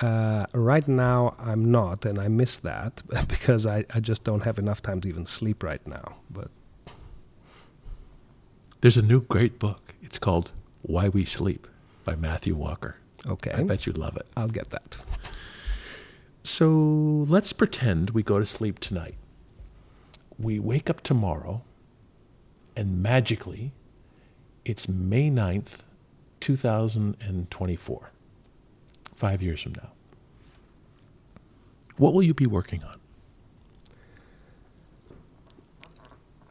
Uh, 0.01 0.45
right 0.53 0.87
now, 0.87 1.35
I'm 1.39 1.71
not, 1.71 2.05
and 2.05 2.19
I 2.19 2.27
miss 2.27 2.57
that 2.57 3.01
because 3.27 3.65
I, 3.65 3.85
I 3.93 3.99
just 3.99 4.23
don't 4.23 4.41
have 4.41 4.59
enough 4.59 4.81
time 4.81 4.99
to 5.01 5.07
even 5.07 5.25
sleep 5.25 5.63
right 5.63 5.85
now. 5.87 6.17
But 6.29 6.49
there's 8.81 8.97
a 8.97 9.01
new 9.01 9.21
great 9.21 9.57
book. 9.57 9.95
It's 10.01 10.19
called 10.19 10.51
Why 10.81 11.09
We 11.09 11.23
Sleep 11.25 11.67
by 12.03 12.15
Matthew 12.15 12.55
Walker. 12.55 12.97
Okay. 13.27 13.51
I 13.51 13.63
bet 13.63 13.85
you'd 13.85 13.97
love 13.97 14.17
it. 14.17 14.27
I'll 14.35 14.49
get 14.49 14.69
that. 14.69 14.97
So 16.43 17.25
let's 17.27 17.53
pretend 17.53 18.11
we 18.11 18.21
go 18.21 18.37
to 18.37 18.45
sleep 18.45 18.79
tonight. 18.79 19.15
We 20.37 20.59
wake 20.59 20.89
up 20.89 21.01
tomorrow, 21.01 21.63
and 22.75 23.01
magically, 23.01 23.71
it's 24.65 24.89
May 24.89 25.31
9th, 25.31 25.79
2024 26.41 28.11
five 29.15 29.41
years 29.41 29.61
from 29.61 29.73
now? 29.73 29.91
What 31.97 32.13
will 32.13 32.23
you 32.23 32.33
be 32.33 32.45
working 32.45 32.83
on? 32.83 32.95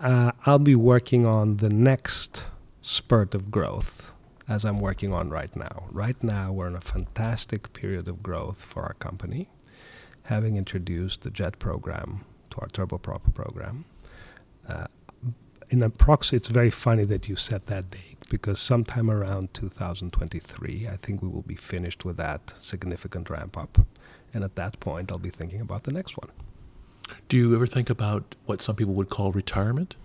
Uh, 0.01 0.33
I'll 0.45 0.59
be 0.59 0.75
working 0.75 1.27
on 1.27 1.59
the 1.59 1.69
next 1.69 2.47
spurt 2.83 3.35
of 3.35 3.51
growth 3.51 4.13
as 4.49 4.65
I'm 4.65 4.81
working 4.81 5.15
on 5.15 5.31
right 5.31 5.55
now. 5.57 5.85
Right 5.91 6.23
now, 6.23 6.53
we're 6.53 6.67
in 6.67 6.77
a 6.77 6.81
fantastic 6.81 7.73
period 7.73 8.09
of 8.09 8.23
growth 8.23 8.65
for 8.65 8.83
our 8.83 8.95
company, 8.95 9.49
having 10.25 10.57
introduced 10.57 11.23
the 11.23 11.31
JET 11.31 11.59
program 11.59 12.25
to 12.51 12.59
our 12.61 12.69
turboprop 12.69 13.33
program. 13.35 13.85
Uh, 14.69 14.87
in 15.75 15.83
a 15.83 15.91
proxy, 15.91 16.37
it's 16.37 16.47
very 16.47 16.71
funny 16.71 17.05
that 17.05 17.29
you 17.29 17.35
set 17.35 17.67
that 17.67 17.91
date 17.91 18.21
because 18.31 18.61
sometime 18.61 19.11
around 19.11 19.53
2023, 19.55 20.87
I 20.89 20.97
think 20.97 21.21
we 21.21 21.29
will 21.29 21.43
be 21.43 21.57
finished 21.57 22.05
with 22.05 22.17
that 22.17 22.53
significant 22.61 23.29
ramp 23.29 23.59
up. 23.59 23.79
And 24.33 24.45
at 24.45 24.55
that 24.55 24.79
point, 24.79 25.11
I'll 25.11 25.19
be 25.19 25.31
thinking 25.31 25.61
about 25.61 25.83
the 25.83 25.93
next 25.93 26.17
one. 26.17 26.31
Do 27.29 27.37
you 27.37 27.53
ever 27.57 27.67
think 27.67 27.91
about 27.91 28.37
what 28.47 28.63
some 28.63 28.77
people 28.77 28.95
would 28.95 29.11
call 29.11 29.33
retirement? 29.33 29.97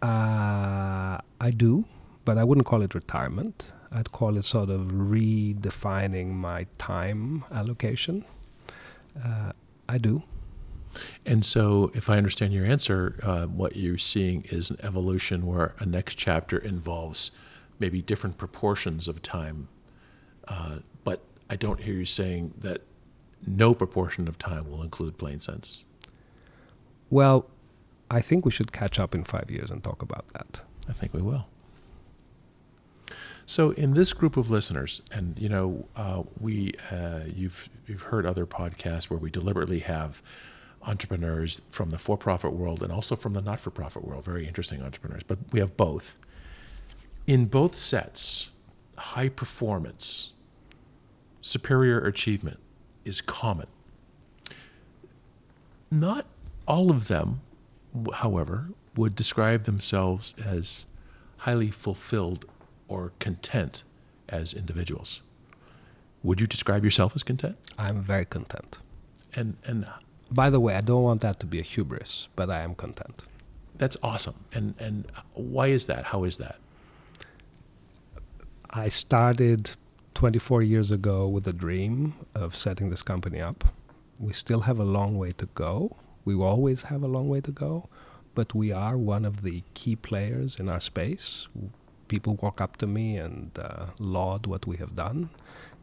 Uh, 0.00 1.18
I 1.48 1.50
do, 1.54 1.84
but 2.24 2.38
I 2.38 2.44
wouldn't 2.44 2.66
call 2.66 2.80
it 2.80 2.94
retirement. 2.94 3.74
I'd 3.90 4.10
call 4.10 4.38
it 4.38 4.46
sort 4.46 4.70
of 4.70 4.86
redefining 5.16 6.28
my 6.32 6.66
time 6.78 7.44
allocation. 7.52 8.24
Uh, 9.22 9.52
I 9.86 9.98
do. 9.98 10.22
And 11.24 11.44
so, 11.44 11.90
if 11.94 12.10
I 12.10 12.16
understand 12.16 12.52
your 12.52 12.64
answer, 12.64 13.18
uh, 13.22 13.46
what 13.46 13.76
you're 13.76 13.98
seeing 13.98 14.42
is 14.50 14.70
an 14.70 14.78
evolution 14.82 15.46
where 15.46 15.74
a 15.78 15.86
next 15.86 16.16
chapter 16.16 16.58
involves 16.58 17.30
maybe 17.78 18.02
different 18.02 18.38
proportions 18.38 19.08
of 19.08 19.22
time. 19.22 19.68
Uh, 20.48 20.78
but 21.04 21.22
I 21.48 21.56
don't 21.56 21.80
hear 21.80 21.94
you 21.94 22.06
saying 22.06 22.54
that 22.58 22.82
no 23.46 23.74
proportion 23.74 24.28
of 24.28 24.38
time 24.38 24.70
will 24.70 24.82
include 24.82 25.18
PlaneSense. 25.18 25.84
Well, 27.10 27.46
I 28.10 28.20
think 28.20 28.44
we 28.44 28.50
should 28.50 28.72
catch 28.72 28.98
up 28.98 29.14
in 29.14 29.24
five 29.24 29.50
years 29.50 29.70
and 29.70 29.82
talk 29.82 30.02
about 30.02 30.28
that. 30.28 30.62
I 30.88 30.92
think 30.92 31.14
we 31.14 31.22
will. 31.22 31.46
So, 33.46 33.70
in 33.72 33.94
this 33.94 34.12
group 34.12 34.36
of 34.36 34.50
listeners, 34.50 35.02
and 35.10 35.38
you 35.38 35.48
know, 35.48 35.88
uh, 35.96 36.22
we 36.40 36.72
uh, 36.90 37.20
you've 37.26 37.68
you've 37.86 38.02
heard 38.02 38.24
other 38.24 38.46
podcasts 38.46 39.10
where 39.10 39.18
we 39.18 39.30
deliberately 39.30 39.80
have 39.80 40.22
entrepreneurs 40.84 41.60
from 41.68 41.90
the 41.90 41.98
for-profit 41.98 42.52
world 42.52 42.82
and 42.82 42.92
also 42.92 43.16
from 43.16 43.32
the 43.34 43.42
not-for-profit 43.42 44.04
world, 44.04 44.24
very 44.24 44.46
interesting 44.46 44.82
entrepreneurs. 44.82 45.22
But 45.22 45.38
we 45.52 45.60
have 45.60 45.76
both. 45.76 46.16
In 47.26 47.46
both 47.46 47.76
sets, 47.76 48.48
high 48.96 49.28
performance, 49.28 50.32
superior 51.40 52.00
achievement 52.04 52.58
is 53.04 53.20
common. 53.20 53.66
Not 55.90 56.26
all 56.66 56.90
of 56.90 57.08
them, 57.08 57.42
however, 58.14 58.70
would 58.96 59.14
describe 59.14 59.64
themselves 59.64 60.34
as 60.44 60.84
highly 61.38 61.70
fulfilled 61.70 62.44
or 62.88 63.12
content 63.18 63.82
as 64.28 64.54
individuals. 64.54 65.20
Would 66.22 66.40
you 66.40 66.46
describe 66.46 66.84
yourself 66.84 67.14
as 67.14 67.22
content? 67.22 67.56
I'm 67.78 68.00
very 68.02 68.24
content. 68.24 68.78
And 69.34 69.56
and 69.64 69.86
by 70.34 70.50
the 70.50 70.60
way, 70.60 70.74
I 70.74 70.80
don't 70.80 71.02
want 71.02 71.20
that 71.20 71.40
to 71.40 71.46
be 71.46 71.58
a 71.58 71.62
hubris, 71.62 72.28
but 72.36 72.50
I 72.50 72.60
am 72.60 72.74
content. 72.74 73.22
That's 73.76 73.96
awesome. 74.02 74.44
And 74.52 74.74
and 74.78 75.06
why 75.34 75.68
is 75.68 75.86
that? 75.86 76.06
How 76.06 76.24
is 76.24 76.36
that? 76.38 76.56
I 78.70 78.88
started 78.88 79.72
24 80.14 80.62
years 80.62 80.90
ago 80.90 81.28
with 81.28 81.46
a 81.46 81.52
dream 81.52 82.14
of 82.34 82.54
setting 82.56 82.90
this 82.90 83.02
company 83.02 83.40
up. 83.40 83.64
We 84.18 84.32
still 84.32 84.60
have 84.60 84.78
a 84.78 84.84
long 84.84 85.18
way 85.18 85.32
to 85.32 85.46
go. 85.54 85.96
We 86.24 86.34
always 86.34 86.84
have 86.84 87.02
a 87.02 87.08
long 87.08 87.28
way 87.28 87.40
to 87.40 87.50
go, 87.50 87.88
but 88.34 88.54
we 88.54 88.72
are 88.72 88.96
one 88.96 89.24
of 89.24 89.42
the 89.42 89.62
key 89.74 89.96
players 89.96 90.58
in 90.58 90.68
our 90.68 90.80
space. 90.80 91.48
People 92.08 92.38
walk 92.40 92.60
up 92.60 92.76
to 92.78 92.86
me 92.86 93.16
and 93.16 93.50
uh, 93.58 93.86
laud 93.98 94.46
what 94.46 94.66
we 94.66 94.76
have 94.76 94.94
done. 94.94 95.30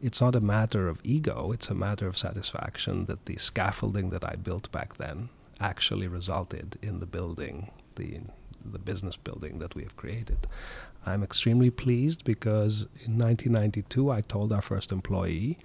It's 0.02 0.20
not 0.20 0.34
a 0.34 0.40
matter 0.40 0.88
of 0.88 1.00
ego, 1.04 1.52
it's 1.52 1.68
a 1.68 1.74
matter 1.74 2.06
of 2.06 2.16
satisfaction 2.16 3.04
that 3.04 3.26
the 3.26 3.36
scaffolding 3.36 4.10
that 4.10 4.24
I 4.24 4.36
built 4.36 4.72
back 4.72 4.96
then 4.96 5.28
actually 5.60 6.08
resulted 6.08 6.78
in 6.80 7.00
the 7.00 7.06
building, 7.06 7.70
the, 7.96 8.20
the 8.64 8.78
business 8.78 9.16
building 9.16 9.58
that 9.58 9.74
we 9.74 9.82
have 9.82 9.96
created. 9.96 10.46
I'm 11.04 11.22
extremely 11.22 11.70
pleased 11.70 12.24
because 12.24 12.82
in 13.04 13.18
1992 13.18 14.10
I 14.10 14.22
told 14.22 14.54
our 14.54 14.62
first 14.62 14.90
employee, 14.90 15.58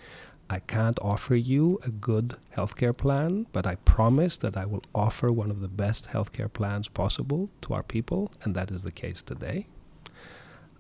I 0.50 0.60
can't 0.60 1.00
offer 1.02 1.36
you 1.36 1.80
a 1.84 1.90
good 1.90 2.36
healthcare 2.56 2.96
plan, 2.96 3.48
but 3.54 3.66
I 3.66 3.76
promise 3.76 4.38
that 4.40 4.58
I 4.58 4.66
will 4.66 4.84
offer 4.94 5.32
one 5.32 5.50
of 5.50 5.62
the 5.62 5.68
best 5.68 6.10
healthcare 6.10 6.52
plans 6.52 6.88
possible 6.88 7.50
to 7.62 7.74
our 7.74 7.84
people, 7.84 8.32
and 8.44 8.54
that 8.54 8.70
is 8.70 8.84
the 8.84 8.92
case 8.92 9.22
today. 9.22 9.68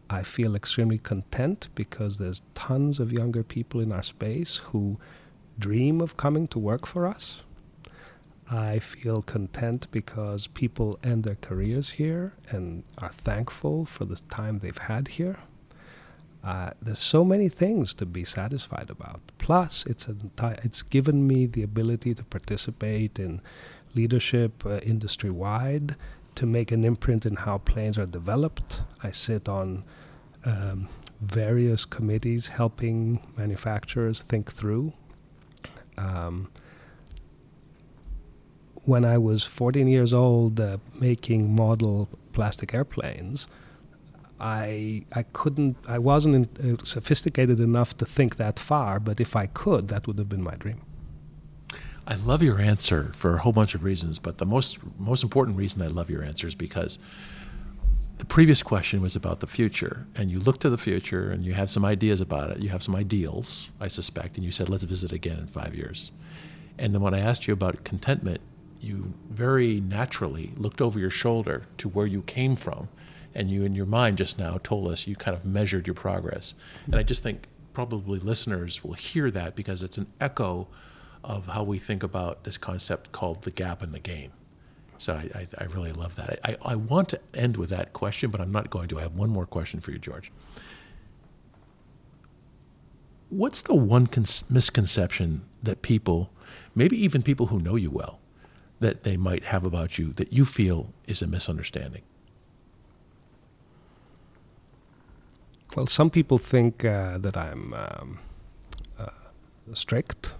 I 0.10 0.24
feel 0.24 0.56
extremely 0.56 1.00
content 1.00 1.70
because 1.74 2.18
there's 2.18 2.44
tons 2.54 3.00
of 3.00 3.12
younger 3.12 3.44
people 3.44 3.82
in 3.82 3.92
our 3.92 4.04
space 4.04 4.58
who 4.58 5.00
dream 5.58 6.02
of 6.02 6.18
coming 6.18 6.48
to 6.50 6.60
work 6.60 6.86
for 6.86 7.08
us. 7.08 7.42
I 8.50 8.78
feel 8.78 9.24
content 9.24 9.88
because 9.90 10.46
people 10.48 11.00
end 11.04 11.24
their 11.24 11.38
careers 11.42 11.92
here 11.92 12.34
and 12.50 12.84
are 13.00 13.10
thankful 13.10 13.86
for 13.86 14.06
the 14.06 14.18
time 14.18 14.60
they've 14.60 14.78
had 14.78 15.08
here. 15.10 15.38
Uh, 16.44 16.70
there's 16.80 17.00
so 17.00 17.26
many 17.26 17.50
things 17.50 17.96
to 17.96 18.06
be 18.06 18.24
satisfied 18.24 18.92
about. 18.92 19.20
Plus, 19.40 19.84
it's 19.88 20.06
enti- 20.06 20.64
it's 20.64 20.84
given 20.84 21.26
me 21.26 21.48
the 21.48 21.64
ability 21.64 22.14
to 22.14 22.24
participate 22.24 23.18
in 23.18 23.42
leadership 23.96 24.64
uh, 24.64 24.78
industry 24.84 25.32
wide, 25.32 25.96
to 26.36 26.46
make 26.46 26.72
an 26.72 26.84
imprint 26.84 27.26
in 27.26 27.36
how 27.36 27.58
planes 27.60 27.98
are 27.98 28.06
developed. 28.06 28.82
I 29.04 29.12
sit 29.12 29.48
on 29.50 29.84
um, 30.44 30.88
various 31.22 31.86
committees 31.86 32.50
helping 32.50 33.22
manufacturers 33.38 34.22
think 34.22 34.52
through. 34.52 34.94
Um, 35.98 36.50
when 38.84 39.04
I 39.04 39.18
was 39.18 39.44
14 39.44 39.88
years 39.88 40.14
old 40.14 40.60
uh, 40.60 40.78
making 41.00 41.56
model 41.56 42.10
plastic 42.34 42.74
airplanes, 42.74 43.48
I 44.40 45.06
I 45.14 45.24
couldn't 45.24 45.78
I 45.88 45.98
wasn't 45.98 46.36
in, 46.60 46.76
uh, 46.76 46.84
sophisticated 46.84 47.60
enough 47.60 47.98
to 47.98 48.06
think 48.06 48.36
that 48.36 48.60
far, 48.60 49.00
but 49.00 49.20
if 49.20 49.36
I 49.36 49.48
could, 49.48 49.88
that 49.88 50.08
would 50.08 50.20
have 50.20 50.30
been 50.30 50.44
my 50.44 50.56
dream. 50.56 50.82
I 52.08 52.16
love 52.16 52.44
your 52.44 52.60
answer 52.60 53.12
for 53.16 53.36
a 53.36 53.40
whole 53.40 53.54
bunch 53.54 53.74
of 53.74 53.84
reasons, 53.84 54.20
but 54.20 54.38
the 54.38 54.46
most 54.46 54.78
most 55.00 55.24
important 55.24 55.58
reason 55.58 55.82
I 55.82 55.88
love 55.88 56.10
your 56.10 56.24
answer 56.24 56.48
is 56.48 56.56
because 56.56 57.00
the 58.18 58.26
previous 58.26 58.64
question 58.64 59.02
was 59.02 59.16
about 59.16 59.40
the 59.40 59.48
future, 59.48 60.06
and 60.16 60.32
you 60.32 60.40
look 60.40 60.60
to 60.60 60.70
the 60.70 60.78
future 60.78 61.30
and 61.32 61.44
you 61.44 61.54
have 61.54 61.70
some 61.70 61.84
ideas 61.84 62.22
about 62.22 62.52
it. 62.52 62.60
You 62.60 62.70
have 62.70 62.84
some 62.84 62.96
ideals, 62.96 63.70
I 63.80 63.88
suspect, 63.88 64.38
and 64.38 64.46
you 64.46 64.52
said, 64.52 64.70
"Let's 64.70 64.84
visit 64.84 65.12
again 65.12 65.40
in 65.40 65.48
five 65.48 65.76
years." 65.76 66.12
And 66.78 66.94
then 66.94 67.02
when 67.02 67.14
I 67.14 67.20
asked 67.20 67.48
you 67.48 67.54
about 67.54 67.84
contentment, 67.84 68.42
you 68.80 69.14
very 69.30 69.82
naturally 69.82 70.52
looked 70.56 70.82
over 70.82 71.00
your 71.00 71.10
shoulder 71.10 71.64
to 71.78 71.90
where 71.90 72.06
you 72.06 72.22
came 72.22 72.56
from, 72.56 72.88
and 73.34 73.50
you, 73.50 73.64
in 73.64 73.74
your 73.74 73.86
mind, 73.88 74.18
just 74.18 74.38
now 74.38 74.60
told 74.62 74.88
us 74.90 75.08
you 75.08 75.16
kind 75.16 75.36
of 75.36 75.46
measured 75.46 75.88
your 75.88 75.96
progress. 75.96 76.54
And 76.86 76.96
I 76.96 77.04
just 77.04 77.24
think 77.24 77.48
probably 77.74 78.20
listeners 78.20 78.84
will 78.84 78.94
hear 78.94 79.32
that 79.32 79.56
because 79.56 79.82
it's 79.82 79.98
an 79.98 80.08
echo 80.22 80.68
of 81.26 81.48
how 81.48 81.64
we 81.64 81.80
think 81.80 82.04
about 82.04 82.44
this 82.44 82.58
concept 82.58 83.12
called 83.12 83.42
the 83.42 83.52
gap 83.52 83.82
and 83.82 83.94
the 83.94 84.00
gain. 84.00 84.32
So 84.98 85.14
I, 85.14 85.30
I, 85.36 85.48
I 85.58 85.64
really 85.66 85.92
love 85.92 86.16
that. 86.16 86.40
I, 86.44 86.56
I 86.62 86.76
want 86.76 87.10
to 87.10 87.20
end 87.34 87.58
with 87.58 87.70
that 87.70 87.94
question, 87.94 88.30
but 88.30 88.40
I'm 88.40 88.52
not 88.52 88.70
going 88.70 88.88
to. 88.90 89.00
I 89.00 89.02
have 89.02 89.16
one 89.16 89.30
more 89.30 89.46
question 89.46 89.80
for 89.80 89.92
you, 89.92 90.00
George. 90.00 90.32
What's 93.30 93.62
the 93.62 93.74
one 93.74 94.08
misconception 94.50 95.44
that 95.64 95.82
people, 95.82 96.30
maybe 96.74 96.96
even 97.04 97.24
people 97.24 97.48
who 97.48 97.60
know 97.60 97.76
you 97.76 97.90
well, 97.90 98.20
that 98.80 99.04
they 99.04 99.18
might 99.18 99.46
have 99.46 99.66
about 99.66 99.98
you 99.98 100.14
that 100.14 100.32
you 100.32 100.46
feel 100.46 100.94
is 101.08 101.22
a 101.22 101.28
misunderstanding? 101.28 102.04
Well, 105.76 105.88
some 105.88 106.10
people 106.10 106.38
think 106.38 106.86
uh, 106.86 107.18
that 107.18 107.36
I'm 107.36 107.74
um, 107.74 108.20
uh, 108.98 109.10
strict, 109.74 110.36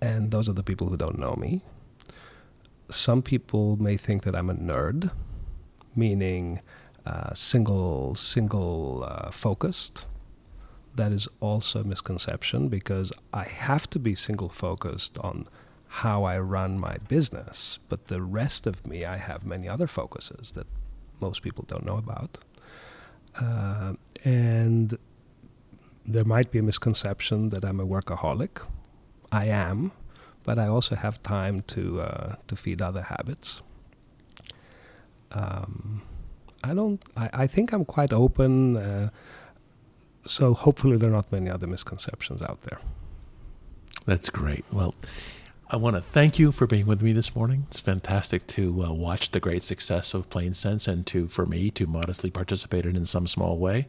and 0.00 0.30
those 0.30 0.48
are 0.48 0.52
the 0.52 0.62
people 0.62 0.88
who 0.88 0.96
don't 0.96 1.18
know 1.18 1.34
me. 1.36 1.62
Some 2.90 3.22
people 3.22 3.76
may 3.76 3.96
think 3.96 4.22
that 4.22 4.34
I'm 4.34 4.50
a 4.50 4.54
nerd, 4.54 5.10
meaning 5.94 6.60
uh, 7.04 7.34
single, 7.34 8.14
single 8.14 9.04
uh, 9.06 9.30
focused. 9.30 10.06
That 10.94 11.12
is 11.12 11.28
also 11.40 11.80
a 11.80 11.84
misconception 11.84 12.68
because 12.68 13.12
I 13.32 13.44
have 13.44 13.88
to 13.90 13.98
be 13.98 14.14
single 14.14 14.48
focused 14.48 15.18
on 15.18 15.46
how 15.88 16.24
I 16.24 16.38
run 16.38 16.78
my 16.78 16.98
business, 17.08 17.78
but 17.88 18.06
the 18.06 18.20
rest 18.20 18.66
of 18.66 18.86
me, 18.86 19.04
I 19.04 19.16
have 19.16 19.44
many 19.44 19.68
other 19.68 19.86
focuses 19.86 20.52
that 20.52 20.66
most 21.20 21.42
people 21.42 21.64
don't 21.66 21.84
know 21.84 21.96
about. 21.96 22.38
Uh, 23.40 23.94
and 24.24 24.98
there 26.04 26.24
might 26.24 26.50
be 26.50 26.58
a 26.58 26.62
misconception 26.62 27.50
that 27.50 27.64
I'm 27.64 27.80
a 27.80 27.86
workaholic. 27.86 28.66
I 29.30 29.46
am, 29.46 29.92
but 30.44 30.58
I 30.58 30.66
also 30.66 30.94
have 30.94 31.22
time 31.22 31.60
to 31.68 32.00
uh, 32.00 32.34
to 32.46 32.56
feed 32.56 32.80
other 32.80 33.02
habits. 33.02 33.62
Um, 35.32 36.02
I 36.64 36.74
don't. 36.74 37.02
I, 37.16 37.30
I 37.32 37.46
think 37.46 37.72
I'm 37.72 37.84
quite 37.84 38.12
open. 38.12 38.76
Uh, 38.76 39.10
so 40.26 40.54
hopefully 40.54 40.96
there 40.96 41.08
are 41.08 41.12
not 41.12 41.32
many 41.32 41.50
other 41.50 41.66
misconceptions 41.66 42.42
out 42.42 42.62
there. 42.62 42.80
That's 44.06 44.30
great. 44.30 44.64
Well, 44.72 44.94
I 45.70 45.76
want 45.76 45.96
to 45.96 46.02
thank 46.02 46.38
you 46.38 46.52
for 46.52 46.66
being 46.66 46.86
with 46.86 47.02
me 47.02 47.12
this 47.12 47.36
morning. 47.36 47.66
It's 47.68 47.80
fantastic 47.80 48.46
to 48.48 48.84
uh, 48.84 48.92
watch 48.92 49.30
the 49.30 49.40
great 49.40 49.62
success 49.62 50.14
of 50.14 50.30
PlaneSense 50.30 50.88
and 50.88 51.06
to, 51.08 51.28
for 51.28 51.44
me, 51.44 51.70
to 51.72 51.86
modestly 51.86 52.30
participate 52.30 52.86
in, 52.86 52.96
in 52.96 53.04
some 53.04 53.26
small 53.26 53.58
way. 53.58 53.88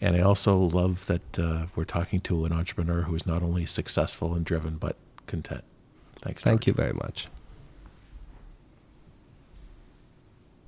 And 0.00 0.16
I 0.16 0.20
also 0.20 0.58
love 0.58 1.06
that 1.06 1.38
uh, 1.38 1.66
we're 1.74 1.84
talking 1.84 2.20
to 2.20 2.44
an 2.44 2.52
entrepreneur 2.52 3.02
who 3.02 3.14
is 3.14 3.26
not 3.26 3.42
only 3.42 3.64
successful 3.66 4.34
and 4.34 4.44
driven, 4.44 4.76
but 4.76 4.96
content. 5.26 5.64
Thanks. 6.16 6.42
Thank 6.42 6.62
George. 6.62 6.66
you 6.68 6.72
very 6.74 6.92
much. 6.92 7.28